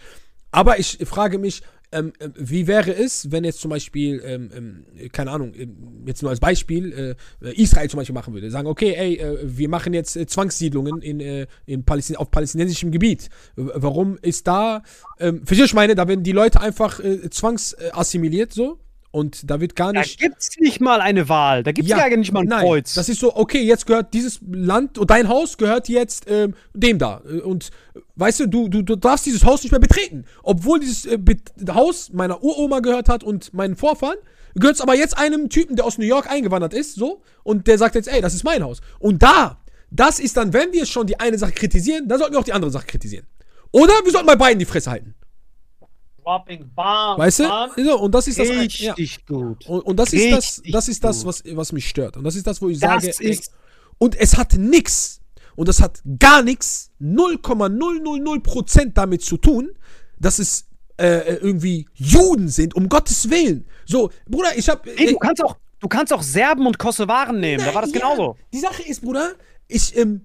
[0.51, 1.63] Aber ich frage mich,
[1.93, 6.23] ähm, äh, wie wäre es, wenn jetzt zum Beispiel, ähm, ähm, keine Ahnung, ähm, jetzt
[6.23, 8.51] nur als Beispiel, äh, Israel zum Beispiel machen würde.
[8.51, 12.91] Sagen, okay, ey, äh, wir machen jetzt äh, Zwangssiedlungen in, äh, in Palästin auf palästinensischem
[12.91, 13.29] Gebiet.
[13.57, 14.83] Warum ist da,
[15.19, 18.79] ähm, verstehst du, ich meine, da werden die Leute einfach äh, zwangsassimiliert so
[19.11, 20.21] und da wird gar Da nicht...
[20.21, 21.63] gibt es nicht mal eine Wahl.
[21.63, 22.95] Da gibt es ja, nicht mal ein nein, Kreuz.
[22.95, 27.23] Das ist so, okay, jetzt gehört dieses Land, dein Haus gehört jetzt ähm, dem da.
[27.45, 27.71] Und
[28.17, 30.25] weißt du, du, du, du darfst dieses Haus nicht mehr betreten.
[30.43, 31.19] Obwohl dieses äh,
[31.71, 34.19] Haus meiner Uroma gehört hat und meinen Vorfahren,
[34.55, 37.79] gehört es aber jetzt einem Typen, der aus New York eingewandert ist, so, und der
[37.79, 38.81] sagt jetzt, ey, das ist mein Haus.
[38.99, 39.59] Und da,
[39.91, 42.53] das ist dann, wenn wir schon die eine Sache kritisieren, dann sollten wir auch die
[42.53, 43.27] andere Sache kritisieren.
[43.73, 45.15] Oder wir sollten bei beiden die Fresse halten.
[47.19, 47.97] Weißt du?
[47.97, 48.49] Und das ist das.
[48.49, 48.93] ja.
[48.93, 49.67] Richtig gut.
[49.67, 52.17] Und, und das ist das, Richtig das ist das, was, was mich stört.
[52.17, 53.53] Und das ist das, wo ich Das sage, ist-
[53.99, 55.21] und es hat nix,
[55.57, 59.71] und das hat gar nichts, 0,000% damit zu tun,
[60.19, 60.67] dass es
[60.99, 63.67] äh, irgendwie Juden sind, um Gottes Willen.
[63.87, 64.87] So, Bruder, ich hab.
[64.87, 67.65] Ey, du kannst auch, du kannst auch Serben und Kosovaren nehmen.
[67.65, 68.37] da war das ja, genauso.
[68.53, 69.33] Die Sache ist, Bruder,
[69.69, 70.23] ich, ähm,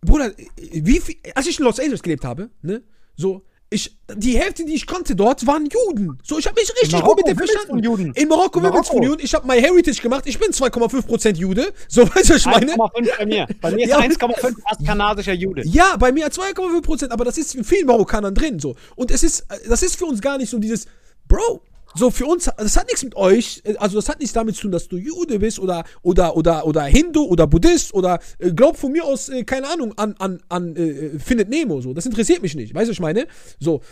[0.00, 2.82] Bruder, wie viel, als ich in Los Angeles gelebt habe, ne,
[3.16, 6.18] so, ich, die Hälfte, die ich kannte dort, waren Juden.
[6.22, 7.84] So, ich habe mich richtig Marokko gut mit wimmelt's verstanden.
[7.84, 8.12] Juden.
[8.14, 9.12] In Marokko wimmelt's von Marokko.
[9.12, 9.24] Juden.
[9.24, 10.24] Ich habe My Heritage gemacht.
[10.26, 11.72] Ich bin 2,5% Jude.
[11.88, 12.72] So, weißt du, was ich meine?
[12.74, 13.46] 1,5 bei mir.
[13.60, 13.98] Bei mir ist Ja.
[13.98, 15.62] 1,5 fast kanadischer Jude.
[15.66, 18.74] Ja, bei mir 2,5%, aber das ist in vielen Marokkanern drin so.
[18.96, 20.86] Und es ist, das ist für uns gar nicht so dieses,
[21.26, 21.60] Bro,
[21.98, 24.72] so für uns, das hat nichts mit euch, also das hat nichts damit zu tun,
[24.72, 28.92] dass du Jude bist oder, oder, oder, oder Hindu oder Buddhist oder äh, glaub von
[28.92, 31.92] mir aus, äh, keine Ahnung, an, an, an äh, Findet Nemo, so.
[31.92, 33.26] Das interessiert mich nicht, weißt du, was ich meine?
[33.58, 33.82] So.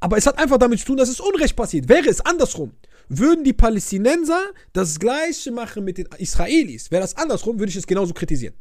[0.00, 1.88] Aber es hat einfach damit zu tun, dass es Unrecht passiert.
[1.88, 2.72] Wäre es andersrum,
[3.08, 4.40] würden die Palästinenser
[4.72, 8.54] das Gleiche machen mit den Israelis, wäre das andersrum, würde ich es genauso kritisieren.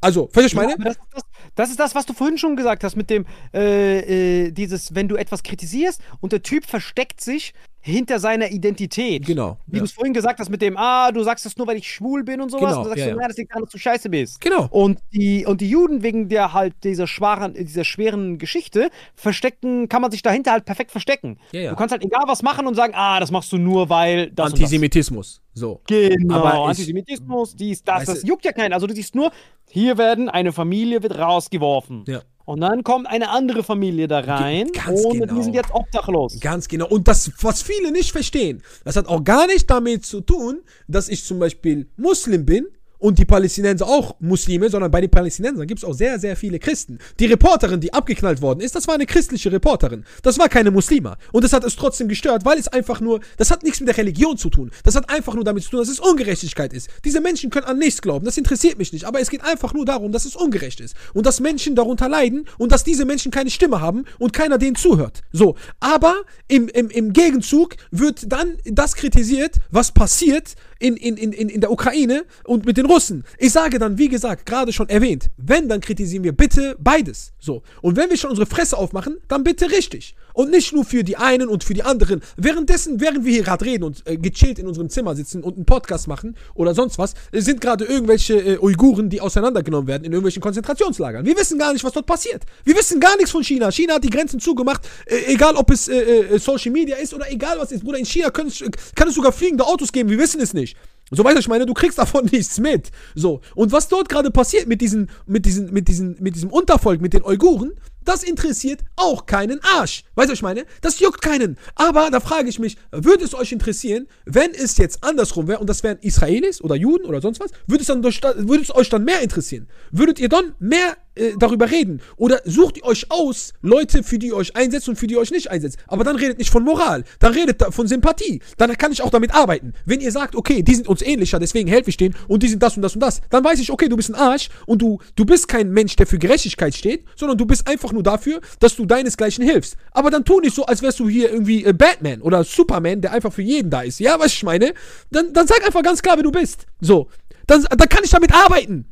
[0.00, 0.74] Also, verstehst du, meine?
[0.74, 1.22] Aber das, ist das,
[1.54, 5.06] das ist das, was du vorhin schon gesagt hast, mit dem, äh, äh, dieses, wenn
[5.06, 9.26] du etwas kritisierst und der Typ versteckt sich hinter seiner Identität.
[9.26, 9.80] Genau, Wie ja.
[9.80, 12.22] du es vorhin gesagt hast, mit dem, ah, du sagst das nur, weil ich schwul
[12.22, 12.70] bin und sowas.
[12.70, 14.40] Genau, und du sagst ja, so, nein, das liegt daran, dass du scheiße bist.
[14.40, 14.68] Genau.
[14.70, 20.00] Und die, und die Juden wegen der halt dieser schweren, dieser schweren Geschichte verstecken, kann
[20.00, 21.38] man sich dahinter halt perfekt verstecken.
[21.50, 21.70] Ja.
[21.70, 24.46] Du kannst halt egal was machen und sagen, ah, das machst du nur, weil das
[24.46, 24.60] und das.
[24.60, 25.42] Antisemitismus.
[25.52, 25.80] So.
[25.86, 28.72] Genau, Aber Antisemitismus, dies, das, das juckt ja keinen.
[28.72, 29.32] Also du siehst nur,
[29.68, 32.04] hier werden, eine Familie wird rausgeworfen.
[32.06, 32.22] Ja.
[32.44, 35.34] Und dann kommt eine andere Familie da rein ganz und genau.
[35.34, 36.40] die sind jetzt obdachlos.
[36.40, 36.88] Ganz genau.
[36.88, 41.08] Und das, was viele nicht verstehen, das hat auch gar nicht damit zu tun, dass
[41.08, 42.66] ich zum Beispiel Muslim bin
[43.02, 46.60] und die Palästinenser auch Muslime, sondern bei den Palästinensern gibt es auch sehr, sehr viele
[46.60, 46.98] Christen.
[47.18, 50.04] Die Reporterin, die abgeknallt worden ist, das war eine christliche Reporterin.
[50.22, 51.16] Das war keine Muslima.
[51.32, 53.96] Und das hat es trotzdem gestört, weil es einfach nur, das hat nichts mit der
[53.96, 54.70] Religion zu tun.
[54.84, 56.88] Das hat einfach nur damit zu tun, dass es Ungerechtigkeit ist.
[57.04, 58.24] Diese Menschen können an nichts glauben.
[58.24, 59.04] Das interessiert mich nicht.
[59.04, 60.94] Aber es geht einfach nur darum, dass es ungerecht ist.
[61.12, 64.76] Und dass Menschen darunter leiden und dass diese Menschen keine Stimme haben und keiner denen
[64.76, 65.22] zuhört.
[65.32, 65.56] So.
[65.80, 66.14] Aber
[66.46, 71.70] im, im, im Gegenzug wird dann das kritisiert, was passiert in, in, in, in der
[71.70, 73.24] Ukraine und mit den Russen.
[73.38, 77.32] Ich sage dann, wie gesagt, gerade schon erwähnt, wenn, dann kritisieren wir bitte beides.
[77.38, 77.62] So.
[77.80, 80.14] Und wenn wir schon unsere Fresse aufmachen, dann bitte richtig.
[80.34, 82.22] Und nicht nur für die einen und für die anderen.
[82.36, 85.64] Währenddessen, während wir hier gerade reden und äh, gechillt in unserem Zimmer sitzen und einen
[85.64, 90.12] Podcast machen oder sonst was, äh, sind gerade irgendwelche äh, Uiguren, die auseinandergenommen werden in
[90.12, 91.24] irgendwelchen Konzentrationslagern.
[91.24, 92.44] Wir wissen gar nicht, was dort passiert.
[92.64, 93.70] Wir wissen gar nichts von China.
[93.70, 97.30] China hat die Grenzen zugemacht, äh, egal ob es äh, äh, Social Media ist oder
[97.30, 97.84] egal was ist.
[97.84, 100.76] Bruder, in China kann es sogar fliegende Autos geben, wir wissen es nicht.
[101.14, 102.90] So weißt du, ich meine, du kriegst davon nichts mit.
[103.14, 103.40] So.
[103.54, 107.12] Und was dort gerade passiert mit diesen, mit diesen, mit diesen, mit diesem Untervolk, mit
[107.12, 107.72] den Uiguren,
[108.04, 110.04] Das interessiert auch keinen Arsch.
[110.14, 110.66] Weißt du, was ich meine?
[110.80, 111.56] Das juckt keinen.
[111.74, 115.68] Aber da frage ich mich, würde es euch interessieren, wenn es jetzt andersrum wäre und
[115.68, 119.04] das wären Israelis oder Juden oder sonst was, würde es, dann, würde es euch dann
[119.04, 119.68] mehr interessieren?
[119.90, 122.00] Würdet ihr dann mehr äh, darüber reden?
[122.16, 125.20] Oder sucht ihr euch aus Leute, für die ihr euch einsetzt und für die ihr
[125.20, 125.78] euch nicht einsetzt?
[125.86, 128.40] Aber dann redet nicht von Moral, dann redet von Sympathie.
[128.56, 129.72] Dann kann ich auch damit arbeiten.
[129.84, 132.62] Wenn ihr sagt, okay, die sind uns ähnlicher, deswegen helfe ich denen und die sind
[132.62, 134.98] das und das und das, dann weiß ich, okay, du bist ein Arsch und du,
[135.14, 138.76] du bist kein Mensch, der für Gerechtigkeit steht, sondern du bist einfach nur dafür, dass
[138.76, 139.76] du deinesgleichen hilfst.
[139.92, 143.12] Aber dann tu nicht so, als wärst du hier irgendwie äh, Batman oder Superman, der
[143.12, 144.00] einfach für jeden da ist.
[144.00, 144.74] Ja, was ich meine?
[145.10, 146.66] Dann, dann sag einfach ganz klar, wer du bist.
[146.80, 147.08] So.
[147.46, 148.86] Dann, dann kann ich damit arbeiten.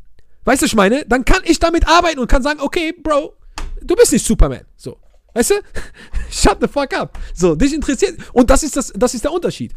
[0.44, 1.04] Weißt du, ich meine?
[1.06, 3.34] Dann kann ich damit arbeiten und kann sagen, okay, Bro,
[3.82, 4.62] du bist nicht Superman.
[4.76, 4.98] So.
[5.34, 5.54] Weißt du?
[6.30, 7.18] Shut the fuck up.
[7.34, 8.18] So, dich interessiert.
[8.32, 9.74] Und das ist, das, das ist der Unterschied.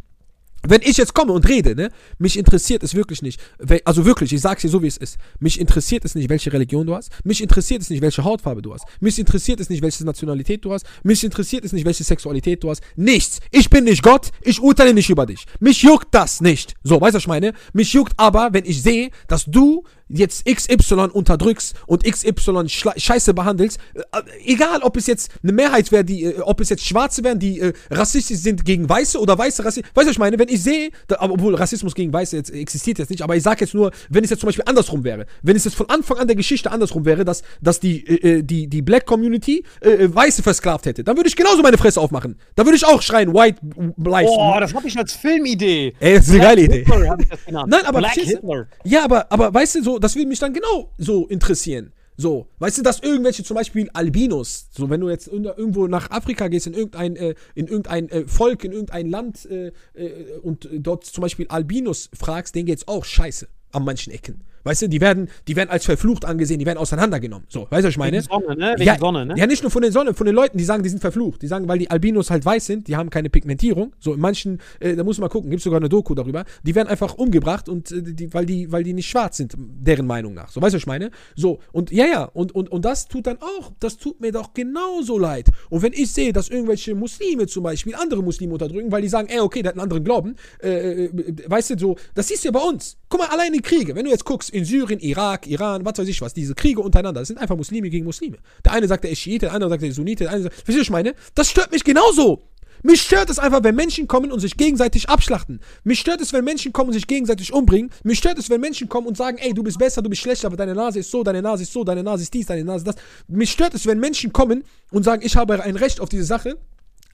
[0.67, 3.39] Wenn ich jetzt komme und rede, ne, mich interessiert es wirklich nicht.
[3.83, 5.17] Also wirklich, ich sag's dir so, wie es ist.
[5.39, 7.11] Mich interessiert es nicht, welche Religion du hast.
[7.25, 8.85] Mich interessiert es nicht, welche Hautfarbe du hast.
[9.01, 10.85] Mich interessiert es nicht, welche Nationalität du hast.
[11.03, 12.81] Mich interessiert es nicht, welche Sexualität du hast.
[12.95, 13.39] Nichts.
[13.51, 14.29] Ich bin nicht Gott.
[14.41, 15.45] Ich urteile nicht über dich.
[15.59, 16.75] Mich juckt das nicht.
[16.83, 17.53] So, weißt du, was ich meine?
[17.73, 19.83] Mich juckt aber, wenn ich sehe, dass du
[20.13, 24.01] jetzt XY unterdrückst und XY scheiße behandelst, äh,
[24.45, 27.59] egal ob es jetzt eine Mehrheit wäre, die, äh, ob es jetzt Schwarze wären, die
[27.59, 30.37] äh, rassistisch sind gegen Weiße oder Weiße rassistisch, weißt du, was ich meine?
[30.37, 33.61] Wenn ich sehe, da, obwohl Rassismus gegen Weiße jetzt existiert jetzt nicht, aber ich sage
[33.61, 36.27] jetzt nur, wenn es jetzt zum Beispiel andersrum wäre, wenn es jetzt von Anfang an
[36.27, 40.43] der Geschichte andersrum wäre, dass, dass die, äh, äh, die, die Black Community äh, Weiße
[40.43, 42.37] versklavt hätte, dann würde ich genauso meine Fresse aufmachen.
[42.55, 43.59] Da würde ich auch schreien, White
[43.97, 44.31] Lives.
[44.31, 45.93] Boah, das hatte ich als Filmidee.
[45.99, 46.83] Ey, das ist eine geile Idee.
[46.83, 47.69] Hitler hab ich das genannt.
[47.69, 48.13] Nein, aber Black?
[48.13, 48.67] Hitler.
[48.83, 51.93] Ja, aber, aber weißt du, so, das würde mich dann genau so interessieren.
[52.15, 56.47] So, weißt du, dass irgendwelche zum Beispiel Albinos, so wenn du jetzt irgendwo nach Afrika
[56.47, 61.05] gehst, in irgendein, äh, in irgendein äh, Volk, in irgendein Land äh, äh, und dort
[61.05, 64.43] zum Beispiel Albinos fragst, denen geht's auch scheiße an manchen Ecken.
[64.63, 67.47] Weißt du, die werden, die werden als verflucht angesehen, die werden auseinandergenommen.
[67.49, 68.17] So, weißt du, was ich meine?
[68.17, 68.73] Wegen Sonne, ne?
[68.77, 69.33] Wegen ja, Sonne, ne?
[69.37, 71.41] Ja, nicht nur von den Sonne, von den Leuten, die sagen, die sind verflucht.
[71.41, 73.93] Die sagen, weil die Albinos halt weiß sind, die haben keine Pigmentierung.
[73.99, 76.45] So in manchen, äh, da muss man mal gucken, gibt sogar eine Doku darüber.
[76.63, 80.07] Die werden einfach umgebracht und äh, die, weil die, weil die nicht schwarz sind, deren
[80.07, 80.49] Meinung nach.
[80.49, 81.11] So, weißt du, was ich meine?
[81.35, 84.53] So, und ja, ja, und, und, und das tut dann auch, das tut mir doch
[84.53, 85.49] genauso leid.
[85.69, 89.27] Und wenn ich sehe, dass irgendwelche Muslime zum Beispiel andere Muslime unterdrücken, weil die sagen,
[89.29, 91.09] ey, okay, der hat einen anderen Glauben, äh, äh,
[91.47, 92.97] weißt du, so, das siehst du ja bei uns.
[93.09, 96.07] Guck mal, allein die Kriege, wenn du jetzt guckst, in Syrien, Irak, Iran, was weiß
[96.07, 98.37] ich was, diese Kriege untereinander, das sind einfach Muslime gegen Muslime.
[98.63, 100.55] Der eine sagt, er ist Schiite, der andere sagt, er ist Sunnite, der eine sagt,
[100.55, 101.15] verstehst du, was ich meine?
[101.35, 102.43] Das stört mich genauso.
[102.85, 105.61] Mich stört es einfach, wenn Menschen kommen und sich gegenseitig abschlachten.
[105.85, 107.89] Mich stört es, wenn Menschen kommen und sich gegenseitig umbringen.
[108.03, 110.47] Mich stört es, wenn Menschen kommen und sagen, ey, du bist besser, du bist schlechter,
[110.47, 112.79] aber deine Nase ist so, deine Nase ist so, deine Nase ist dies, deine Nase
[112.79, 113.03] ist das.
[113.29, 116.57] Mich stört es, wenn Menschen kommen und sagen, ich habe ein Recht auf diese Sache.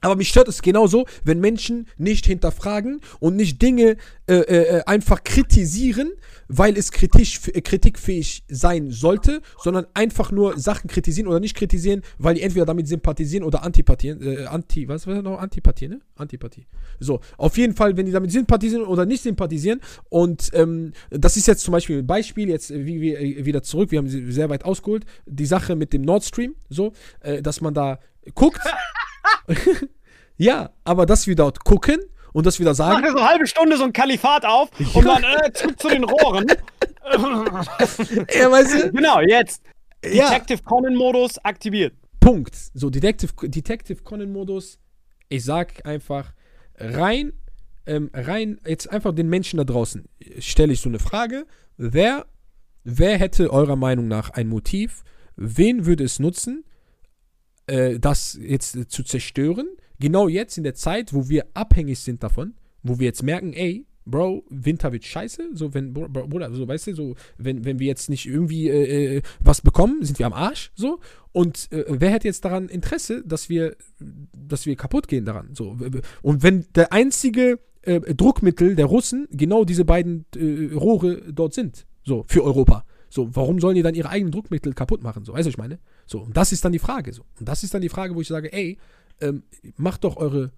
[0.00, 3.96] Aber mich stört es genauso, wenn Menschen nicht hinterfragen und nicht Dinge
[4.26, 6.12] äh, äh, einfach kritisieren,
[6.48, 12.02] weil es kritisch, äh, kritikfähig sein sollte, sondern einfach nur Sachen kritisieren oder nicht kritisieren,
[12.18, 14.22] weil die entweder damit sympathisieren oder antipathieren.
[14.22, 15.38] Äh, anti, was war noch?
[15.38, 16.00] Antipathie, ne?
[16.16, 16.66] Antipathie.
[16.98, 19.80] So, auf jeden Fall, wenn die damit sympathisieren oder nicht sympathisieren.
[20.08, 23.62] Und ähm, das ist jetzt zum Beispiel ein Beispiel, jetzt äh, wie, wie, äh, wieder
[23.62, 27.60] zurück, wir haben sehr weit ausgeholt, die Sache mit dem Nord Stream, so, äh, dass
[27.60, 27.98] man da
[28.34, 28.60] guckt.
[30.36, 31.98] ja, aber dass wir dort gucken
[32.32, 34.70] und dass wir da Mach sagen, dir so eine halbe Stunde so ein Kalifat auf
[34.94, 36.46] und dann äh, zurück zu den Rohren.
[37.10, 39.62] ja, weißt du, genau, jetzt.
[40.04, 41.94] ja, Detective Conan-Modus aktiviert.
[42.20, 42.54] Punkt.
[42.74, 44.78] So, Detective, Detective Conan-Modus,
[45.28, 46.32] ich sag einfach
[46.76, 47.32] rein,
[47.86, 50.04] ähm, rein, jetzt einfach den Menschen da draußen,
[50.38, 51.46] stelle ich so eine Frage,
[51.76, 52.26] wer,
[52.84, 55.02] wer hätte eurer Meinung nach ein Motiv,
[55.36, 56.64] wen würde es nutzen,
[57.70, 59.68] äh, das jetzt äh, zu zerstören,
[59.98, 63.86] genau jetzt in der Zeit, wo wir abhängig sind davon, wo wir jetzt merken, ey,
[64.06, 68.08] Bro, Winter wird scheiße, so wenn, Bruder, so weißt du, so, wenn, wenn wir jetzt
[68.08, 71.00] nicht irgendwie äh, äh, was bekommen, sind wir am Arsch, so.
[71.32, 75.76] Und äh, wer hätte jetzt daran Interesse, dass wir, dass wir kaputt gehen daran, so.
[76.22, 81.86] Und wenn der einzige äh, Druckmittel der Russen genau diese beiden äh, Rohre dort sind,
[82.04, 82.84] so, für Europa.
[83.10, 85.24] So, warum sollen die dann ihre eigenen Druckmittel kaputt machen?
[85.24, 85.80] So, weißt du, ich meine?
[86.06, 87.12] So, und das ist dann die Frage.
[87.12, 87.24] So.
[87.38, 88.78] Und das ist dann die Frage, wo ich sage, ey,
[89.20, 89.42] ähm,
[89.76, 90.52] macht doch eure.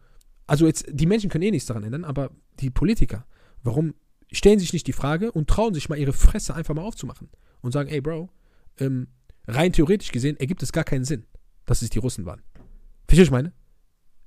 [0.47, 2.31] Also jetzt, die Menschen können eh nichts daran ändern, aber
[2.61, 3.27] die Politiker,
[3.63, 3.95] warum
[4.31, 7.31] stellen sich nicht die Frage und trauen sich mal ihre Fresse einfach mal aufzumachen
[7.63, 8.29] und sagen, ey, Bro,
[8.79, 9.09] ähm,
[9.47, 11.25] rein theoretisch gesehen ergibt es gar keinen Sinn,
[11.65, 12.43] dass es die Russen waren.
[13.07, 13.53] Verstehst du, ich meine?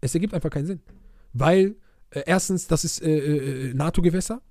[0.01, 0.82] Es ergibt einfach keinen Sinn.
[1.34, 1.76] Weil,
[2.11, 4.41] äh, erstens, das ist äh, äh, NATO-Gewässer.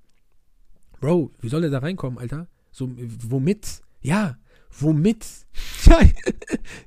[1.01, 2.47] Bro, wie soll der da reinkommen, Alter?
[2.75, 2.89] So,
[3.29, 3.81] womit?
[4.01, 4.37] Ja,
[4.79, 5.25] womit?
[5.85, 5.99] Ja,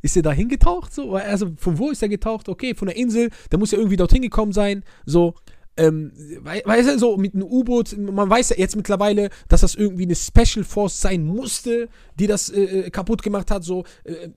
[0.02, 0.92] ist er da hingetaucht?
[0.92, 1.14] So?
[1.14, 2.48] Also, von wo ist er getaucht?
[2.48, 4.84] Okay, von der Insel, der muss ja irgendwie dorthin gekommen sein.
[5.06, 5.34] So,
[5.78, 6.12] ähm,
[6.42, 10.02] wei- weißt du, so mit einem U-Boot, man weiß ja jetzt mittlerweile, dass das irgendwie
[10.02, 13.62] eine Special Force sein musste, die das äh, äh, kaputt gemacht hat.
[13.64, 14.28] So, äh,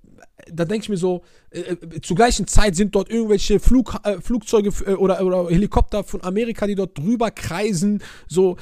[0.50, 4.22] da denke ich mir so, äh, äh, zur gleichen Zeit sind dort irgendwelche Flug, äh,
[4.22, 8.56] Flugzeuge oder, oder Helikopter von Amerika, die dort drüber kreisen, so,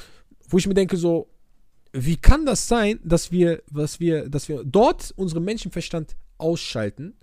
[0.48, 1.28] wo ich mir denke, so,
[1.92, 7.14] wie kann das sein, dass wir, was wir, dass wir dort unseren Menschenverstand ausschalten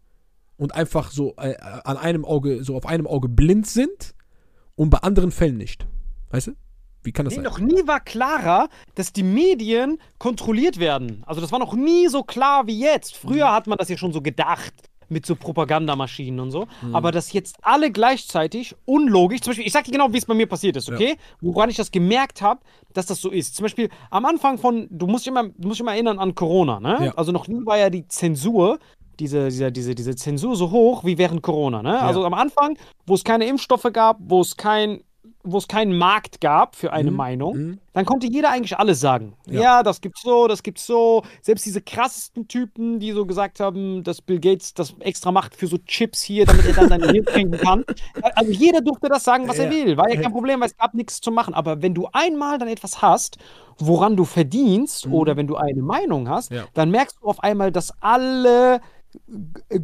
[0.57, 4.13] und einfach so äh, an einem Auge, so auf einem Auge blind sind
[4.75, 5.87] und bei anderen Fällen nicht?
[6.29, 6.51] Weißt du?
[7.03, 7.45] Wie kann das Nee, sein?
[7.45, 11.23] noch nie war klarer, dass die Medien kontrolliert werden.
[11.25, 13.15] Also das war noch nie so klar wie jetzt.
[13.15, 14.73] Früher hat man das ja schon so gedacht
[15.09, 16.67] mit so Propagandamaschinen und so.
[16.93, 20.33] Aber dass jetzt alle gleichzeitig unlogisch, zum Beispiel, ich sag dir genau, wie es bei
[20.33, 21.17] mir passiert ist, okay?
[21.41, 22.61] Woran ich das gemerkt habe,
[22.93, 23.55] dass das so ist.
[23.55, 26.35] Zum Beispiel am Anfang von, du musst dich immer, du musst dich immer erinnern an
[26.35, 26.97] Corona, ne?
[27.05, 27.13] Ja.
[27.15, 28.79] Also noch nie war ja die Zensur.
[29.19, 31.81] Diese, diese, diese, diese Zensur so hoch wie während Corona.
[31.81, 31.99] Ne?
[31.99, 32.77] Also am Anfang,
[33.07, 35.01] wo es keine Impfstoffe gab, wo es kein,
[35.49, 39.33] wo es keinen Markt gab für eine Meinung, dann konnte jeder eigentlich alles sagen.
[39.47, 39.61] Ja.
[39.61, 39.83] Ja.
[39.83, 41.23] das gibt's so, das gibt's so.
[41.41, 45.67] Selbst diese krassesten Typen, die so gesagt haben, dass Bill Gates das extra macht für
[45.67, 47.85] so Chips hier, damit er dann dein Hirn trinken kann.
[48.35, 49.71] Also jeder durfte das sagen, was er Ja.
[49.85, 49.97] will.
[49.97, 51.53] War ja kein Problem, weil es gab nichts zu machen.
[51.53, 53.37] Aber wenn du einmal dann etwas hast,
[53.79, 56.65] woran du verdienst oder wenn du eine Meinung hast, Ja.
[56.73, 58.81] dann merkst du auf einmal, dass alle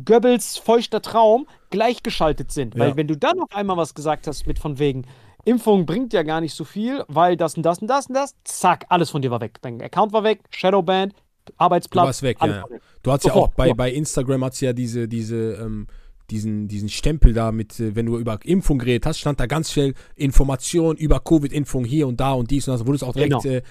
[0.06, 2.78] Goebbels feuchter Traum gleichgeschaltet sind.
[2.78, 2.96] Weil Ja.
[2.96, 5.06] wenn du dann auf einmal was gesagt hast mit von wegen,
[5.46, 8.36] Impfung bringt ja gar nicht so viel, weil das und das und das und das,
[8.44, 9.60] zack, alles von dir war weg.
[9.62, 11.14] Dein Account war weg, Shadowband,
[11.46, 12.06] Du Arbeitsplatz.
[12.06, 12.48] warst weg, ja.
[12.64, 12.82] war weg.
[13.04, 13.74] Du hast ja Sofort, auch bei, ja.
[13.74, 15.88] bei Instagram hat's ja diese, diese, ähm,
[16.30, 19.70] diesen, diesen Stempel da mit, äh, wenn du über Impfung geredet hast, stand da ganz
[19.70, 22.86] viel Information über Covid-Impfung hier und da und dies und das.
[22.88, 23.56] Wurde es auch direkt, Genau.
[23.58, 23.62] äh,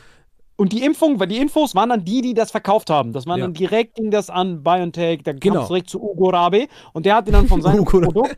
[0.57, 3.12] Und die Impfung, weil die Infos waren dann die, die das verkauft haben.
[3.12, 3.46] Das waren Ja.
[3.46, 5.55] dann direkt ging das an BioNTech, dann Genau.
[5.55, 7.84] kam es direkt zu Ugo Rabe und der hat ihn dann von seinem.
[7.92, 8.36] Produkt,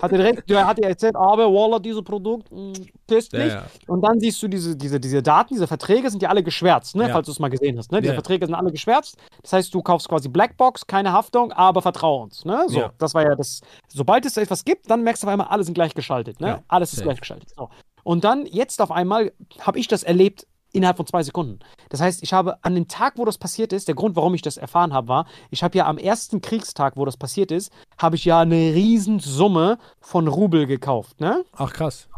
[0.00, 2.72] hat er direkt, der hat ja erzählt, aber Waller, dieses Produkt, mh,
[3.08, 3.40] köstlich.
[3.48, 3.66] Ja, ja.
[3.88, 7.08] Und dann siehst du diese, diese, diese Daten, diese Verträge sind ja alle geschwärzt, ne?
[7.10, 7.90] Falls du es mal gesehen hast.
[7.90, 8.00] Ne?
[8.00, 8.14] Diese.
[8.14, 9.16] Verträge sind alle geschwärzt.
[9.42, 12.44] Das heißt, du kaufst quasi Blackbox, keine Haftung, aber vertrau uns.
[12.44, 12.64] Ne?
[12.68, 13.60] So, das war ja das.
[13.88, 16.40] Sobald es etwas gibt, dann merkst du auf einmal, alle sind gleichgeschaltet.
[16.40, 16.46] Ne?
[16.48, 17.50] Ja, Alles ist gleichgeschaltet.
[17.56, 17.68] So.
[18.04, 20.46] Und dann, jetzt auf einmal, habe ich das erlebt
[20.76, 21.58] innerhalb von zwei Sekunden.
[21.88, 24.42] Das heißt, ich habe an dem Tag, wo das passiert ist, der Grund, warum ich
[24.42, 28.16] das erfahren habe, war, ich habe ja am ersten Kriegstag, wo das passiert ist, habe
[28.16, 31.20] ich ja eine Riesensumme von Rubel gekauft.
[31.20, 31.44] Ne?
[31.56, 32.08] ach krass.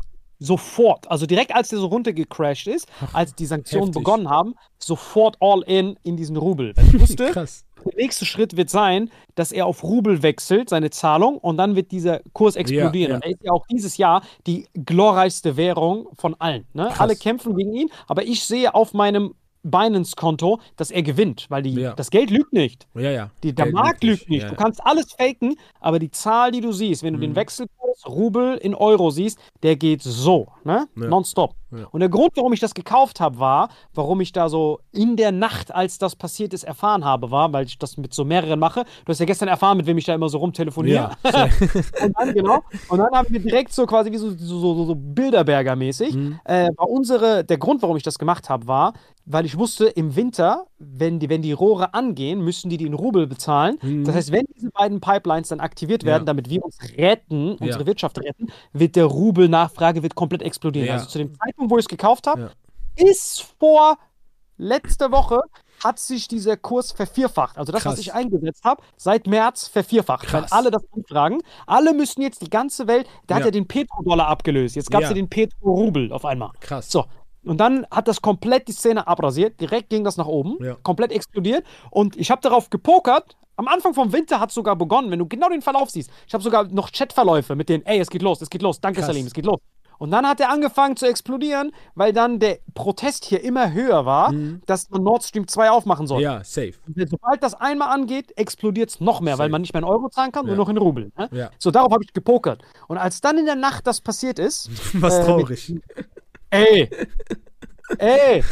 [0.40, 4.04] Sofort, also direkt als der so runtergecrashed ist, als die Sanktionen heftig.
[4.04, 6.76] begonnen haben, sofort all in in diesen Rubel.
[6.76, 7.64] Weil ich wusste, Krass.
[7.84, 11.90] Der nächste Schritt wird sein, dass er auf Rubel wechselt, seine Zahlung, und dann wird
[11.92, 13.10] dieser Kurs explodieren.
[13.10, 13.16] ja.
[13.16, 16.66] Und er ist ja auch dieses Jahr die glorreichste Währung von allen.
[16.74, 16.88] Ne?
[17.00, 21.72] Alle kämpfen gegen ihn, aber ich sehe auf meinem Binance-Konto, dass er gewinnt, weil die,
[21.74, 21.92] Ja.
[21.94, 22.86] das Geld lügt nicht.
[22.94, 23.30] Ja, ja.
[23.42, 24.42] Die, der Geld Markt lügt nicht.
[24.42, 24.62] Ja, Du ja.
[24.62, 28.74] kannst alles faken, aber die Zahl, die du siehst, wenn du den Wechselkurs Rubel in
[28.74, 30.86] Euro siehst, der geht so, ne?
[30.96, 31.06] Ja.
[31.08, 31.54] Nonstop.
[31.70, 31.86] Ja.
[31.90, 35.32] Und der Grund, warum ich das gekauft habe, war, warum ich da so in der
[35.32, 38.84] Nacht, als das passiert ist, erfahren habe, war, weil ich das mit so mehreren mache.
[39.04, 41.10] Du hast ja gestern erfahren, mit wem ich da immer so rumtelefoniere.
[41.24, 41.48] Ja,
[42.04, 42.62] Und dann, genau.
[42.88, 46.14] Und dann haben wir direkt so quasi wie so, so, so, so Bilderberger-mäßig.
[46.14, 46.40] Mhm.
[46.44, 48.92] Äh, war unsere, der Grund, warum ich das gemacht habe, war,
[49.30, 52.94] weil ich wusste, im Winter, wenn die, wenn die Rohre angehen, müssen die die in
[52.94, 53.76] Rubel bezahlen.
[54.04, 56.26] Das heißt, wenn diese beiden Pipelines dann aktiviert werden, Mhm.
[56.28, 56.32] Ja.
[56.32, 57.86] damit wir uns retten, unsere Ja.
[57.86, 60.88] Wirtschaft retten, wird der Rubel-Nachfrage wird komplett explodieren.
[60.88, 62.52] Also zu dem Zeitpunkt, wo ich es gekauft habe,
[62.98, 63.08] Ja.
[63.10, 63.98] ist vor
[64.56, 65.40] letzte Woche
[65.84, 67.56] hat sich dieser Kurs vervierfacht.
[67.56, 67.92] Also das, Krass.
[67.92, 70.26] was ich eingesetzt habe, seit März vervierfacht.
[70.26, 70.50] Krass.
[70.50, 71.38] Weil alle das anfragen.
[71.66, 73.46] Alle müssen jetzt die ganze Welt, der hat Ja.
[73.46, 74.74] ja den Petrodollar abgelöst.
[74.74, 75.10] Jetzt gab es Ja.
[75.10, 75.14] ja.
[75.14, 76.50] den Petro-Rubel auf einmal.
[76.60, 76.90] Krass.
[76.90, 77.04] So.
[77.44, 79.60] Und dann hat das komplett die Szene abrasiert.
[79.60, 80.56] Direkt ging das nach oben.
[80.62, 80.74] Ja.
[80.82, 81.64] Komplett explodiert.
[81.92, 83.36] Und ich habe darauf gepokert.
[83.54, 86.10] Am Anfang vom Winter hat es sogar begonnen, wenn du genau den Verlauf siehst.
[86.26, 88.98] Ich habe sogar noch Chatverläufe mit denen, ey, es geht los, es geht los, danke
[89.00, 89.06] Krass.
[89.08, 89.58] Salim, es geht los.
[89.98, 94.32] Und dann hat er angefangen zu explodieren, weil dann der Protest hier immer höher war,
[94.66, 96.18] dass man Nord Stream 2 aufmachen soll.
[96.18, 96.22] Mhm.
[96.24, 96.74] Ja, safe.
[96.86, 99.50] Und Sobald das einmal angeht, explodiert es noch mehr, weil Safe.
[99.50, 100.48] man nicht mehr in Euro zahlen kann, Ja.
[100.54, 101.10] nur noch in Rubel.
[101.18, 101.28] Ne?
[101.32, 101.50] Ja.
[101.58, 102.62] So, darauf habe ich gepokert.
[102.86, 105.74] Und als dann in der Nacht das passiert ist, Was Äh, traurig.
[106.50, 106.88] ey,
[107.98, 108.44] ey,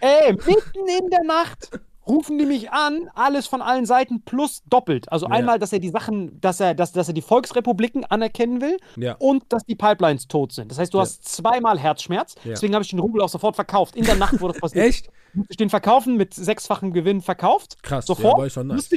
[0.00, 1.70] ey, mitten in der Nacht
[2.06, 5.10] rufen die mich an, alles von allen Seiten plus doppelt.
[5.12, 5.32] Also Ja.
[5.32, 9.16] einmal, dass er die Sachen, dass er, dass, dass er die Volksrepubliken anerkennen will Ja.
[9.18, 10.70] und dass die Pipelines tot sind.
[10.70, 11.02] Das heißt, du Ja.
[11.02, 12.34] hast zweimal Herzschmerz.
[12.44, 13.96] Deswegen habe ich den Rubel auch sofort verkauft.
[13.96, 14.84] In der Nacht, wo das passiert.
[14.86, 15.10] Echt?
[15.48, 17.82] Ich den verkaufen, mit sechsfachem Gewinn verkauft.
[17.82, 18.38] Krass, Sofort.
[18.38, 18.90] ja, ist schon nice.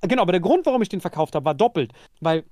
[0.00, 1.92] Genau, aber der Grund, warum ich den verkauft habe, war doppelt.
[2.20, 2.44] Weil,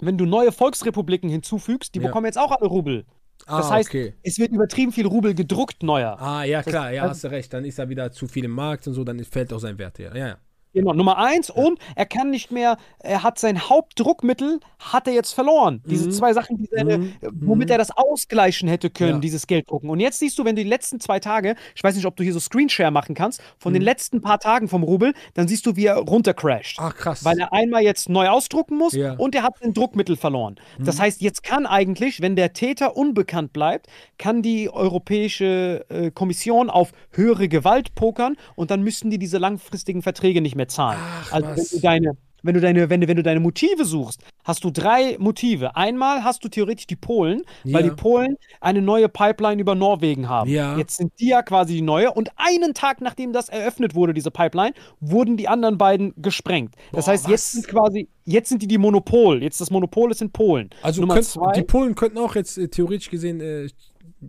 [0.00, 3.06] wenn du neue Volksrepubliken hinzufügst, die bekommen jetzt auch alle Rubel.
[3.46, 4.14] Das Ah, heißt, okay.
[4.22, 6.20] es wird übertrieben viel Rubel gedruckt, neuer.
[6.20, 7.52] Ah, ja, Das- klar, ja, hast du recht.
[7.52, 9.98] Dann ist er wieder zu viel im Markt und so, dann fällt auch sein Wert
[9.98, 10.12] her.
[10.14, 10.36] Ja, ja.
[10.74, 11.50] Genau, Nummer eins.
[11.50, 15.82] Und er kann nicht mehr, er hat sein Hauptdruckmittel, hat er jetzt verloren.
[15.86, 16.12] Diese Mhm.
[16.12, 17.12] zwei Sachen, die seine, Mhm.
[17.40, 19.18] womit er das ausgleichen hätte können, Ja.
[19.18, 19.90] dieses Gelddrucken.
[19.90, 22.22] Und jetzt siehst du, wenn du die letzten zwei Tage, ich weiß nicht, ob du
[22.22, 23.86] hier so Screenshare machen kannst, von den Mhm.
[23.86, 26.76] letzten paar Tagen vom Rubel, dann siehst du, wie er runtercrasht.
[26.80, 27.24] Ach, krass.
[27.24, 29.14] Weil er einmal jetzt neu ausdrucken muss Ja.
[29.14, 30.56] und er hat ein Druckmittel verloren.
[30.78, 31.02] Das Mhm.
[31.02, 33.86] heißt, jetzt kann eigentlich, wenn der Täter unbekannt bleibt,
[34.18, 40.02] kann die Europäische äh, Kommission auf höhere Gewalt pokern und dann müssten die diese langfristigen
[40.02, 40.98] Verträge nicht mehr zahlen.
[41.00, 41.56] Ach, also was.
[41.56, 42.12] wenn du deine
[42.42, 45.74] wenn du, deine, wenn, du, wenn du deine Motive suchst, hast du drei Motive.
[45.76, 47.90] Einmal hast du theoretisch die Polen, weil Ja.
[47.90, 50.48] die Polen eine neue Pipeline über Norwegen haben.
[50.48, 50.76] Ja.
[50.78, 52.12] Jetzt sind die ja quasi die neue.
[52.12, 56.74] Und einen Tag nachdem das eröffnet wurde, diese Pipeline, wurden die anderen beiden gesprengt.
[56.92, 57.52] Das Boah, heißt, jetzt was?
[57.52, 59.42] sind quasi, jetzt sind die die Monopol.
[59.42, 60.70] Jetzt das Monopol ist in Polen.
[60.82, 63.68] Also könnt, die Polen könnten auch jetzt äh, theoretisch gesehen äh,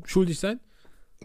[0.06, 0.60] schuldig sein?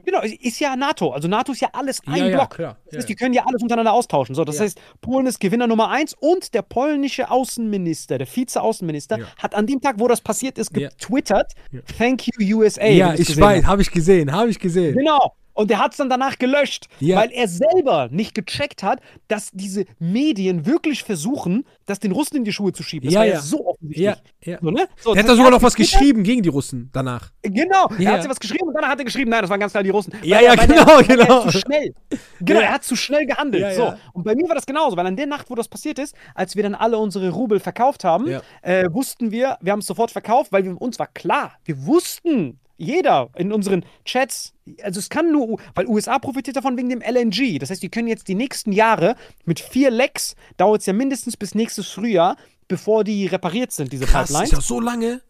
[0.05, 1.11] Genau, ist ja NATO.
[1.11, 2.51] Also NATO ist ja alles ein ja, ja, Block.
[2.51, 2.77] klar.
[2.85, 2.99] Das Ja.
[2.99, 4.35] heißt, die können ja alles untereinander austauschen.
[4.35, 4.65] So, das Ja.
[4.65, 9.25] heißt, Polen ist Gewinner Nummer eins und der polnische Außenminister, der Vize-Außenminister, Ja.
[9.39, 10.89] hat an dem Tag, wo das passiert ist, Ja.
[10.89, 11.81] getwittert, Ja.
[11.99, 12.87] Thank you USA.
[12.87, 14.95] ja, ich weiß, habe ich gesehen, habe ich gesehen.
[14.97, 15.35] Genau.
[15.55, 17.17] Und der hat es dann danach gelöscht, Ja.
[17.17, 22.45] weil er selber nicht gecheckt hat, dass diese Medien wirklich versuchen, das den Russen in
[22.45, 23.07] die Schuhe zu schieben.
[23.07, 23.41] Das Ja, war ja, ja.
[23.41, 24.05] so offensichtlich.
[24.43, 24.59] Ja, ja.
[24.61, 24.89] So, ne?
[25.01, 27.31] so, Der das hat da sogar er noch was geschrieben gegen die Russen danach.
[27.43, 28.11] Genau, Ja.
[28.11, 29.83] er hat sich was geschrieben und dann hat er geschrieben, nein, das waren ganz klar
[29.85, 30.13] die Russen.
[30.23, 31.45] Ja, Weil ja, er- weil genau, er, weil genau.
[31.45, 31.95] Er zu schnell.
[32.41, 33.75] Genau, er hat zu schnell gehandelt.
[33.77, 33.95] So.
[34.13, 36.57] Und bei mir war das genauso, weil an der Nacht, wo das passiert ist, als
[36.57, 38.27] wir dann alle unsere Rubel verkauft haben,
[38.63, 42.59] äh, wussten wir, wir haben es sofort verkauft, weil wir, uns war klar, wir wussten,
[42.77, 44.53] jeder in unseren Chats,
[44.83, 47.59] also es kann nur, weil USA profitiert davon wegen dem LNG.
[47.59, 51.37] Das heißt, die können jetzt die nächsten Jahre mit vier Lecks, dauert es ja mindestens
[51.37, 52.37] bis nächstes Frühjahr,
[52.69, 54.53] bevor die repariert sind, diese Krass, Pipelines.
[54.53, 55.21] ist ja so lange.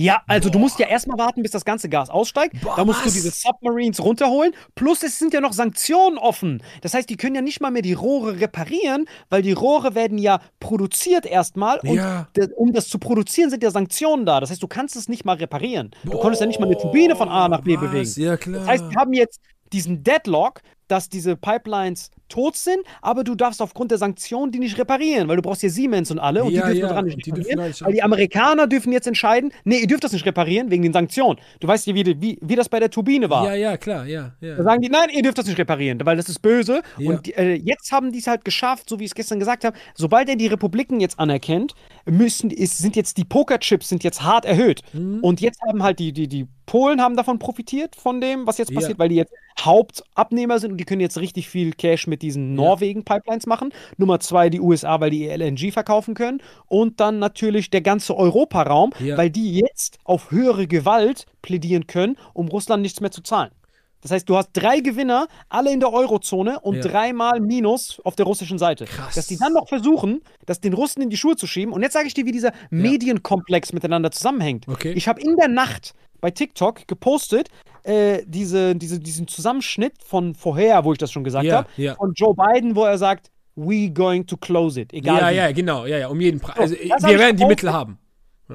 [0.00, 2.60] Ja, also du musst ja erstmal warten, bis das ganze Gas aussteigt.
[2.62, 3.06] Boah, da musst was?
[3.14, 4.52] du diese Submarines runterholen.
[4.76, 6.62] Plus es sind ja noch Sanktionen offen.
[6.82, 10.16] Das heißt, die können ja nicht mal mehr die Rohre reparieren, weil die Rohre werden
[10.18, 11.80] ja produziert erstmal.
[11.80, 12.28] Und Ja.
[12.54, 14.38] um das zu produzieren, sind ja Sanktionen da.
[14.38, 15.90] Das heißt, du kannst es nicht mal reparieren.
[16.04, 17.80] Du konntest ja nicht mal eine Turbine von A nach B Was?
[17.80, 18.12] bewegen.
[18.18, 18.60] Ja, klar.
[18.60, 19.40] Das heißt, wir haben jetzt
[19.72, 24.78] diesen Deadlock, dass diese Pipelines tot sind, aber du darfst aufgrund der Sanktionen die nicht
[24.78, 27.14] reparieren, weil du brauchst ja Siemens und alle und Ja, die dürfen ja, daran und
[27.16, 30.26] nicht die reparieren, nicht- weil die Amerikaner dürfen jetzt entscheiden, nee, ihr dürft das nicht
[30.26, 31.38] reparieren wegen den Sanktionen.
[31.60, 33.46] Du weißt ja, wie, die- wie, wie das bei der Turbine war.
[33.46, 34.32] ja, ja, klar, ja.
[34.40, 34.62] Da ja.
[34.62, 36.82] sagen die, nein, ihr dürft das nicht reparieren, weil das ist böse.
[36.98, 37.10] Ja.
[37.10, 39.64] Und die, äh, jetzt haben die es halt geschafft, so wie ich es gestern gesagt
[39.64, 41.74] habe, sobald er die Republiken jetzt anerkennt,
[42.06, 44.82] müssen, ist, sind jetzt die Pokerchips sind jetzt hart erhöht.
[44.92, 45.20] Mhm.
[45.20, 48.74] Und jetzt haben halt die, die, die Polen haben davon profitiert, von dem, was jetzt
[48.74, 52.54] passiert, weil die jetzt Hauptabnehmer sind und die können jetzt richtig viel Cash mit diesen
[52.54, 53.72] Norwegen-Pipelines machen.
[53.96, 56.40] Nummer zwei, die USA, weil die ihr LNG verkaufen können.
[56.66, 59.16] Und dann natürlich der ganze Europaraum, Ja.
[59.16, 63.50] weil die jetzt auf höhere Gewalt plädieren können, um Russland nichts mehr zu zahlen.
[64.00, 66.82] Das heißt, du hast drei Gewinner, alle in der Eurozone und Ja.
[66.82, 68.84] dreimal Minus auf der russischen Seite.
[68.84, 69.16] Krass.
[69.16, 71.72] Dass die dann noch versuchen, das den Russen in die Schuhe zu schieben.
[71.74, 74.68] Und jetzt sage ich dir, wie dieser Medienkomplex miteinander zusammenhängt.
[74.68, 74.92] Okay.
[74.92, 77.48] Ich habe in der Nacht bei TikTok gepostet,
[77.84, 81.94] äh, diese, diese, diesen Zusammenschnitt von vorher, wo ich das schon gesagt Ja, habe, ja.
[81.94, 84.92] von Joe Biden, wo er sagt, we going to close it.
[84.92, 85.36] Egal Ja, wie.
[85.36, 86.70] ja, genau, ja, ja, um jeden Preis.
[86.70, 87.44] So, Also, wir werden die.
[87.46, 87.98] Mittel haben.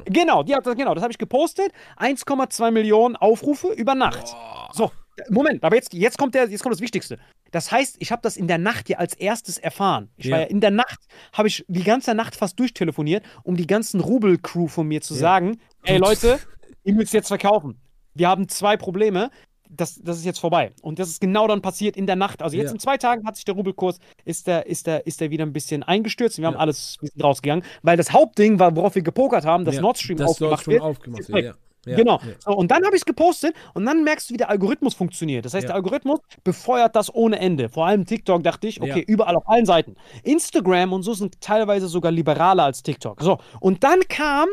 [0.06, 1.72] Genau, die hat das, genau, das habe ich gepostet.
[2.00, 4.36] 1,2 Millionen Aufrufe über Nacht.
[4.74, 4.92] So,
[5.30, 7.20] Moment, aber jetzt, jetzt, kommt der, jetzt kommt das Wichtigste.
[7.52, 10.10] Das heißt, ich habe das in der Nacht ja als erstes erfahren.
[10.18, 10.46] Ich war Ja.
[10.46, 11.00] ja in der Nacht,
[11.34, 15.60] habe ich die ganze Nacht fast durchtelefoniert, um die ganzen Rubel-Crew von mir zu sagen,
[15.84, 16.40] ey Leute,
[16.84, 17.80] ihr müsst jetzt verkaufen.
[18.14, 19.30] Wir haben zwei Probleme.
[19.70, 20.72] Das, das ist jetzt vorbei.
[20.84, 22.44] Und das ist genau dann passiert in der Nacht.
[22.44, 22.74] Also jetzt Ja.
[22.74, 25.54] in zwei Tagen hat sich der Rubelkurs, ist der, ist der, ist der wieder ein
[25.54, 26.38] bisschen eingestürzt.
[26.38, 26.60] Wir haben Ja.
[26.60, 29.82] alles rausgegangen, weil das Hauptding war, worauf wir gepokert haben, dass ja.
[29.82, 30.84] Nord Stream das aufgemacht Nord Stream wird.
[30.84, 31.54] aufgemacht ist wird, ja.
[31.86, 32.20] Ja, genau.
[32.20, 32.34] Ja.
[32.40, 35.44] So, und dann habe ich es gepostet und dann merkst du, wie der Algorithmus funktioniert.
[35.44, 35.70] Das heißt, Ja.
[35.70, 37.68] der Algorithmus befeuert das ohne Ende.
[37.68, 39.96] Vor allem TikTok dachte ich, okay, überall auf allen Seiten.
[40.24, 43.22] Instagram und so sind teilweise sogar liberaler als TikTok.
[43.22, 44.48] So, und dann kam,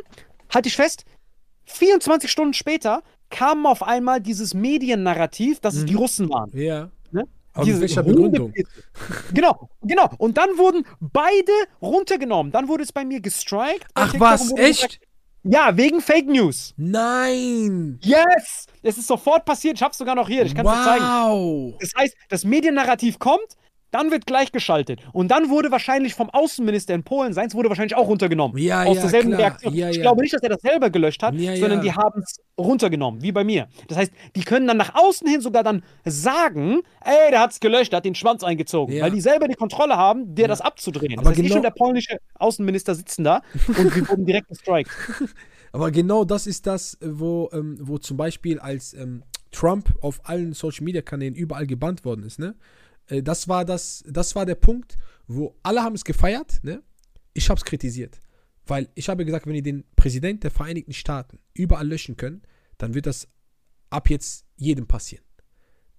[0.53, 1.05] halte ich fest,
[1.71, 6.51] 24 Stunden später kam auf einmal dieses Mediennarrativ, dass es die Russen waren.
[6.53, 6.91] Ja.
[7.13, 7.25] Ne?
[7.65, 8.53] Diese welcher Begründung?
[9.33, 10.11] Genau, genau.
[10.19, 12.53] Und dann wurden beide runtergenommen.
[12.53, 13.87] Dann wurde es bei mir gestrikt.
[13.95, 14.83] Ach was, echt?
[14.83, 15.01] gesagt,
[15.43, 16.75] ja, wegen Fake News.
[16.77, 17.99] Nein!
[18.03, 18.67] Yes!
[18.83, 19.77] Es ist sofort passiert.
[19.77, 20.45] Ich hab's sogar noch hier.
[20.45, 21.05] Ich kann es dir zeigen.
[21.05, 21.75] wow!
[21.81, 23.57] Das heißt, das Mediennarrativ kommt,
[23.91, 25.01] dann wird gleichgeschaltet.
[25.13, 28.57] Und dann wurde wahrscheinlich vom Außenminister in Polen, seins wurde wahrscheinlich auch runtergenommen.
[28.59, 29.41] Ja, aus ja, derselben klar.
[29.41, 29.75] Reaktion.
[29.75, 30.03] Ja, ich ja.
[30.03, 33.45] glaube nicht, dass er das selber gelöscht hat, sondern die haben es runtergenommen, wie bei
[33.45, 33.69] mir.
[33.89, 37.93] Das heißt, die können dann nach außen hin sogar dann sagen, ey, der hat's gelöscht,
[37.93, 39.01] der hat den Schwanz eingezogen.
[39.01, 41.19] Weil die selber die Kontrolle haben, dir das abzudrehen.
[41.19, 44.49] Aber das heißt, ich genau- und der polnische Außenminister sitzen da und wir wurden direkt
[44.49, 44.91] gestrikt.
[45.73, 49.23] Aber genau das ist das, wo, ähm, wo zum Beispiel als ähm,
[49.53, 52.55] Trump auf allen Social Media Kanälen überall gebannt worden ist, ne?
[53.11, 54.97] Äh, Das war das, das war der Punkt,
[55.27, 56.83] wo alle haben es gefeiert, ne?
[57.35, 58.19] Ich habe es kritisiert.
[58.67, 62.43] Weil ich habe gesagt, wenn die den Präsident der Vereinigten Staaten überall löschen können,
[62.79, 63.29] dann wird das
[63.91, 65.25] ab jetzt jedem passieren.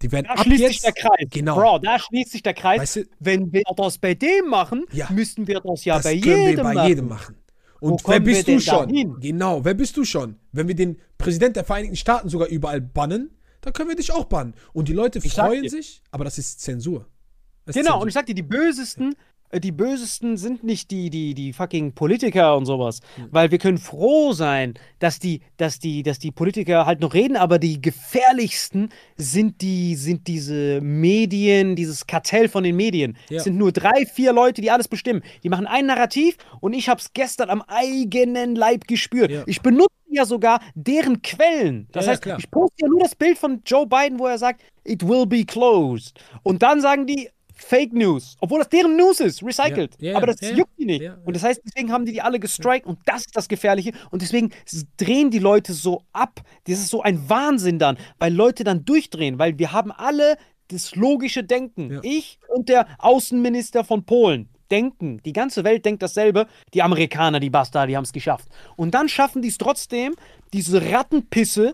[0.02, 1.28] Die werden Da ab schließt jetzt, sich der Kreis.
[1.30, 1.56] Genau.
[1.56, 2.80] Bro, da schließt sich der Kreis.
[2.82, 5.10] Weißt du- Wenn wir das bei dem machen, Ja.
[5.12, 6.88] müssten wir das ja das bei können jedem wir bei machen.
[6.90, 7.36] jedem machen.
[7.82, 8.90] Und wer bist du schon?
[8.90, 9.16] dahin?
[9.20, 10.38] Genau, wer bist du schon?
[10.52, 13.32] Wenn wir den Präsident der Vereinigten Staaten sogar überall bannen,
[13.62, 14.54] dann können wir dich auch bannen.
[14.74, 17.08] Und die Leute freuen sich, aber das ist Zensur.
[17.66, 18.02] Das ist Genau, Zensur.
[18.02, 19.16] und ich sag dir, die bösesten,
[19.60, 23.02] die bösesten sind nicht die, die, die fucking Politiker und sowas.
[23.32, 27.36] Weil wir können froh sein, dass die, dass die, dass die Politiker halt noch reden,
[27.36, 33.18] aber die gefährlichsten sind die, sind diese Medien, dieses Kartell von den Medien.
[33.30, 33.38] Ja.
[33.38, 35.22] Es sind nur drei, vier Leute, die alles bestimmen.
[35.44, 39.32] Die machen ein Narrativ und ich hab's gestern am eigenen Leib gespürt.
[39.32, 39.44] Ja.
[39.48, 41.88] Ich benutze ja sogar deren Quellen.
[41.92, 44.62] Das Ja, heißt, ich poste ja nur das Bild von Joe Biden, wo er sagt,
[44.84, 46.20] it will be closed.
[46.44, 47.30] Und dann sagen die
[47.64, 49.96] Fake News, obwohl das deren News ist, recycelt.
[50.00, 51.12] Ja, ja, Aber das ja, juckt die nicht.
[51.26, 53.92] Und das heißt, deswegen haben die die alle gestrikt und das ist das Gefährliche.
[54.10, 54.52] Und deswegen
[54.98, 56.42] drehen die Leute so ab.
[56.66, 60.96] Das ist so ein Wahnsinn dann, weil Leute dann durchdrehen, weil wir haben alle das
[60.96, 62.00] logische Denken.
[62.02, 65.22] Ich und der Außenminister von Polen denken.
[65.24, 66.48] Die ganze Welt denkt dasselbe.
[66.74, 68.48] Die Amerikaner, die Bastarde, die haben es geschafft.
[68.78, 70.16] Und dann schaffen die es trotzdem,
[70.54, 71.74] diese Rattenpisse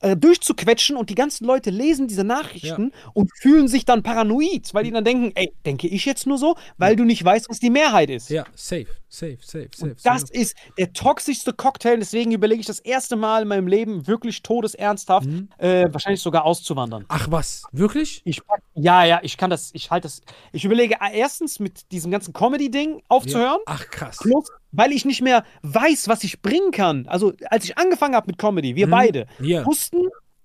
[0.00, 4.84] äh, durchzuquetschen und die ganzen Leute lesen diese Nachrichten und fühlen sich dann paranoid, weil
[4.84, 7.70] die dann denken, ey, denke ich jetzt nur so, weil du nicht weißt, was die
[7.70, 8.28] Mehrheit ist.
[8.30, 9.96] Ja, safe, safe, safe, safe.
[10.04, 10.32] Das safe.
[10.32, 15.26] ist der toxischste Cocktail, deswegen überlege ich das erste Mal in meinem Leben wirklich todesernsthaft,
[15.26, 15.48] Mhm.
[15.58, 17.04] äh, wahrscheinlich sogar auszuwandern.
[17.08, 18.22] Ach was, wirklich?
[18.24, 18.42] Ich
[18.74, 20.20] ja, ja, ich kann das, ich halte das.
[20.52, 23.60] Ich überlege erstens mit diesem ganzen Comedy-Ding aufzuhören.
[23.64, 24.18] Ach krass.
[24.20, 24.46] Plus,
[24.76, 27.06] weil ich nicht mehr weiß, was ich bringen kann.
[27.08, 29.64] Also, als ich angefangen habe mit Comedy, wir beide Ja.
[29.66, 29.98] wussten,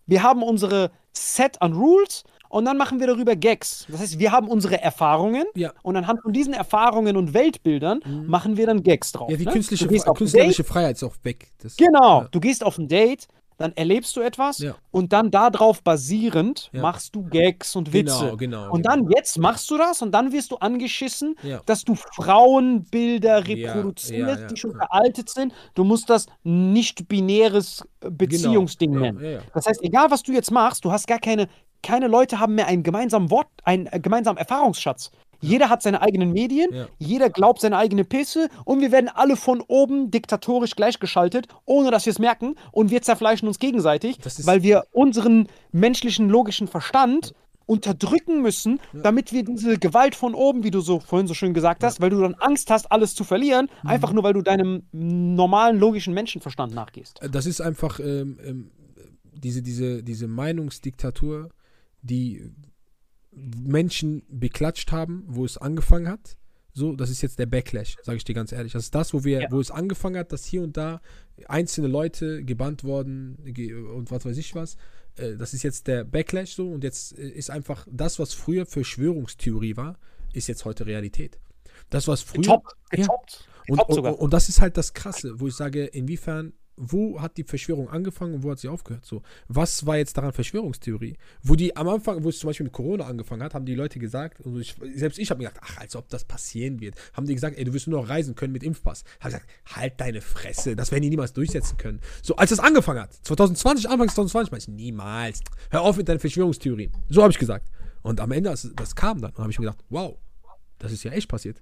[0.08, 3.86] wir haben unsere Set an Rules und dann machen wir darüber Gags.
[3.90, 5.72] Das heißt, wir haben unsere Erfahrungen Ja.
[5.84, 9.30] und anhand von diesen Erfahrungen und Weltbildern machen wir dann Gags drauf.
[9.30, 9.52] Ja, die ne?
[9.52, 11.52] künstliche, künstlerische Freiheit ist auch weg.
[11.62, 12.28] Das, Genau, Ja.
[12.32, 13.28] du gehst auf ein Date,
[13.62, 14.76] dann erlebst du etwas Ja.
[14.92, 16.82] und dann darauf basierend Ja.
[16.82, 18.38] machst du Gags und Genau, Witze.
[18.38, 18.96] genau, Und genau.
[18.96, 21.62] dann jetzt machst du das und dann wirst du angeschissen, Ja.
[21.66, 25.54] dass du Frauenbilder reproduzierst, die schon veraltet sind.
[25.76, 29.06] Du musst das nicht binäres äh, Beziehungsding Genau.
[29.06, 29.42] Ja, nennen.
[29.54, 31.48] Das heißt, egal was du jetzt machst, du hast gar keine,
[31.84, 35.12] keine Leute haben mehr einen gemeinsamen Wort, einen äh, gemeinsamen Erfahrungsschatz.
[35.42, 36.88] Jeder hat seine eigenen Medien, Ja.
[37.00, 42.06] jeder glaubt seine eigene Pisse und wir werden alle von oben diktatorisch gleichgeschaltet, ohne dass
[42.06, 47.34] wir es merken und wir zerfleischen uns gegenseitig, weil wir unseren menschlichen logischen Verstand
[47.68, 51.84] unterdrücken müssen, damit wir diese Gewalt von oben, wie du so vorhin so schön gesagt
[51.84, 53.90] hast, weil du dann Angst hast, alles zu verlieren, Mhm.
[53.90, 57.20] einfach nur weil du deinem normalen logischen Menschenverstand nachgehst.
[57.32, 58.72] Das ist einfach ähm, ähm,
[59.34, 61.50] diese, diese, diese Meinungsdiktatur,
[62.02, 62.52] die
[63.32, 66.38] Menschen beklatscht haben, wo es angefangen hat.
[66.74, 68.72] So, das ist jetzt der Backlash, sage ich dir ganz ehrlich.
[68.74, 69.52] Das ist das, wo wir, Ja.
[69.52, 71.02] wo es angefangen hat, dass hier und da
[71.48, 73.38] einzelne Leute gebannt worden
[73.94, 74.78] und was weiß ich was.
[75.18, 78.66] Äh, Das ist jetzt der Backlash so und jetzt äh, ist einfach das, was früher
[78.66, 79.98] Verschwörungstheorie war,
[80.34, 81.40] ist jetzt heute Realität.
[81.90, 82.42] Das, was früher.
[82.42, 82.98] Getoppt, Ja.
[83.00, 84.20] getoppt, Und, getoppt und, sogar.
[84.20, 88.34] und das ist halt das Krasse, wo ich sage, inwiefern, wo hat die Verschwörung angefangen
[88.34, 89.06] und wo hat sie aufgehört?
[89.06, 91.18] So, was war jetzt daran Verschwörungstheorie?
[91.44, 94.00] Wo die am Anfang, wo es zum Beispiel mit Corona angefangen hat, haben die Leute
[94.00, 97.28] gesagt, und ich, selbst ich habe mir gedacht, ach, als ob das passieren wird, haben
[97.28, 99.04] die gesagt, ey, du wirst nur noch reisen können mit Impfpass.
[99.20, 102.00] Habe gesagt, halt deine Fresse, das werden die niemals durchsetzen können.
[102.24, 106.20] So, als das angefangen hat, 2020, Anfang 2020, meinte ich, niemals, hör auf mit deinen
[106.20, 106.92] Verschwörungstheorien.
[107.10, 107.70] So habe ich gesagt.
[108.02, 110.18] Und am Ende, das, kam dann, habe ich mir gedacht, wow,
[110.80, 111.62] das ist ja echt passiert.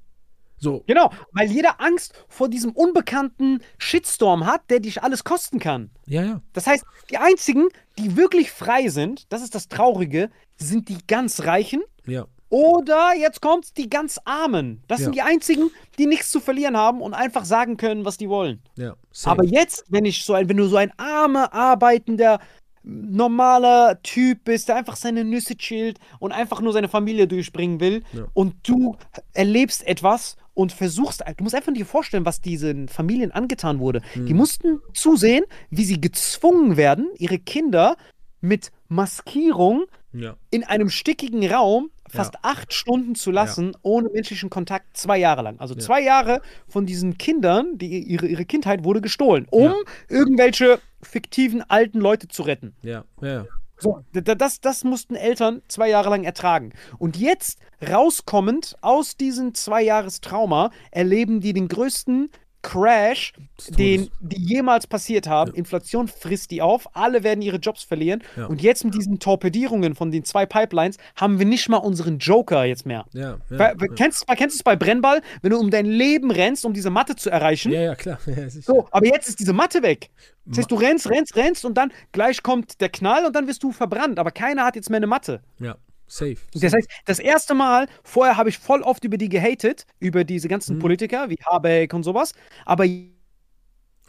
[0.60, 5.90] So, Genau, weil jeder Angst vor diesem unbekannten Shitstorm hat, der dich alles kosten kann.
[6.06, 6.42] ja, ja.
[6.54, 11.42] Das heißt, die einzigen, die wirklich frei sind, das ist das Traurige, sind die ganz
[11.46, 14.82] Reichen Ja, oder jetzt kommt die ganz Armen.
[14.88, 15.24] Das sind Ja.
[15.26, 18.62] die einzigen, die nichts zu verlieren haben und einfach sagen können, was die wollen.
[18.76, 18.96] ja.
[19.12, 19.32] safe.
[19.32, 22.40] Aber jetzt, wenn ich so ein, wenn du so ein armer, arbeitender,
[22.84, 28.04] normaler Typ bist, der einfach seine Nüsse chillt und einfach nur seine Familie durchbringen will
[28.14, 28.26] Ja.
[28.34, 28.96] und du
[29.34, 34.02] erlebst etwas und versuchst, du musst einfach dir vorstellen, was diesen Familien angetan wurde.
[34.12, 34.26] Hm.
[34.26, 37.96] Die mussten zusehen, wie sie gezwungen werden, ihre Kinder
[38.42, 40.36] mit Maskierung Ja.
[40.50, 45.60] in einem stickigen Raum fast acht Stunden zu lassen, ohne menschlichen Kontakt, zwei Jahre lang.
[45.60, 49.76] Also zwei Jahre von diesen Kindern, die, ihre, ihre Kindheit wurde gestohlen, um Ja.
[50.10, 52.76] irgendwelche fiktiven alten Leute zu retten.
[52.82, 53.46] Ja, ja.
[53.80, 56.74] So, das, das mussten Eltern zwei Jahre lang ertragen.
[56.98, 62.30] Und jetzt, rauskommend aus diesem zwei Jahres Trauma, erleben die den größten
[62.62, 63.34] Crash,
[63.70, 65.52] den die jemals passiert haben.
[65.52, 65.58] Ja.
[65.58, 68.22] Inflation frisst die auf, alle werden ihre Jobs verlieren.
[68.36, 68.48] Ja.
[68.48, 72.66] Und jetzt mit diesen Torpedierungen von den zwei Pipelines haben wir nicht mal unseren Joker
[72.66, 73.06] jetzt mehr.
[73.14, 73.74] Ja, ja.
[73.96, 77.16] Kennst, kennst du es bei Brennball, wenn du um dein Leben rennst, um diese Matte
[77.16, 77.72] zu erreichen?
[77.72, 78.20] ja, ja, klar.
[78.50, 80.10] So, aber jetzt ist diese Matte weg.
[80.46, 83.64] Das heißt, du rennst, rennst, rennst und dann gleich kommt der Knall und dann wirst
[83.64, 84.20] du verbrannt.
[84.20, 85.42] Aber keiner hat jetzt mehr eine Matte.
[85.60, 85.76] Ja,
[86.10, 86.38] safe.
[86.54, 90.48] Das heißt, das erste Mal, vorher habe ich voll oft über die gehatet, über diese
[90.48, 90.80] ganzen Mhm.
[90.80, 92.34] Politiker wie Habeck und sowas.
[92.66, 92.86] Aber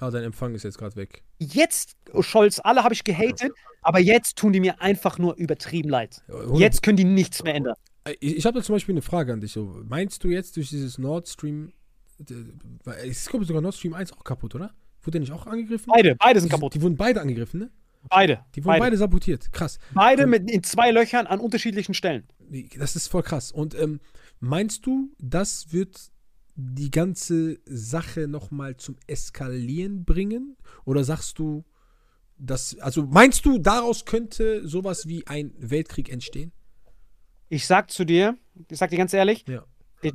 [0.02, 1.22] Ah, dein Empfang ist jetzt gerade weg.
[1.38, 3.52] jetzt, oh, Scholz, alle habe ich gehatet,
[3.82, 6.22] aber jetzt tun die mir einfach nur übertrieben leid.
[6.28, 7.74] Ja, 100 Jetzt können die nichts mehr ändern.
[8.04, 9.52] Äh, Ich, ich habe da zum Beispiel eine Frage an dich.
[9.52, 11.72] So, meinst du jetzt durch dieses Nord Stream.
[13.08, 14.72] Es kommt sogar Nord Stream 1 auch kaputt, oder?
[15.02, 15.92] Wurde der nicht auch angegriffen?
[15.94, 16.74] Beide, beide sind Die, kaputt.
[16.74, 17.70] die wurden beide angegriffen, ne?
[18.08, 18.44] Beide.
[18.54, 18.80] Die wurden beide.
[18.80, 19.52] beide, sabotiert.
[19.52, 19.78] Krass.
[19.94, 22.26] Beide Ähm, mit in zwei Löchern an unterschiedlichen Stellen.
[22.78, 23.52] Das ist voll krass.
[23.52, 24.00] Und ähm,
[24.40, 26.10] meinst du, das wird
[26.56, 30.56] die ganze Sache nochmal zum Eskalieren bringen?
[30.84, 31.64] Oder sagst du,
[32.38, 36.52] dass, also meinst du, daraus könnte sowas wie ein Weltkrieg entstehen?
[37.48, 38.36] Ich sag zu dir,
[38.70, 39.64] ich sag dir ganz ehrlich, Ja.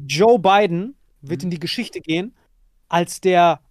[0.08, 1.46] Joe Biden wird Mhm.
[1.46, 2.36] in die Geschichte gehen
[2.90, 3.62] als der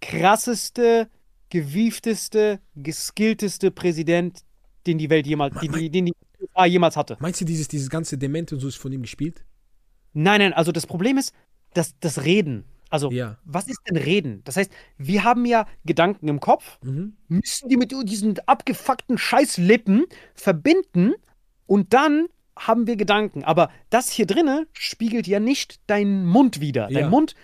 [0.00, 1.08] krasseste,
[1.52, 4.40] gewiefteste, geskillteste Präsident,
[4.86, 7.16] den die Welt jemals, die, die, den die USA jemals hatte.
[7.20, 9.44] Meinst du, dieses, dieses ganze Demente und so ist von ihm gespielt?
[10.14, 11.32] Nein, nein, also das Problem ist,
[11.74, 12.64] dass das Reden.
[12.90, 13.38] Also, Ja.
[13.44, 14.42] was ist denn Reden?
[14.44, 17.16] Das heißt, wir haben ja Gedanken im Kopf, Mhm.
[17.28, 20.04] müssen die mit diesen abgefuckten Scheißlippen
[20.34, 21.12] verbinden
[21.66, 22.26] und dann
[22.58, 23.44] haben wir Gedanken.
[23.44, 26.88] Aber das hier drinne spiegelt ja nicht deinen Mund wider.
[26.88, 27.08] Dein Ja.
[27.08, 27.34] Mund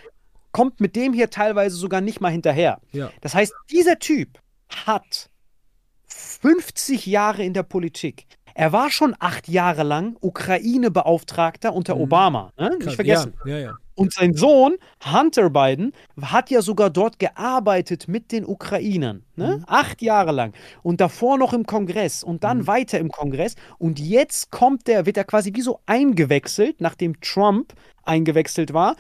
[0.52, 2.80] kommt mit dem hier teilweise sogar nicht mal hinterher.
[2.92, 3.10] Ja.
[3.20, 4.40] Das heißt, dieser Typ
[4.86, 5.30] hat
[6.06, 8.26] 50 Jahre in der Politik.
[8.54, 12.00] Er war schon acht Jahre lang Ukraine-Beauftragter unter Mhm.
[12.00, 12.52] Obama.
[12.58, 12.76] Ne?
[12.82, 13.34] Nicht vergessen.
[13.44, 13.76] Ja, ja, ja.
[13.94, 14.76] Und sein Sohn,
[15.12, 19.24] Hunter Biden, hat ja sogar dort gearbeitet mit den Ukrainern.
[19.36, 19.62] Ne?
[19.66, 20.54] Acht Jahre lang.
[20.82, 23.54] Und davor noch im Kongress und dann weiter im Kongress.
[23.78, 28.96] Und jetzt kommt der, wird er quasi wie so eingewechselt, nachdem Trump eingewechselt war.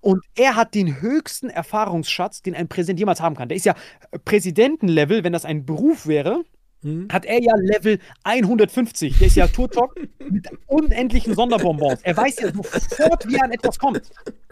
[0.00, 3.48] Und er hat den höchsten Erfahrungsschatz, den ein Präsident jemals haben kann.
[3.48, 3.74] Der ist ja
[4.10, 6.42] äh, Präsidentenlevel, wenn das ein Beruf wäre,
[6.82, 7.08] Mhm.
[7.12, 9.18] hat er ja Level 150.
[9.18, 9.94] Der ist ja Turtok
[10.30, 12.00] mit unendlichen Sonderbonbons.
[12.02, 14.00] Er weiß ja sofort, wie er an etwas kommt.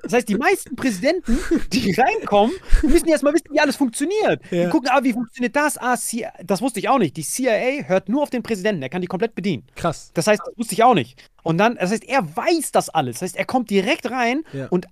[0.02, 1.38] Das heißt, die meisten Präsidenten,
[1.72, 4.42] die reinkommen, müssen erstmal wissen, wie alles funktioniert.
[4.50, 4.64] Ja.
[4.66, 5.78] Die gucken, ah, wie funktioniert das?
[5.78, 7.16] Ah, CIA, das wusste ich auch nicht.
[7.16, 9.64] Die CIA hört nur auf den Präsidenten, der kann die komplett bedienen.
[9.74, 10.10] Krass.
[10.12, 11.18] Das heißt, das wusste ich auch nicht.
[11.42, 13.20] Und dann, das heißt, er weiß das alles.
[13.20, 14.66] Das heißt, er kommt direkt rein Ja.
[14.68, 14.86] und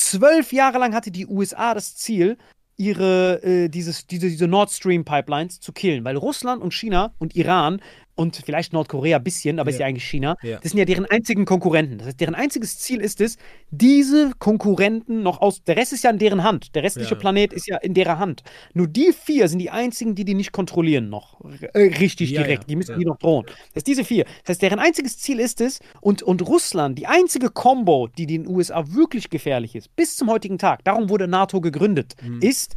[0.00, 2.38] zwölf Jahre lang hatte die USA das Ziel,
[2.76, 7.36] ihre, äh, dieses, diese, diese Nord Stream Pipelines zu killen, weil Russland und China und
[7.36, 7.82] Iran
[8.20, 9.80] und vielleicht Nordkorea ein bisschen, aber ist Ja.
[9.80, 10.58] ja eigentlich China, Ja.
[10.60, 11.98] das sind ja deren einzigen Konkurrenten.
[11.98, 13.36] Das heißt, deren einziges Ziel ist es,
[13.70, 17.20] diese Konkurrenten noch aus, der Rest ist ja in deren Hand, der restliche Ja.
[17.20, 18.42] Planet ist ja in deren Hand.
[18.74, 21.40] Nur die vier sind die einzigen, die die nicht kontrollieren noch,
[21.72, 22.98] äh, richtig Ja, direkt, ja, die müssen ja.
[22.98, 23.46] die noch drohen.
[23.46, 24.24] Das ist diese vier.
[24.44, 28.46] Das heißt, deren einziges Ziel ist es, und, und Russland, die einzige Combo, die den
[28.46, 32.40] USA wirklich gefährlich ist, bis zum heutigen Tag, darum wurde NATO gegründet, Mhm.
[32.42, 32.74] ist,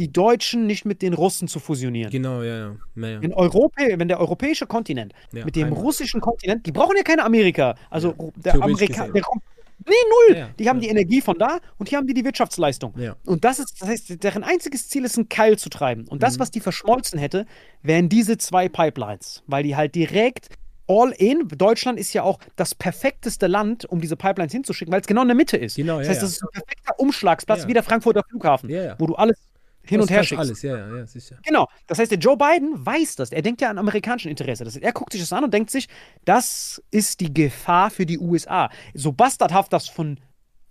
[0.00, 2.10] die Deutschen nicht mit den Russen zu fusionieren.
[2.10, 2.76] Genau, ja, ja.
[2.96, 3.20] Naja.
[3.20, 5.80] In Europa, wenn der europäische Kontinent Ja, mit dem einmal.
[5.80, 7.74] russischen Kontinent, die brauchen ja keine Amerika.
[7.90, 9.12] Also der Theoretisch Amerika, gesehen.
[9.14, 9.42] der kommt.
[9.86, 9.94] Nee,
[10.28, 10.36] null.
[10.36, 10.82] Ja, ja, die haben ja.
[10.82, 12.92] die Energie von da und hier haben die die Wirtschaftsleistung.
[12.98, 13.16] Ja.
[13.24, 16.02] Und das ist, das heißt, deren einziges Ziel ist, einen Keil zu treiben.
[16.08, 16.20] Und Mhm.
[16.20, 17.46] das, was die verschmolzen hätte,
[17.82, 20.48] wären diese zwei Pipelines, weil die halt direkt
[20.86, 21.48] all in.
[21.48, 25.28] Deutschland ist ja auch das perfekteste Land, um diese Pipelines hinzuschicken, weil es genau in
[25.28, 25.76] der Mitte ist.
[25.76, 26.26] Genau, das ja, heißt, ja.
[26.26, 27.68] das ist ein perfekter Umschlagsplatz Ja.
[27.68, 28.96] wie der Frankfurter Flughafen, Ja, ja.
[28.98, 29.38] wo du alles
[29.82, 30.40] hin und her schickst.
[30.40, 31.38] alles, ja, ja, ja, sicher.
[31.42, 31.68] Genau.
[31.86, 33.32] Das heißt, der Joe Biden weiß das.
[33.32, 34.64] Er denkt ja an amerikanischen Interesse.
[34.64, 35.88] Das heißt, er guckt sich das an und denkt sich,
[36.24, 38.70] das ist die Gefahr für die USA.
[38.94, 40.18] So bastardhaft das von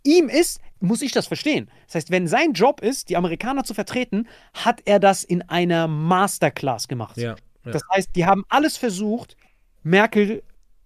[0.03, 1.69] ihm ist, muss ich das verstehen.
[1.87, 5.87] Das heißt, wenn sein Job ist, die Amerikaner zu vertreten, hat er das in einer
[5.87, 7.17] Masterclass gemacht.
[7.17, 7.35] Ja.
[7.65, 7.71] ja.
[7.71, 9.35] Das heißt, die haben alles versucht,
[9.83, 10.43] Merkel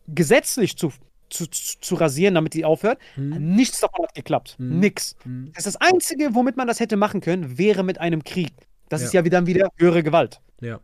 [0.07, 0.91] gesetzlich zu,
[1.33, 2.99] zu, zu, zu rasieren, damit sie aufhört.
[3.15, 3.55] Mhm.
[3.55, 4.55] Nichts davon hat geklappt.
[4.59, 5.15] Nix.
[5.25, 5.51] Mhm.
[5.55, 8.53] Das, ist das Einzige, womit man das hätte machen können, wäre mit einem Krieg.
[8.89, 9.07] Das Ja.
[9.07, 10.39] ist ja wieder, wieder höhere Gewalt.
[10.61, 10.79] ja.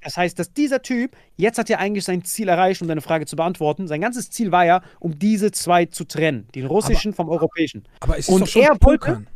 [0.00, 3.24] Das heißt, dass dieser Typ, jetzt hat er eigentlich sein Ziel erreicht, um deine Frage
[3.24, 3.88] zu beantworten.
[3.88, 6.46] Sein ganzes Ziel war ja, um diese zwei zu trennen.
[6.54, 7.84] Den russischen vom europäischen.
[8.00, 9.26] Aber es ist Und doch schon er wollte- Pokern.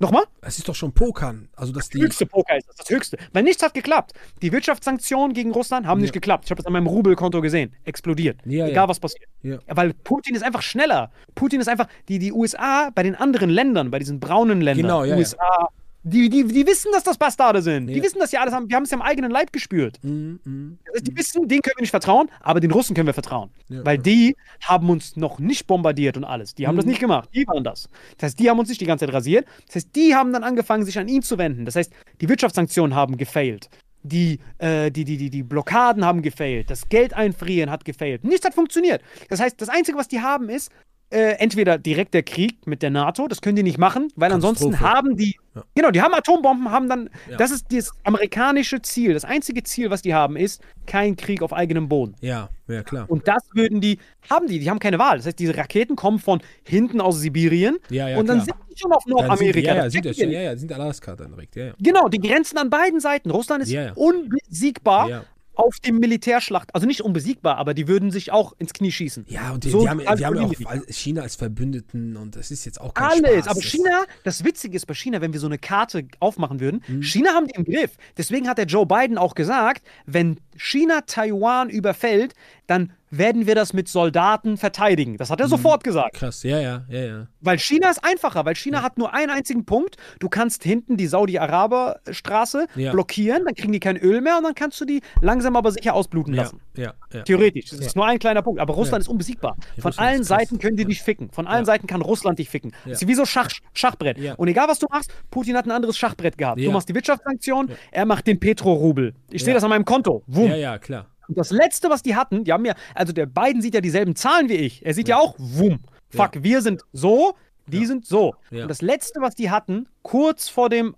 [0.00, 0.24] Nochmal?
[0.42, 1.48] Es ist doch schon Pokern.
[1.56, 2.00] Also, dass die.
[2.00, 3.16] höchste Poker ist das, das höchste.
[3.32, 4.12] Weil nichts hat geklappt.
[4.42, 6.20] Die Wirtschaftssanktionen gegen Russland haben nicht Ja.
[6.20, 6.44] geklappt.
[6.44, 7.74] Ich habe das an meinem Rubelkonto gesehen.
[7.84, 8.38] Explodiert.
[8.44, 8.88] Ja, Egal, ja.
[8.88, 9.28] was passiert.
[9.42, 9.58] Ja.
[9.66, 11.10] Weil Putin ist einfach schneller.
[11.34, 15.04] Putin ist einfach, die, die USA bei den anderen Ländern, bei diesen braunen Ländern, Genau,
[15.04, 15.16] ja, ja.
[15.16, 15.68] USA,
[16.04, 17.88] Die, die, die wissen, dass das Bastarde sind.
[17.88, 18.02] Die Ja.
[18.02, 18.68] wissen, dass sie alles haben.
[18.68, 19.98] Wir haben es ja am eigenen Leib gespürt.
[20.02, 20.78] Mhm.
[20.92, 23.50] Also die wissen, denen können wir nicht vertrauen, aber den Russen können wir vertrauen.
[23.68, 23.84] Ja.
[23.84, 26.54] Weil die haben uns noch nicht bombardiert und alles.
[26.54, 26.90] Die haben das Mhm.
[26.90, 27.28] nicht gemacht.
[27.34, 27.88] Die waren das.
[28.16, 29.46] Das heißt, die haben uns nicht die ganze Zeit rasiert.
[29.66, 31.64] Das heißt, die haben dann angefangen, sich an ihn zu wenden.
[31.64, 33.68] Das heißt, die Wirtschaftssanktionen haben gefailt.
[34.04, 36.70] Die, äh, die, die, die, die Blockaden haben gefailt.
[36.70, 38.22] Das Geld einfrieren hat gefailt.
[38.24, 39.02] Nichts hat funktioniert.
[39.28, 40.70] Das heißt, das Einzige, was die haben, ist
[41.10, 43.28] äh, entweder direkt der Krieg mit der NATO.
[43.28, 45.36] Das können die nicht machen, weil ansonsten haben die.
[45.54, 45.64] Ja.
[45.74, 47.08] Genau, die haben Atombomben, haben dann.
[47.30, 47.36] Ja.
[47.38, 49.14] Das ist das amerikanische Ziel.
[49.14, 52.14] Das einzige Ziel, was die haben, ist kein Krieg auf eigenem Boden.
[52.20, 53.06] Ja, ja, klar.
[53.08, 53.98] Und das würden die,
[54.28, 55.16] haben die, die haben keine Wahl.
[55.16, 58.56] Das heißt, diese Raketen kommen von hinten aus Sibirien Ja, ja, und dann klar.
[58.58, 59.60] sind die schon auf Dann sind, Nordamerika.
[59.60, 61.72] ja, ja, sind ja, ja, sind Alaska dann direkt, ja, ja.
[61.80, 63.30] Genau, die Grenzen an beiden Seiten.
[63.30, 65.24] Russland ist unbesiegbar Ja.
[65.58, 66.74] Auf dem Militärschlacht.
[66.74, 69.26] Also nicht unbesiegbar, aber die würden sich auch ins Knie schießen.
[69.28, 70.82] Ja, und die, So die haben, die haben ja auch.
[70.88, 73.44] China als Verbündeten und das ist jetzt auch kein Alles.
[73.44, 73.48] Spaß.
[73.48, 77.02] Aber China, das Witzige ist bei China, wenn wir so eine Karte aufmachen würden, Mhm.
[77.02, 77.96] China haben die im Griff.
[78.16, 82.34] Deswegen hat der Joe Biden auch gesagt, wenn China Taiwan überfällt,
[82.66, 85.16] dann werden wir das mit Soldaten verteidigen.
[85.16, 85.32] Das Mhm.
[85.32, 86.14] hat er sofort gesagt.
[86.14, 87.26] Krass, ja, ja, ja, ja.
[87.40, 89.96] Weil China ist einfacher, weil China hat nur einen einzigen Punkt.
[90.20, 92.92] Du kannst hinten die Saudi-Araber-Straße Ja.
[92.92, 95.94] blockieren, dann kriegen die kein Öl mehr und dann kannst du die langsam aber sicher
[95.94, 96.60] ausbluten Ja, lassen.
[96.78, 97.22] Ja, ja.
[97.22, 97.70] Theoretisch.
[97.70, 98.60] Das ist nur ein kleiner Punkt.
[98.60, 99.56] Aber Russland ist unbesiegbar.
[99.76, 100.24] Von Russland allen.
[100.24, 101.30] Seiten können die dich ficken.
[101.30, 101.64] Von allen.
[101.64, 102.72] Seiten kann Russland dich ficken.
[102.84, 104.18] Das ist wie so Schach, Schachbrett.
[104.36, 106.60] Und egal was du machst, Putin hat ein anderes Schachbrett gehabt.
[106.60, 109.14] Du machst die Wirtschaftssanktionen, er macht den Petro-Rubel.
[109.30, 110.22] Ich sehe das an meinem Konto.
[110.26, 110.48] Wum.
[110.48, 111.06] Ja, ja, klar.
[111.28, 114.16] Und das letzte, was die hatten, die haben ja, also der Biden sieht ja dieselben
[114.16, 114.84] Zahlen wie ich.
[114.84, 115.80] Er sieht ja, auch, wum.
[116.08, 117.34] Fuck, wir sind so,
[117.66, 118.34] die sind so.
[118.50, 120.96] Und das letzte, was die hatten, kurz vor dem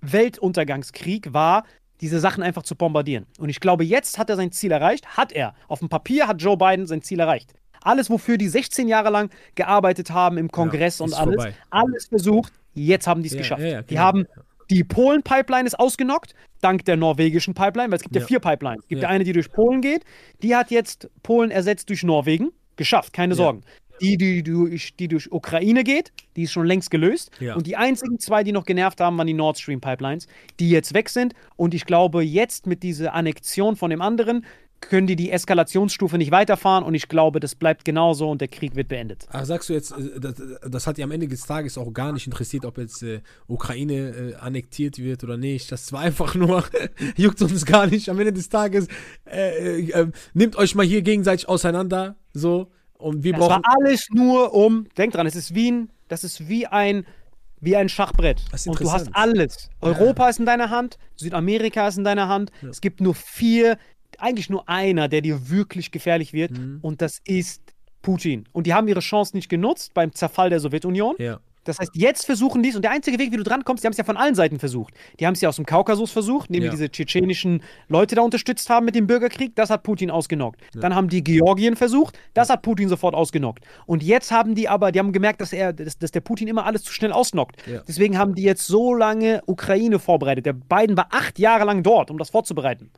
[0.00, 1.64] Weltuntergangskrieg, war,
[2.02, 3.26] diese Sachen einfach zu bombardieren.
[3.38, 5.06] Und ich glaube, jetzt hat er sein Ziel erreicht.
[5.16, 5.54] Hat er.
[5.68, 7.54] Auf dem Papier hat Joe Biden sein Ziel erreicht.
[7.80, 11.54] Alles, wofür die 16 Jahre lang gearbeitet haben im Kongress Ja, und alles, vorbei.
[11.70, 13.62] alles versucht, jetzt haben die es Ja, geschafft.
[13.62, 14.00] ja, Die genau.
[14.02, 14.26] haben
[14.70, 18.82] die Polen-Pipeline ist ausgenockt, dank der norwegischen Pipeline, weil es gibt ja, vier Pipelines.
[18.84, 19.08] Es gibt Ja.
[19.08, 20.04] eine, die durch Polen geht.
[20.42, 22.50] Die hat jetzt Polen ersetzt durch Norwegen.
[22.76, 23.34] Geschafft, keine.
[23.34, 23.62] Sorgen.
[24.02, 27.30] Die, die durch, die durch Ukraine geht, die ist schon längst gelöst.
[27.40, 27.54] Ja.
[27.54, 30.26] Und die einzigen zwei, die noch genervt haben, waren die Nord Stream Pipelines,
[30.60, 31.34] die jetzt weg sind.
[31.56, 34.44] Und ich glaube, jetzt mit dieser Annexion von dem anderen
[34.82, 36.84] können die die Eskalationsstufe nicht weiterfahren.
[36.84, 39.26] Und ich glaube, das bleibt genauso und der Krieg wird beendet.
[39.30, 40.34] Ach, sagst du jetzt, äh, das,
[40.68, 43.94] das hat ja am Ende des Tages auch gar nicht interessiert, ob jetzt äh, Ukraine
[43.94, 45.72] äh, annektiert wird oder nicht.
[45.72, 46.64] Das war einfach nur,
[47.16, 48.10] juckt uns gar nicht.
[48.10, 48.88] Am Ende des Tages
[49.24, 52.16] äh, äh, nehmt euch mal hier gegenseitig auseinander.
[52.34, 52.70] So.
[53.02, 53.62] Und wir Das war brauchen.
[53.84, 57.04] alles nur um, denk dran, es ist wie ein, das ist wie ein,
[57.60, 58.42] wie ein Schachbrett.
[58.50, 59.70] Das ist Und du hast alles.
[59.80, 62.50] Europa ist in deiner Hand, Südamerika ist in deiner Hand.
[62.68, 63.78] Es gibt nur vier,
[64.18, 66.52] eigentlich nur einer, der dir wirklich gefährlich wird.
[66.52, 66.78] Mhm.
[66.82, 67.62] Und das ist
[68.02, 68.48] Putin.
[68.52, 71.14] Und die haben ihre Chance nicht genutzt beim Zerfall der Sowjetunion.
[71.18, 71.40] Ja.
[71.64, 73.92] Das heißt, jetzt versuchen die es, und der einzige Weg, wie du drankommst, die haben
[73.92, 74.94] es ja von allen Seiten versucht.
[75.20, 76.70] Die haben es ja aus dem Kaukasus versucht, indem Ja.
[76.70, 79.54] die diese tschetschenischen Leute da unterstützt haben mit dem Bürgerkrieg.
[79.54, 80.60] Das hat Putin ausgenockt.
[80.74, 83.64] Dann haben die Georgien versucht, das hat Putin sofort ausgenockt.
[83.86, 86.66] Und jetzt haben die aber, die haben gemerkt, dass er, dass, dass der Putin immer
[86.66, 87.56] alles zu schnell ausnockt.
[87.66, 87.82] Ja.
[87.86, 90.46] Deswegen haben die jetzt so lange Ukraine vorbereitet.
[90.46, 92.90] Der Biden war acht Jahre lang dort, um das vorzubereiten.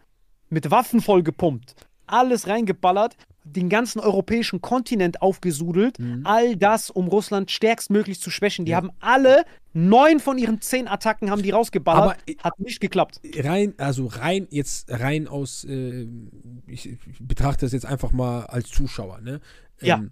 [0.49, 1.75] Mit Waffen vollgepumpt.
[2.07, 5.99] Alles reingeballert, den ganzen europäischen Kontinent aufgesudelt.
[6.25, 8.65] All das, um Russland stärkstmöglich zu schwächen.
[8.65, 8.79] Die Ja.
[8.79, 9.45] haben alle,
[9.75, 12.03] neun von ihren zehn Attacken haben die rausgeballert.
[12.03, 13.21] Aber, äh, Hat nicht geklappt.
[13.39, 16.07] rein, also rein jetzt rein aus, äh,
[16.67, 19.41] ich, ich betrachte das jetzt einfach mal als Zuschauer, ne?
[19.81, 20.03] Ja.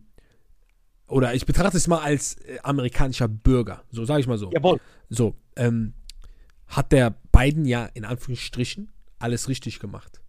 [1.09, 4.51] Oder ich betrachte es mal als äh, amerikanischer Bürger, so sage ich mal so.
[4.51, 4.81] Jawohl.
[5.11, 5.93] So, ähm,
[6.69, 10.22] hat der Biden ja in Anführungsstrichen alles richtig gemacht.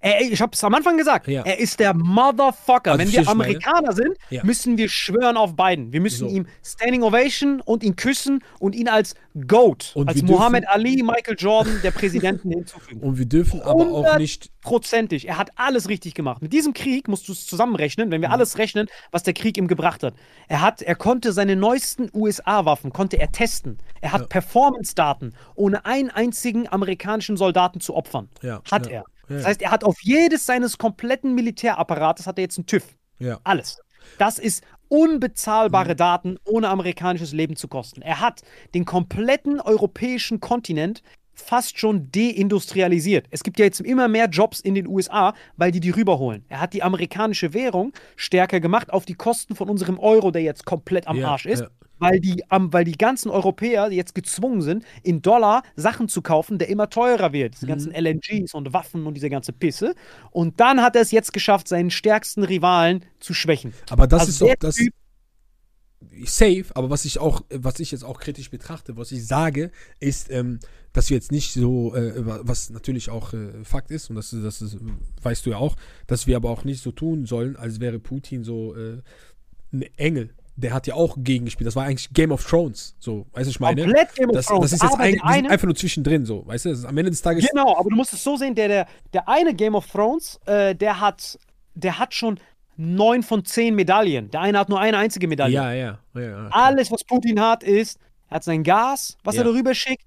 [0.00, 1.26] Er, ich hab's am Anfang gesagt.
[1.26, 1.42] Ja.
[1.42, 2.92] Er ist der Motherfucker.
[2.92, 3.30] Also Wenn wir du, meine?
[3.58, 4.44] Amerikaner sind, Ja.
[4.44, 5.92] müssen wir schwören auf Biden.
[5.92, 6.34] Wir müssen So.
[6.34, 9.14] ihm Standing Ovation und ihn küssen und ihn als
[9.46, 13.00] GOAT, Und als Muhammad Ali, Michael Jordan der Präsidenten hinzufügen.
[13.00, 15.28] Und wir dürfen aber auch 100 nicht, Prozentig.
[15.28, 16.42] Er hat alles richtig gemacht.
[16.42, 18.12] Mit diesem Krieg musst du es zusammenrechnen, Mhm.
[18.12, 20.14] wenn wir alles rechnen, was der Krieg ihm gebracht hat.
[20.48, 23.78] Er hat, er konnte seine neuesten USA-Waffen, konnte er testen.
[24.00, 28.28] Er hat Performance-Daten, ohne einen einzigen amerikanischen Soldaten zu opfern.
[28.42, 29.04] Ja, Hat ja, er.
[29.28, 29.36] Ja.
[29.36, 32.84] Das heißt, er hat auf jedes seines kompletten Militärapparates hat er jetzt einen TÜV.
[33.18, 33.78] ja, Alles.
[34.18, 35.96] Das ist unbezahlbare Mhm.
[35.96, 38.02] Daten, ohne amerikanisches Leben zu kosten.
[38.02, 38.42] Er hat
[38.74, 41.02] den kompletten europäischen Kontinent
[41.34, 43.26] fast schon deindustrialisiert.
[43.30, 46.44] Es gibt ja jetzt immer mehr Jobs in den USA, weil die die rüberholen.
[46.48, 50.64] Er hat die amerikanische Währung stärker gemacht auf die Kosten von unserem Euro, der jetzt
[50.64, 51.60] komplett am Ja, Arsch ist.
[51.60, 51.68] ja.
[51.98, 56.58] Weil die, am- weil die ganzen Europäer jetzt gezwungen sind, in Dollar Sachen zu kaufen,
[56.58, 57.54] der immer teurer wird.
[57.54, 57.94] Diese ganzen Mhm.
[58.06, 59.94] LNGs und Waffen und diese ganze Pisse.
[60.30, 63.72] Und dann hat er es jetzt geschafft, seinen stärksten Rivalen zu schwächen.
[63.90, 64.76] aber das Also ist doch das.
[64.76, 64.92] Typ-
[66.24, 69.70] safe, aber was ich auch, was ich jetzt auch kritisch betrachte, was ich sage,
[70.00, 70.60] ist, ähm,
[70.92, 74.62] dass wir jetzt nicht so, äh, was natürlich auch äh, Fakt ist, und das, das
[74.62, 74.78] ist,
[75.22, 78.44] weißt du ja auch, dass wir aber auch nicht so tun sollen, als wäre Putin
[78.44, 79.00] so äh,
[79.72, 80.30] ein Engel.
[80.58, 81.66] Der hat ja auch gegengespielt.
[81.66, 82.94] Das war eigentlich Game of Thrones.
[82.98, 83.82] So, weißt du, ich meine?
[83.82, 84.62] Komplett Game of das, Thrones.
[84.70, 86.68] das ist jetzt ein, eine- einfach nur zwischendrin, so, weißt du?
[86.70, 87.46] Das ist am Ende des Tages.
[87.48, 90.74] Genau, aber du musst es so sehen, der, der, der eine Game of Thrones, äh,
[90.74, 91.38] der hat,
[91.74, 92.40] der hat schon
[92.78, 94.30] neun von zehn Medaillen.
[94.30, 95.54] Der eine hat nur eine einzige Medaille.
[95.54, 96.20] Ja, ja, ja.
[96.20, 96.48] ja.
[96.52, 97.98] Alles, was Putin hat, ist,
[98.30, 99.42] er hat sein Gas, was Ja.
[99.42, 100.04] er darüber schickt,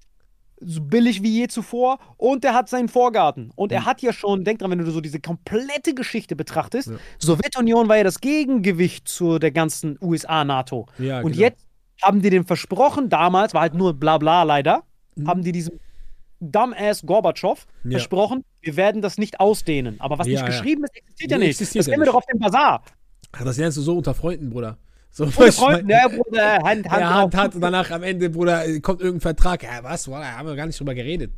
[0.60, 3.50] so billig wie je zuvor, und er hat seinen Vorgarten.
[3.56, 3.76] Und Mhm.
[3.78, 7.96] er hat ja schon, denk dran, wenn du so diese komplette Geschichte betrachtest, Sowjetunion war
[7.96, 10.86] ja das Gegengewicht zu der ganzen USA-NATO.
[10.98, 11.42] Ja, und genau.
[11.44, 11.66] jetzt
[12.02, 14.82] haben die dem versprochen, damals war halt nur Blabla leider,
[15.16, 15.28] Mhm.
[15.28, 15.78] haben die diesem
[16.40, 17.90] Dumbass Gorbatschow Ja.
[17.92, 19.96] versprochen, wir werden das nicht ausdehnen.
[20.00, 20.46] Aber was Ja, nicht ja.
[20.46, 21.48] geschrieben ist, existiert ja nicht.
[21.50, 22.82] existiert das ja kennen wir doch auf dem Bazar.
[23.32, 24.78] Ach, das lernst du so unter Freunden, Bruder.
[25.12, 25.32] So, Ohne
[25.82, 29.20] mein- ja, Bruder, Hand, Hand, Ja, Hand hat und danach am Ende, Bruder, kommt irgendein
[29.20, 29.62] Vertrag.
[29.64, 30.04] Ja, was?
[30.04, 31.32] Da haben wir gar nicht drüber geredet.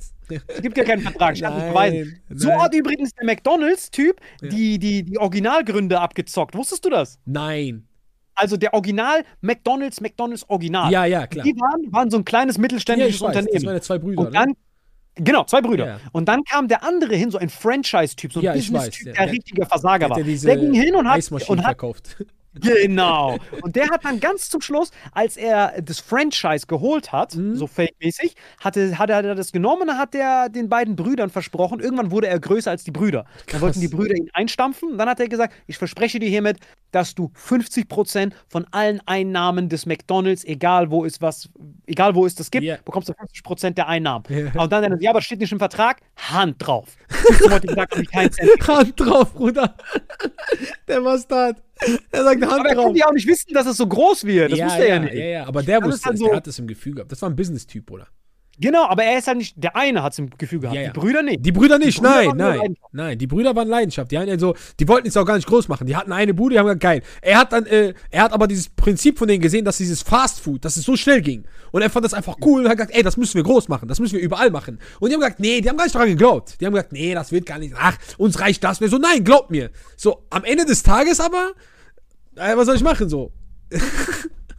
[0.47, 2.21] Es gibt ja keinen Vertrag, ich Nein, beweisen.
[2.35, 2.61] So nein.
[2.61, 6.55] hat übrigens der McDonalds-Typ die, die, die Originalgründe abgezockt.
[6.55, 7.19] Wusstest du das?
[7.25, 7.87] Nein.
[8.35, 10.91] Also der Original McDonalds, McDonalds Original.
[10.93, 11.45] Ja, ja, klar.
[11.45, 13.55] Die waren, waren so ein kleines Ja, mittelständisches ich weiß, Unternehmen.
[13.55, 14.53] das waren ja zwei Brüder, Und dann,
[15.17, 15.87] genau, zwei Brüder.
[15.87, 16.01] Ja.
[16.13, 19.13] Und dann kam der andere hin, so ein Franchise-Typ, so ein Ja, Business-Typ, ja.
[19.15, 20.19] der Der- richtiger Versager Hat war.
[20.19, 22.17] er diese der ging hin und hat, und hat verkauft.
[22.55, 23.39] Genau.
[23.63, 27.57] Und der hat dann ganz zum Schluss, als er das Franchise geholt hat, Mhm.
[27.57, 31.81] so fake-mäßig, hatte, hat er das genommen und hat er den beiden Brüdern versprochen.
[31.81, 33.25] Irgendwann wurde er größer als die Brüder.
[33.25, 33.61] Dann Krass.
[33.63, 34.93] wollten die Brüder ihn einstampfen.
[34.93, 36.59] Und dann hat er gesagt: Ich verspreche dir hiermit,
[36.91, 41.49] dass du 50% von allen Einnahmen des McDonalds, egal wo es was,
[41.87, 42.77] egal wo es das gibt, Ja.
[42.85, 44.25] bekommst du 50% der Einnahmen.
[44.29, 44.61] Ja.
[44.61, 46.89] Und dann, hat er, ja, aber steht nicht im Vertrag, Hand drauf.
[47.31, 48.13] Ich wollte gesagt, ich.
[48.69, 49.75] Hand drauf, Bruder.
[50.89, 51.63] Der Bastard.
[52.11, 54.53] Er sagt Hand Aber er konnte ja auch nicht wissen, dass es so groß wird.
[54.53, 55.15] Das ja, wusste er ja ja, nicht.
[55.15, 57.13] ja, ja, aber der Das wusste es, so- der hat es im Gefühl gehabt.
[57.13, 58.09] Das war ein Business-Typ, Bruder.
[58.61, 60.91] Genau, aber er ist halt nicht, der eine hat es im Gefühl gehabt, Ja, ja.
[60.93, 61.45] die Brüder nicht.
[61.45, 62.77] Die Brüder nicht, Brüder nein, nein.
[62.93, 64.11] Nein, die Brüder waren Leidenschaft.
[64.13, 65.87] Die, haben also, die wollten es auch gar nicht groß machen.
[65.87, 67.03] Die hatten eine Bude, die haben gesagt, geil.
[67.23, 70.41] Er hat dann, äh, er hat aber dieses Prinzip von denen gesehen, dass dieses Fast
[70.41, 71.45] Food, dass es so schnell ging.
[71.73, 73.89] Und er fand das einfach cool und hat gesagt, ey, das müssen wir groß machen,
[73.89, 74.79] das müssen wir überall machen.
[75.01, 76.61] Und die haben gesagt, nee, die haben gar nicht daran geglaubt.
[76.61, 78.83] Die haben gesagt, nee, das wird gar nicht, ach, uns reicht das.
[78.83, 79.71] Und so, nein, glaubt mir.
[79.97, 81.53] So, am Ende des Tages aber,
[82.35, 83.33] was soll ich machen, so?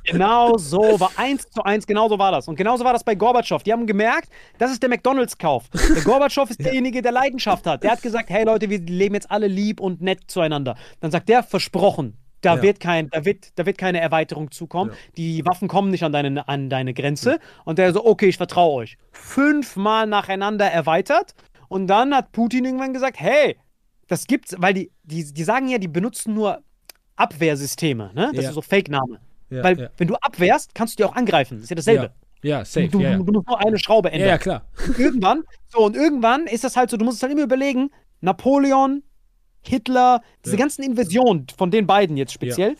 [0.05, 2.49] Genau so war eins zu eins, genau so war das.
[2.49, 3.63] Und genauso war das bei Gorbatschow.
[3.63, 4.27] Die haben gemerkt,
[4.57, 5.69] das ist der McDonalds-Kauf.
[5.95, 7.83] Der Gorbatschow ist derjenige, der Leidenschaft hat.
[7.83, 10.75] Der hat gesagt, hey Leute, wir leben jetzt alle lieb und nett zueinander.
[10.99, 12.17] Dann sagt der, versprochen.
[12.41, 12.61] Da, Ja.
[12.61, 14.91] wird kein, da, wird, da wird keine Erweiterung zukommen.
[15.15, 17.39] Die Waffen kommen nicht an deine, an deine Grenze.
[17.63, 18.97] Und der so, okay, ich vertraue euch.
[19.13, 21.33] Fünfmal nacheinander erweitert.
[21.69, 23.55] Und dann hat Putin irgendwann gesagt, hey,
[24.09, 26.61] das gibt's, weil die, die, die sagen ja, die benutzen nur
[27.15, 28.11] Abwehrsysteme.
[28.13, 28.31] Ne?
[28.33, 28.49] Das Ja.
[28.49, 29.19] ist so Fake-Name.
[29.49, 31.55] Ja, Weil, wenn du abwehrst, kannst du die auch angreifen.
[31.57, 32.11] Das ist ja dasselbe.
[32.41, 33.17] Ja, safe, du, ja.
[33.17, 34.27] du musst nur eine Schraube ändern.
[34.29, 34.65] ja, klar.
[34.97, 37.89] Irgendwann, so, und irgendwann ist das halt so, du musst es halt immer überlegen,
[38.21, 39.03] Napoleon,
[39.61, 42.75] Hitler, diese ganzen Invasionen von den beiden jetzt speziell,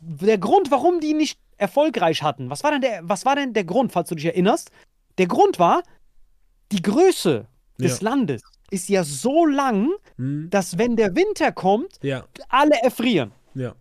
[0.00, 3.64] der Grund, warum die nicht erfolgreich hatten, was war denn der, was war denn der
[3.64, 4.70] Grund, falls du dich erinnerst?
[5.16, 5.82] Der Grund war,
[6.72, 7.46] die Größe
[7.78, 8.10] des Ja.
[8.10, 13.32] Landes ist ja so lang, Hm, dass wenn der Winter kommt, ja, alle erfrieren.
[13.56, 13.74] Ja.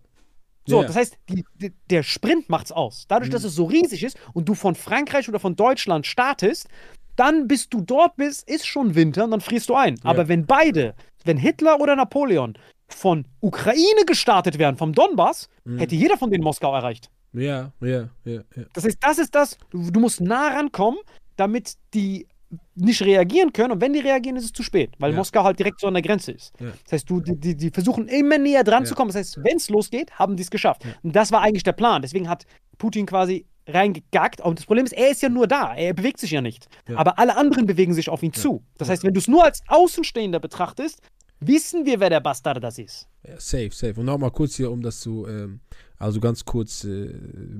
[0.68, 0.88] So, ja.
[0.88, 3.06] das heißt, die, die, der Sprint macht's aus.
[3.08, 6.68] Dadurch, dass es so riesig ist und du von Frankreich oder von Deutschland startest,
[7.16, 10.00] dann bis du dort bist, ist schon Winter und dann frierst du ein.
[10.04, 12.58] Aber wenn beide, wenn Hitler oder Napoleon
[12.88, 17.10] von Ukraine gestartet wären, vom Donbass, hätte jeder von denen Moskau erreicht.
[17.34, 18.64] Ja, ja, ja, ja.
[18.74, 21.00] Das heißt, das ist das, du musst nah rankommen,
[21.36, 22.28] damit die
[22.76, 23.72] nicht reagieren können.
[23.74, 25.18] Und wenn die reagieren, ist es zu spät, weil Ja.
[25.18, 26.54] Moskau halt direkt so an der Grenze ist.
[26.60, 26.68] Ja.
[26.84, 28.90] Das heißt, du, die, die, die versuchen immer näher dran Ja.
[28.90, 29.10] zu kommen.
[29.10, 30.84] Das heißt, wenn es losgeht, haben die es geschafft.
[31.04, 32.02] Und das war eigentlich der Plan.
[32.02, 32.46] Deswegen hat
[32.78, 34.42] Putin quasi reingegackt.
[34.42, 35.74] Und das Problem ist, er ist ja nur da.
[35.76, 36.68] Er bewegt sich ja nicht.
[36.96, 38.64] Aber alle anderen bewegen sich auf ihn zu.
[38.78, 41.02] Das heißt, wenn du es nur als Außenstehender betrachtest,
[41.40, 43.08] wissen wir, wer der Bastard das ist.
[43.38, 44.00] Safe, safe.
[44.00, 45.60] Und nochmal kurz hier, um das zu, ähm,
[46.06, 47.10] also ganz kurz, äh,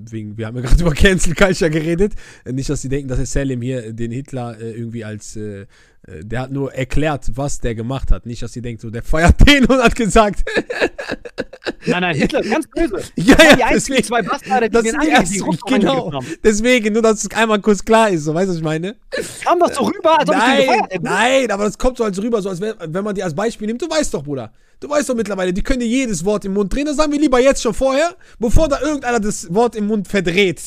[0.10, 2.14] wegen, wir haben ja gerade über Cancel Culture geredet.
[2.44, 5.62] Äh, Nicht, dass sie denken, dass der Salim hier den Hitler äh, irgendwie als, äh,
[5.62, 5.66] äh,
[6.24, 8.26] der hat nur erklärt, was der gemacht hat.
[8.26, 10.44] Nicht, dass sie denkt, so, der feiert den und hat gesagt,
[11.88, 13.04] Nein, nein, Hitler ist ganz böse.
[13.16, 16.20] ja, ja, die einzigen deswegen, zwei Bastarde, die das den ersten, genau.
[16.44, 18.96] Deswegen, nur, dass es einmal kurz klar ist, so, weißt du, was ich meine?
[19.44, 21.04] Kam das so rüber, als ob ich den Nein, gefeiert hätte?
[21.04, 23.68] nein, aber das kommt so als rüber, so als wenn, wenn man die als Beispiel
[23.68, 24.52] nimmt, du weißt doch, Bruder.
[24.80, 26.86] Du weißt doch mittlerweile, die können dir jedes Wort im Mund drehen.
[26.86, 30.62] Das sagen wir lieber jetzt schon vorher, bevor da irgendeiner das Wort im Mund verdreht.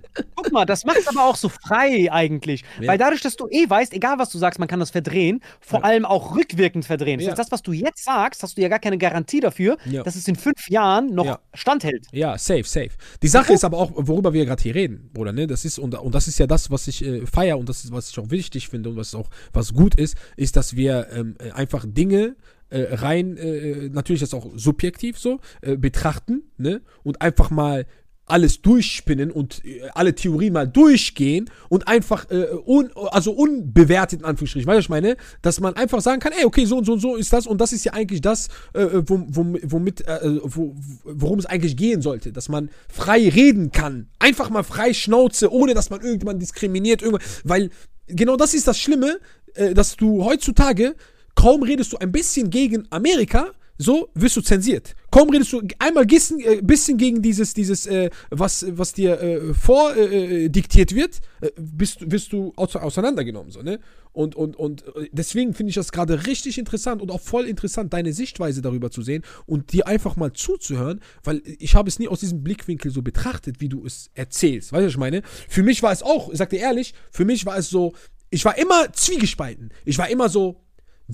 [0.34, 2.64] Guck mal, das macht aber auch so frei eigentlich.
[2.80, 2.88] Ja.
[2.88, 5.80] Weil dadurch, dass du eh weißt, egal was du sagst, man kann das verdrehen, vor
[5.80, 5.84] Ja.
[5.84, 7.18] allem auch rückwirkend verdrehen.
[7.18, 7.30] Das Ja.
[7.32, 10.26] heißt, das, was du jetzt sagst, hast du ja gar keine Garantie dafür, dass es
[10.26, 12.06] in fünf Jahren noch standhält.
[12.12, 12.90] Ja, safe, safe.
[13.22, 15.46] Die Sache ist aber auch, worüber wir gerade hier reden, Bruder, ne?
[15.46, 17.92] Das ist, und, und das ist ja das, was ich äh, feier und das ist,
[17.92, 21.36] was ich auch wichtig finde und was auch, was gut ist, ist, dass wir ähm,
[21.38, 22.36] äh, einfach Dinge
[22.70, 26.80] äh, rein, äh, natürlich das auch subjektiv so, äh, betrachten, ne?
[27.02, 27.86] Und einfach mal
[28.26, 34.24] alles durchspinnen und äh, alle Theorien mal durchgehen und einfach, äh, un, also unbewertet in
[34.24, 35.16] Anführungsstrichen, weißt du, ich meine?
[35.42, 37.60] Dass man einfach sagen kann, ey, okay, so und so und so ist das und
[37.60, 42.02] das ist ja eigentlich das, äh, wom- wom- womit, äh, wo, worum es eigentlich gehen
[42.02, 44.06] sollte, dass man frei reden kann.
[44.20, 47.70] Einfach mal frei Schnauze, ohne dass man irgendjemanden diskriminiert, irgendwann, weil
[48.06, 49.18] genau das ist das Schlimme,
[49.54, 50.94] äh, dass du heutzutage
[51.34, 54.94] kaum redest du ein bisschen gegen Amerika, so wirst du zensiert.
[55.10, 59.54] Kaum redest du einmal bisschen, äh, bisschen gegen dieses, dieses äh, was, was dir äh,
[59.54, 63.50] vordiktiert äh, diktiert wird, äh, bist, wirst du ause- auseinandergenommen.
[63.50, 63.80] So, ne?
[64.12, 67.94] Und, und, und äh, deswegen finde ich das gerade richtig interessant und auch voll interessant,
[67.94, 72.08] deine Sichtweise darüber zu sehen und dir einfach mal zuzuhören, weil ich habe es nie
[72.08, 74.72] aus diesem Blickwinkel so betrachtet, wie du es erzählst.
[74.72, 75.22] Weißt du, was ich meine?
[75.48, 77.94] Für mich war es auch, ich sag dir ehrlich, für mich war es so,
[78.28, 79.72] ich war immer zwiegespalten.
[79.86, 80.60] Ich war immer so,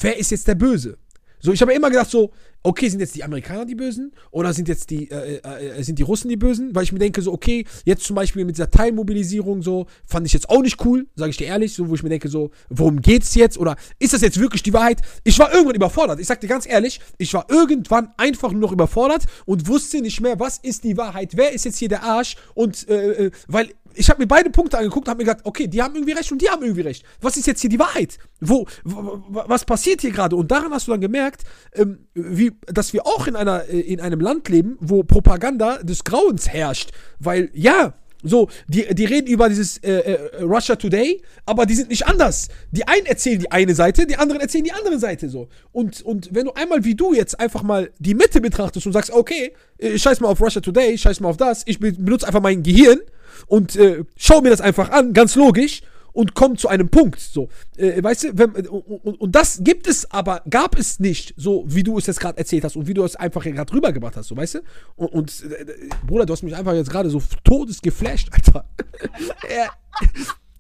[0.02, 0.98] wer ist jetzt der Böse?
[1.40, 2.32] So, ich habe immer gedacht so,
[2.62, 6.02] okay, sind jetzt die Amerikaner die Bösen oder sind jetzt die, äh, äh, sind die
[6.02, 6.74] Russen die Bösen?
[6.74, 10.32] Weil ich mir denke so, okay, jetzt zum Beispiel mit dieser Teilmobilisierung so, fand ich
[10.32, 13.01] jetzt auch nicht cool, sage ich dir ehrlich, so, wo ich mir denke so, worum
[13.01, 15.02] geht's jetzt oder ist das jetzt wirklich die Wahrheit?
[15.23, 16.18] Ich war irgendwann überfordert.
[16.18, 20.20] Ich sag dir ganz ehrlich, ich war irgendwann einfach nur noch überfordert und wusste nicht
[20.20, 21.36] mehr, was ist die Wahrheit?
[21.36, 22.36] Wer ist jetzt hier der Arsch?
[22.55, 25.66] Und äh, äh, weil ich habe mir beide Punkte angeguckt und habe mir gedacht, okay,
[25.66, 27.05] die haben irgendwie recht und die haben irgendwie recht.
[27.20, 28.18] Was ist jetzt hier die Wahrheit?
[28.40, 30.36] Wo, was passiert hier gerade?
[30.36, 31.43] Und daran hast du dann gemerkt,
[31.74, 36.05] ähm, wie, dass wir auch in einer äh, in einem Land leben, wo Propaganda des
[36.05, 37.94] Grauens herrscht, weil ja.
[38.23, 42.48] So, die, die reden über dieses äh, äh, Russia Today, aber die sind nicht anders.
[42.73, 45.48] Die einen erzählen die eine Seite, die anderen erzählen die andere Seite so.
[45.70, 49.12] Und, und wenn du einmal wie du jetzt einfach mal die Mitte betrachtest und sagst,
[49.12, 52.40] okay, äh, scheiß mal auf Russia Today, scheiß mal auf das, ich be- benutze einfach
[52.40, 52.98] mein Gehirn
[53.47, 55.83] und äh, schau mir das einfach an, ganz logisch,
[56.17, 57.21] und komm zu einem Punkt.
[57.21, 61.35] So, äh, weißt du, wenn, und, und, und das gibt es, aber gab es nicht,
[61.37, 64.17] so wie du es jetzt gerade erzählt hast und wie du es einfach gerade rübergebracht
[64.17, 64.61] hast, so weißt du?
[64.97, 65.67] Und, und äh,
[66.07, 68.65] Bruder, du hast mich einfach jetzt gerade so todes geflasht, Alter.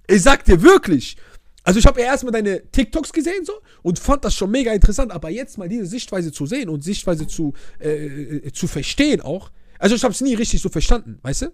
[0.06, 1.16] Ich sag dir wirklich.
[1.64, 5.10] Also ich habe ja erstmal deine TikToks gesehen so und fand das schon mega interessant,
[5.10, 9.50] aber jetzt mal diese Sichtweise zu sehen und Sichtweise zu, äh, äh, zu verstehen auch.
[9.78, 11.46] Also ich habe es nie richtig so verstanden, weißt du?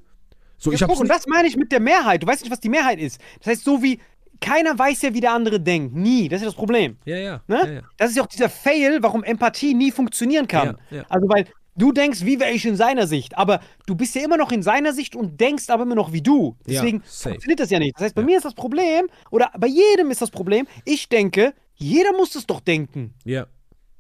[0.62, 2.22] So, ich Ja, hab's guck, und das meine ich mit der Mehrheit.
[2.22, 3.20] Du weißt nicht, was die Mehrheit ist.
[3.38, 3.98] Das heißt, so wie
[4.40, 5.92] keiner weiß ja, wie der andere denkt.
[5.92, 6.28] Nie.
[6.28, 6.98] Das ist das Problem.
[7.04, 7.42] Ja, ja.
[7.48, 7.58] Ne?
[7.58, 7.80] ja, ja.
[7.96, 10.78] Das ist ja auch dieser Fail, warum Empathie nie funktionieren kann.
[10.90, 11.04] Ja, ja.
[11.08, 14.36] Also, weil du denkst, wie wäre ich in seiner Sicht, aber du bist ja immer
[14.36, 16.56] noch in seiner Sicht und denkst aber immer noch wie du.
[16.66, 17.96] Ja, Deswegen funktioniert das ja nicht.
[17.96, 21.54] Das heißt, bei mir ist das Problem, oder bei jedem ist das Problem, ich denke,
[21.74, 23.14] jeder muss es doch denken.
[23.24, 23.46] Ja.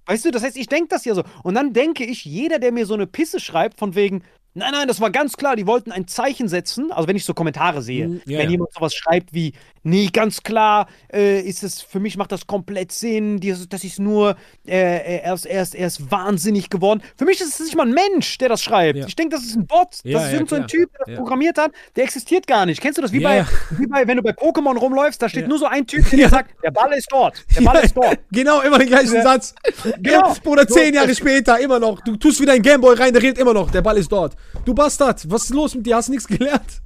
[0.06, 1.24] Weißt du, das heißt, ich denke das ja so.
[1.42, 4.22] Und dann denke ich, jeder, der mir so eine Pisse schreibt, von wegen,
[4.54, 6.92] nein, nein, das war ganz klar, die wollten ein Zeichen setzen.
[6.92, 9.52] Also, wenn ich so Kommentare sehe, Mhm, ja, wenn jemand sowas schreibt wie,
[9.82, 13.98] nee, ganz klar, äh, ist es, für mich macht das komplett Sinn, die, das ist
[13.98, 17.02] nur, äh, er, ist, er, ist, er ist wahnsinnig geworden.
[17.16, 18.98] Für mich ist es nicht mal ein Mensch, der das schreibt.
[18.98, 19.06] Ja.
[19.06, 20.00] Ich denke, das ist ein Bot.
[20.04, 20.66] Ja, das ist ja, irgend so ein.
[20.66, 22.80] Typ, der das programmiert hat, der existiert gar nicht.
[22.80, 23.12] Kennst du das?
[23.12, 23.44] Wie, bei,
[23.78, 26.54] wie bei, wenn du bei Pokémon rumläufst, da steht nur so ein Typ, der sagt,
[26.62, 27.44] der Ball ist dort.
[27.56, 28.18] Der Ball ist dort.
[28.32, 29.22] Genau, immer den gleichen.
[29.22, 29.54] Satz.
[30.00, 30.34] Genau.
[30.46, 32.00] Oder So, zehn Jahre das- später, immer noch.
[32.02, 33.70] Du tust wieder ein Gameboy rein, der redet immer noch.
[33.70, 34.36] Der Ball ist dort.
[34.64, 35.96] Du Bastard, was ist los mit dir?
[35.96, 36.80] Hast du nichts gelernt?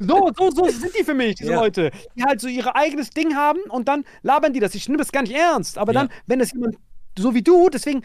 [0.00, 1.60] So, so, so sind die für mich, diese Ja.
[1.60, 1.90] Leute.
[2.16, 4.74] Die halt so ihr eigenes Ding haben und dann labern die das.
[4.74, 5.78] Ich nehme das gar nicht ernst.
[5.78, 6.12] Aber dann, Ja.
[6.26, 6.76] wenn das jemand
[7.18, 8.02] so wie du, deswegen,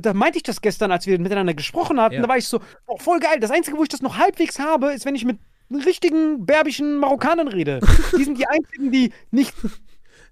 [0.00, 2.22] da meinte ich das gestern, als wir miteinander gesprochen hatten, Ja.
[2.22, 3.40] da war ich so, oh, voll geil.
[3.40, 5.38] Das Einzige, wo ich das noch halbwegs habe, ist, wenn ich mit
[5.84, 7.80] richtigen berbischen Marokkanern rede.
[8.16, 9.54] Die sind die einzigen, die nicht,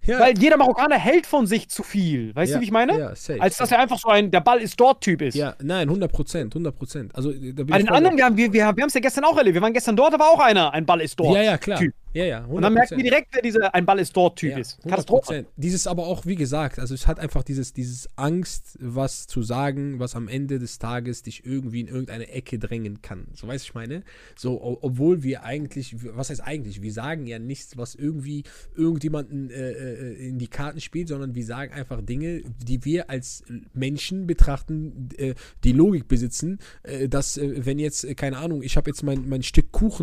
[0.06, 0.18] Ja.
[0.18, 2.34] weil jeder Marokkaner hält von sich zu viel.
[2.34, 2.98] Weißt Ja, du, wie ich meine?
[2.98, 3.78] ja, safe, Als dass safe.
[3.78, 5.34] er einfach so ein, der Ball ist dort Typ ist.
[5.34, 7.14] ja, nein, 100 Prozent, 100 Prozent.
[7.14, 9.54] Also, da Bei den anderen, wir haben wir, wir, wir es ja gestern auch erlebt.
[9.54, 11.36] Wir waren gestern dort, da war auch einer, ein Ball ist dort.
[11.36, 11.78] Ja, ja, klar.
[11.78, 11.92] Typ.
[12.12, 12.44] Ja, ja.
[12.44, 14.80] Und dann merken wir direkt, wer dieser ein Ball ist dort Typ Ja, ist.
[14.80, 14.88] 100%.
[14.88, 15.46] Katastrophe.
[15.56, 20.00] Dieses aber auch, wie gesagt, also es hat einfach dieses, dieses Angst, was zu sagen,
[20.00, 23.28] was am Ende des Tages dich irgendwie in irgendeine Ecke drängen kann.
[23.34, 24.02] So weiß ich meine.
[24.36, 26.82] So, obwohl wir eigentlich, was heißt eigentlich?
[26.82, 31.44] Wir sagen ja nichts, was irgendwie irgendjemanden äh, äh, in die Karten spielt, sondern wir
[31.44, 37.64] sagen einfach Dinge, die wir als Menschen betrachten, äh, die Logik besitzen, äh, dass äh,
[37.64, 40.00] wenn jetzt, äh, keine Ahnung, ich habe jetzt mein, mein Stück Kuchen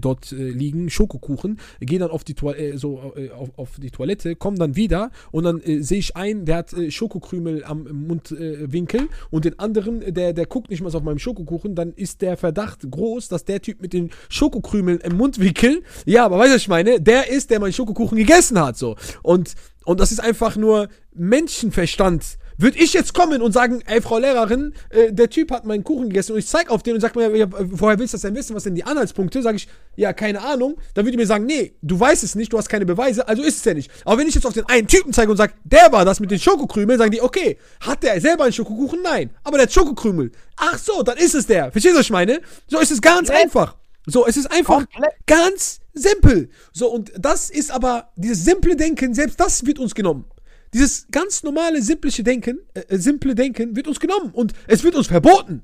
[0.00, 4.36] dort liegen, Schokokuchen, Schokokuchen, gehe dann auf die, äh, so, äh, auf, auf die Toilette,
[4.36, 9.08] komme dann wieder und dann äh, sehe ich einen, der hat äh, Schokokrümel am Mundwinkel
[9.30, 12.88] und den anderen, der, der guckt nicht mal auf meinem Schokokuchen, dann ist der Verdacht
[12.88, 16.68] groß, dass der Typ mit den Schokokrümeln im Mundwinkel, ja, aber weißt du, was ich
[16.68, 18.96] meine, der ist, der meinen Schokokuchen gegessen hat, so.
[19.22, 19.54] Und,
[19.84, 24.74] und das ist einfach nur Menschenverstand, würde ich jetzt kommen und sagen, ey, Frau Lehrerin,
[24.90, 27.34] äh, der Typ hat meinen Kuchen gegessen und ich zeig auf den und sag mir,
[27.36, 28.54] ja, woher willst du das denn wissen?
[28.54, 29.42] Was sind die Anhaltspunkte?
[29.42, 30.76] Sag ich, ja, keine Ahnung.
[30.94, 33.42] Dann würde ich mir sagen, nee, du weißt es nicht, du hast keine Beweise, also
[33.42, 33.90] ist es ja nicht.
[34.04, 36.30] Aber wenn ich jetzt auf den einen Typen zeige und sag, der war das mit
[36.30, 39.00] den Schokokrümeln, sagen die, okay, hat der selber einen Schokokuchen?
[39.02, 39.30] Nein.
[39.42, 40.30] Aber der hat Schokokrümel.
[40.56, 41.72] Ach so, dann ist es der.
[41.72, 42.40] Verstehst du, was ich meine?
[42.68, 43.36] So ist es ganz Ja.
[43.36, 43.76] einfach.
[44.06, 45.12] So, es ist einfach Komplett.
[45.26, 46.50] ganz simpel.
[46.74, 50.26] So, und das ist aber, dieses simple Denken, selbst das wird uns genommen.
[50.74, 54.96] Dieses ganz normale, simplische Denken, äh, äh, simple Denken wird uns genommen und es wird
[54.96, 55.62] uns verboten.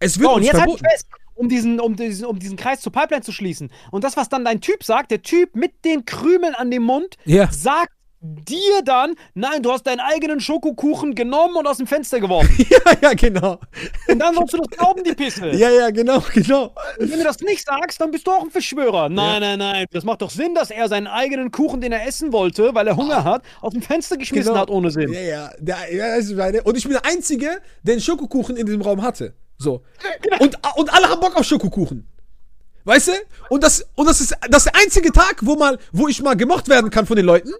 [0.00, 0.84] Es wird und uns jetzt halt verboten.
[0.90, 3.70] fest, um diesen, um, diesen, um diesen Kreis zur Pipeline zu schließen.
[3.90, 7.16] Und das, was dann dein Typ sagt, der Typ mit den Krümeln an dem Mund,
[7.26, 7.52] Ja.
[7.52, 12.54] sagt dir dann, nein, du hast deinen eigenen Schokokuchen genommen und aus dem Fenster geworfen.
[12.68, 13.58] ja, ja, genau.
[14.08, 15.50] Und dann sollst du das glauben, die Pisse.
[15.50, 16.74] Ja, ja, genau, genau.
[16.98, 19.08] Und wenn du das nicht sagst, dann bist du auch ein Verschwörer.
[19.08, 19.86] Nein, nein, nein.
[19.92, 22.96] Das macht doch Sinn, dass er seinen eigenen Kuchen, den er essen wollte, weil er
[22.96, 24.60] Hunger hat, aus dem Fenster geschmissen Genau.
[24.60, 25.12] hat ohne Sinn.
[25.12, 26.62] Ja, ja, der, ja das ist meine.
[26.62, 29.34] Und ich bin der Einzige, der einen Schokokuchen in diesem Raum hatte.
[29.58, 29.82] So.
[30.22, 30.38] Genau.
[30.40, 32.08] Und, und alle haben Bock auf Schokokuchen.
[32.84, 33.12] Weißt du?
[33.50, 36.34] Und das, und das ist das ist der einzige Tag, wo mal, wo ich mal
[36.34, 37.52] gemocht werden kann von den Leuten.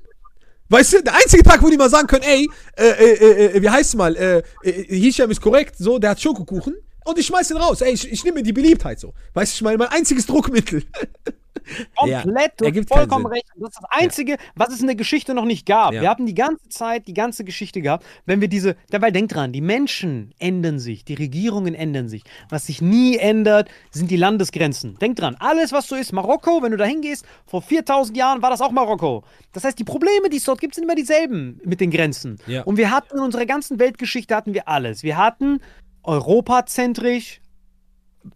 [0.71, 3.71] Weißt du, der einzige Tag, wo die mal sagen können, ey, äh, äh, äh, wie
[3.71, 6.75] heißt mal, äh, äh, Hisham ist korrekt, so, der hat Schokokuchen.
[7.09, 7.81] Und ich schmeiß den raus.
[7.81, 9.15] Ey, ich, ich nehme mir die Beliebtheit so.
[9.33, 10.83] Weißt du, ich meine, mein einziges Druckmittel.
[11.97, 13.47] Komplett, du hast keinen vollkommen recht.
[13.57, 15.95] Das ist das Einzige, was es in der Geschichte noch nicht gab.
[15.95, 16.03] Ja.
[16.03, 19.53] Wir haben die ganze Zeit, die ganze Geschichte gehabt, wenn wir diese, dabei denk dran,
[19.53, 22.25] die Menschen ändern sich, die Regierungen ändern sich.
[22.51, 24.99] Was sich nie ändert, sind die Landesgrenzen.
[24.99, 28.51] Denk dran, alles, was so ist, Marokko, wenn du da hingehst, vor 4000 Jahren war
[28.51, 29.25] das auch Marokko.
[29.53, 32.39] Das heißt, die Probleme, die es dort gibt, sind immer dieselben mit den Grenzen.
[32.47, 32.63] Ja.
[32.63, 35.03] Und wir hatten in unserer ganzen Weltgeschichte hatten wir alles.
[35.03, 35.61] Wir hatten
[36.09, 37.41] europazentrisch,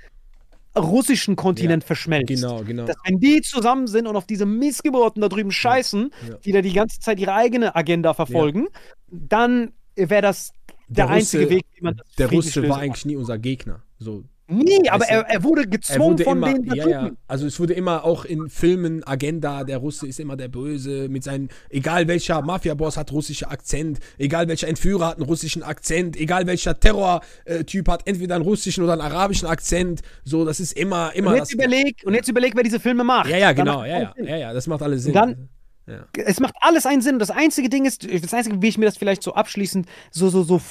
[0.77, 2.27] russischen Kontinent verschmelzt.
[2.27, 2.85] Genau, genau.
[2.85, 6.35] Dass wenn die zusammen sind und auf diese Missgeburten da drüben scheißen, Ja.
[6.37, 8.67] die da die ganze Zeit ihre eigene Agenda verfolgen,
[9.09, 10.51] dann wäre das
[10.87, 13.83] der, Der einzige Russe- Weg, wie man das Der Russe war eigentlich nie unser Gegner.
[13.97, 17.47] So, Nee, aber er, er wurde er gezwungen wurde von immer, den ja, ja, also
[17.47, 21.49] es wurde immer auch in Filmen Agenda, der Russe ist immer der Böse mit seinen,
[21.69, 26.79] egal welcher Mafia-Boss hat russischer Akzent, egal welcher Entführer hat einen russischen Akzent, egal welcher
[26.79, 31.37] Terror-Typ hat entweder einen russischen oder einen arabischen Akzent, so, das ist immer, immer Und
[31.37, 33.29] jetzt überleg, und jetzt überleg, wer diese Filme macht.
[33.29, 35.13] Ja, ja, genau, ja, ja, ja, ja, das macht alles Sinn.
[35.13, 35.49] dann-
[35.87, 36.05] ja.
[36.23, 37.17] Es macht alles einen Sinn.
[37.19, 40.43] Das einzige Ding ist, das einzige, wie ich mir das vielleicht so abschließend so, so,
[40.43, 40.61] so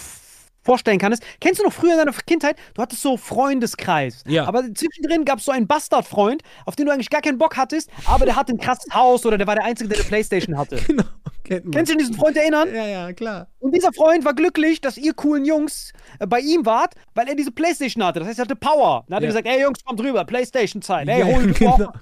[0.62, 4.23] vorstellen kann, ist, kennst du noch früher in deiner Kindheit, du hattest so Freundeskreis.
[4.27, 4.47] Ja.
[4.47, 7.91] Aber zwischendrin gab es so einen Bastardfreund, auf den du eigentlich gar keinen Bock hattest,
[8.07, 10.78] aber der hatte ein krasses Haus oder der war der Einzige, der eine Playstation hatte.
[11.43, 11.70] Genau.
[11.73, 12.73] Kennst du dich diesen Freund erinnern?
[12.73, 13.49] Ja, ja, klar.
[13.59, 17.35] Und dieser Freund war glücklich, dass ihr coolen Jungs äh, bei ihm wart, weil er
[17.35, 18.20] diese Playstation hatte.
[18.20, 19.05] Das heißt, er hatte Power.
[19.09, 19.28] Dann hat er Ja.
[19.31, 21.09] gesagt, ey Jungs, kommt rüber, Playstation-Zeit.
[21.09, 21.73] Ey, Ja, hol du genau.
[21.73, 21.93] auch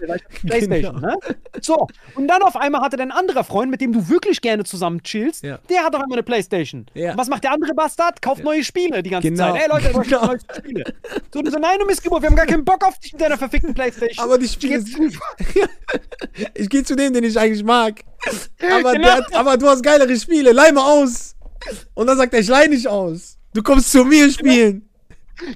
[0.46, 1.16] Playstation, ne?
[1.62, 5.02] So, und dann auf einmal hatte dein anderer Freund, mit dem du wirklich gerne zusammen
[5.02, 5.58] chillst, Ja.
[5.70, 6.84] der hat auf einmal eine Playstation.
[6.92, 7.12] Ja.
[7.12, 8.20] Und was macht der andere Bastard?
[8.20, 9.52] Kauft neue Spiele die ganze Genau.
[9.52, 9.62] Zeit.
[9.62, 10.26] Ey Leute, Genau.
[10.26, 10.84] neue Spiele.
[11.32, 13.74] So, so, nein, du Missgeburt, wir haben gar keinen Bock auf dich mit deiner verfickten
[13.74, 14.24] Playstation.
[14.24, 14.84] Aber die Spiele.
[16.54, 18.00] Ich gehe zu dem, den ich eigentlich mag.
[18.70, 19.08] Aber, Genau.
[19.08, 21.34] hat, aber du hast geilere Spiele, leih mal aus.
[21.94, 23.36] Und dann sagt er, ich leih nicht aus.
[23.54, 24.87] Du kommst zu mir spielen.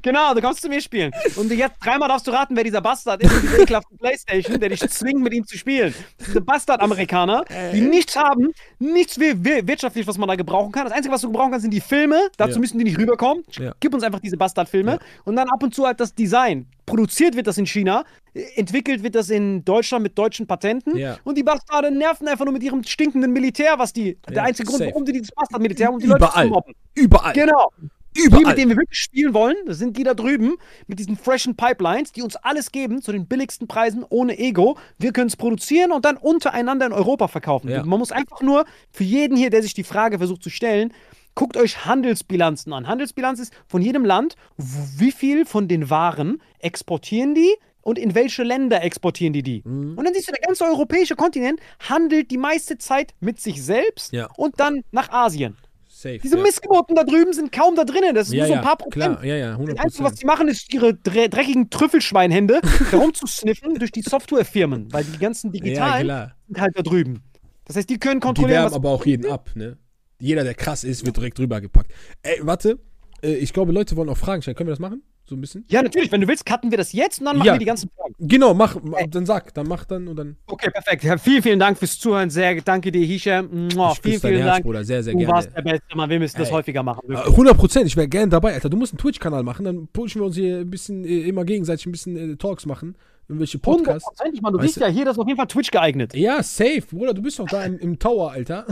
[0.03, 1.13] Genau, du kommst zu mir spielen.
[1.37, 4.69] Und jetzt dreimal darfst du raten, wer dieser Bastard ist mit dieser ekelhaften Playstation, der
[4.71, 5.95] dich zwingt, mit ihm zu spielen.
[6.27, 7.81] Diese Bastard-Amerikaner, die Äh.
[7.81, 10.85] nichts haben, nichts wir- wir- wirtschaftlich, was man da gebrauchen kann.
[10.85, 12.29] Das Einzige, was du gebrauchen kannst, sind die Filme.
[12.37, 12.59] Dazu Ja.
[12.61, 13.45] müssen die nicht rüberkommen.
[13.59, 13.73] Ja.
[13.81, 14.99] Gib uns einfach diese Bastard-Filme.
[15.25, 16.67] Und dann ab und zu halt das Design.
[16.87, 18.05] Produziert wird das in China,
[18.35, 20.97] äh, entwickelt wird das in Deutschland mit deutschen Patenten.
[20.97, 21.17] Ja.
[21.25, 24.17] Und die Bastarde nerven einfach nur mit ihrem stinkenden Militär, was die.
[24.29, 24.91] der Ja, einzige Grund, safe.
[24.91, 26.49] warum die dieses Bastard-Militär haben, um die Leute zu Überall.
[26.49, 26.75] mobben.
[26.95, 27.33] Überall.
[27.33, 27.71] Genau.
[28.17, 28.45] Die, Überall.
[28.45, 30.57] mit denen wir wirklich spielen wollen, das sind die da drüben,
[30.87, 34.77] mit diesen freshen Pipelines, die uns alles geben zu den billigsten Preisen ohne Ego.
[34.99, 37.71] Wir können es produzieren und dann untereinander in Europa verkaufen.
[37.71, 37.85] Ja.
[37.85, 40.93] Man muss einfach nur für jeden hier, der sich die Frage versucht zu stellen,
[41.35, 42.87] guckt euch Handelsbilanzen an.
[42.87, 48.43] Handelsbilanz ist von jedem Land, wie viel von den Waren exportieren die und in welche
[48.43, 49.63] Länder exportieren die die.
[49.65, 49.97] Mhm.
[49.97, 54.13] Und dann siehst du, der ganze europäische Kontinent handelt die meiste Zeit mit sich selbst
[54.13, 54.29] Ja.
[54.37, 55.57] und dann nach Asien.
[56.03, 56.19] Safe.
[56.19, 56.43] Diese ja.
[56.43, 58.15] Missgeburten da drüben sind kaum da drinnen.
[58.15, 59.19] Das ist ja, nur so ja, ein paar Prozent.
[59.19, 62.61] Klar, ja, ja, Das 100 Einzige, was die machen, ist ihre dre dreckigen Trüffelschweinhände
[62.91, 66.33] herumzusniffen durch die Softwarefirmen, weil die ganzen Ja, digitalen klar.
[66.49, 67.23] sind halt da drüben.
[67.65, 69.79] Das heißt, die können Die kontrollieren, werben was aber auch jeden ab, ne?
[70.21, 71.93] Jeder, der krass ist, wird direkt drüber gepackt.
[72.23, 72.79] Ey, warte.
[73.23, 74.57] Äh, ich glaube, Leute wollen auch Fragen stellen.
[74.57, 75.03] Können wir das machen?
[75.25, 75.65] So ein bisschen?
[75.69, 76.11] Ja, natürlich.
[76.11, 77.55] Wenn du willst, cutten wir das jetzt und dann machen Ja.
[77.55, 78.15] wir die ganzen Fragen.
[78.19, 78.77] Genau, mach.
[79.09, 79.55] Dann sag.
[79.55, 80.37] Dann mach dann und dann.
[80.47, 81.05] Okay, perfekt.
[81.05, 82.29] Ja, vielen, vielen Dank fürs Zuhören.
[82.29, 83.69] Sehr danke dir, Hisham.
[83.75, 84.65] Mua, vielen, vielen Herz, Dank.
[84.65, 84.85] Bruder.
[84.85, 85.33] Sehr, sehr Du gerne.
[85.33, 86.11] warst der Beste, Mann.
[86.11, 86.55] Wir müssen das Ey.
[86.55, 87.03] häufiger machen.
[87.07, 87.27] Äh, Wirklich.
[87.33, 88.69] 100 Prozent, ich wäre gerne dabei, Alter.
[88.69, 91.87] Du musst einen Twitch-Kanal machen, dann pushen wir uns hier ein bisschen äh, immer gegenseitig
[91.87, 92.97] ein bisschen äh, Talks machen.
[93.29, 94.07] Irgendwelche Podcasts.
[94.07, 94.53] Hundertprozentig, Mann.
[94.53, 96.15] Du siehst ja hier, das ist auf jeden Fall Twitch geeignet.
[96.15, 98.67] Ja, safe, Bruder, du bist doch da im, im Tower, Alter.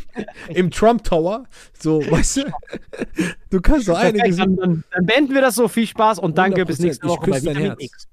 [0.48, 1.44] Im Trump Tower.
[1.78, 2.42] So, weißt du?
[3.50, 4.36] Du kannst doch einiges.
[4.36, 5.68] dann, dann, beenden wir das so.
[5.68, 6.64] Viel Spaß und danke.
[6.64, 6.82] Bis 100%.
[6.82, 7.82] nächste Ich Woche bei küsse dein Herz.
[7.82, 8.08] X.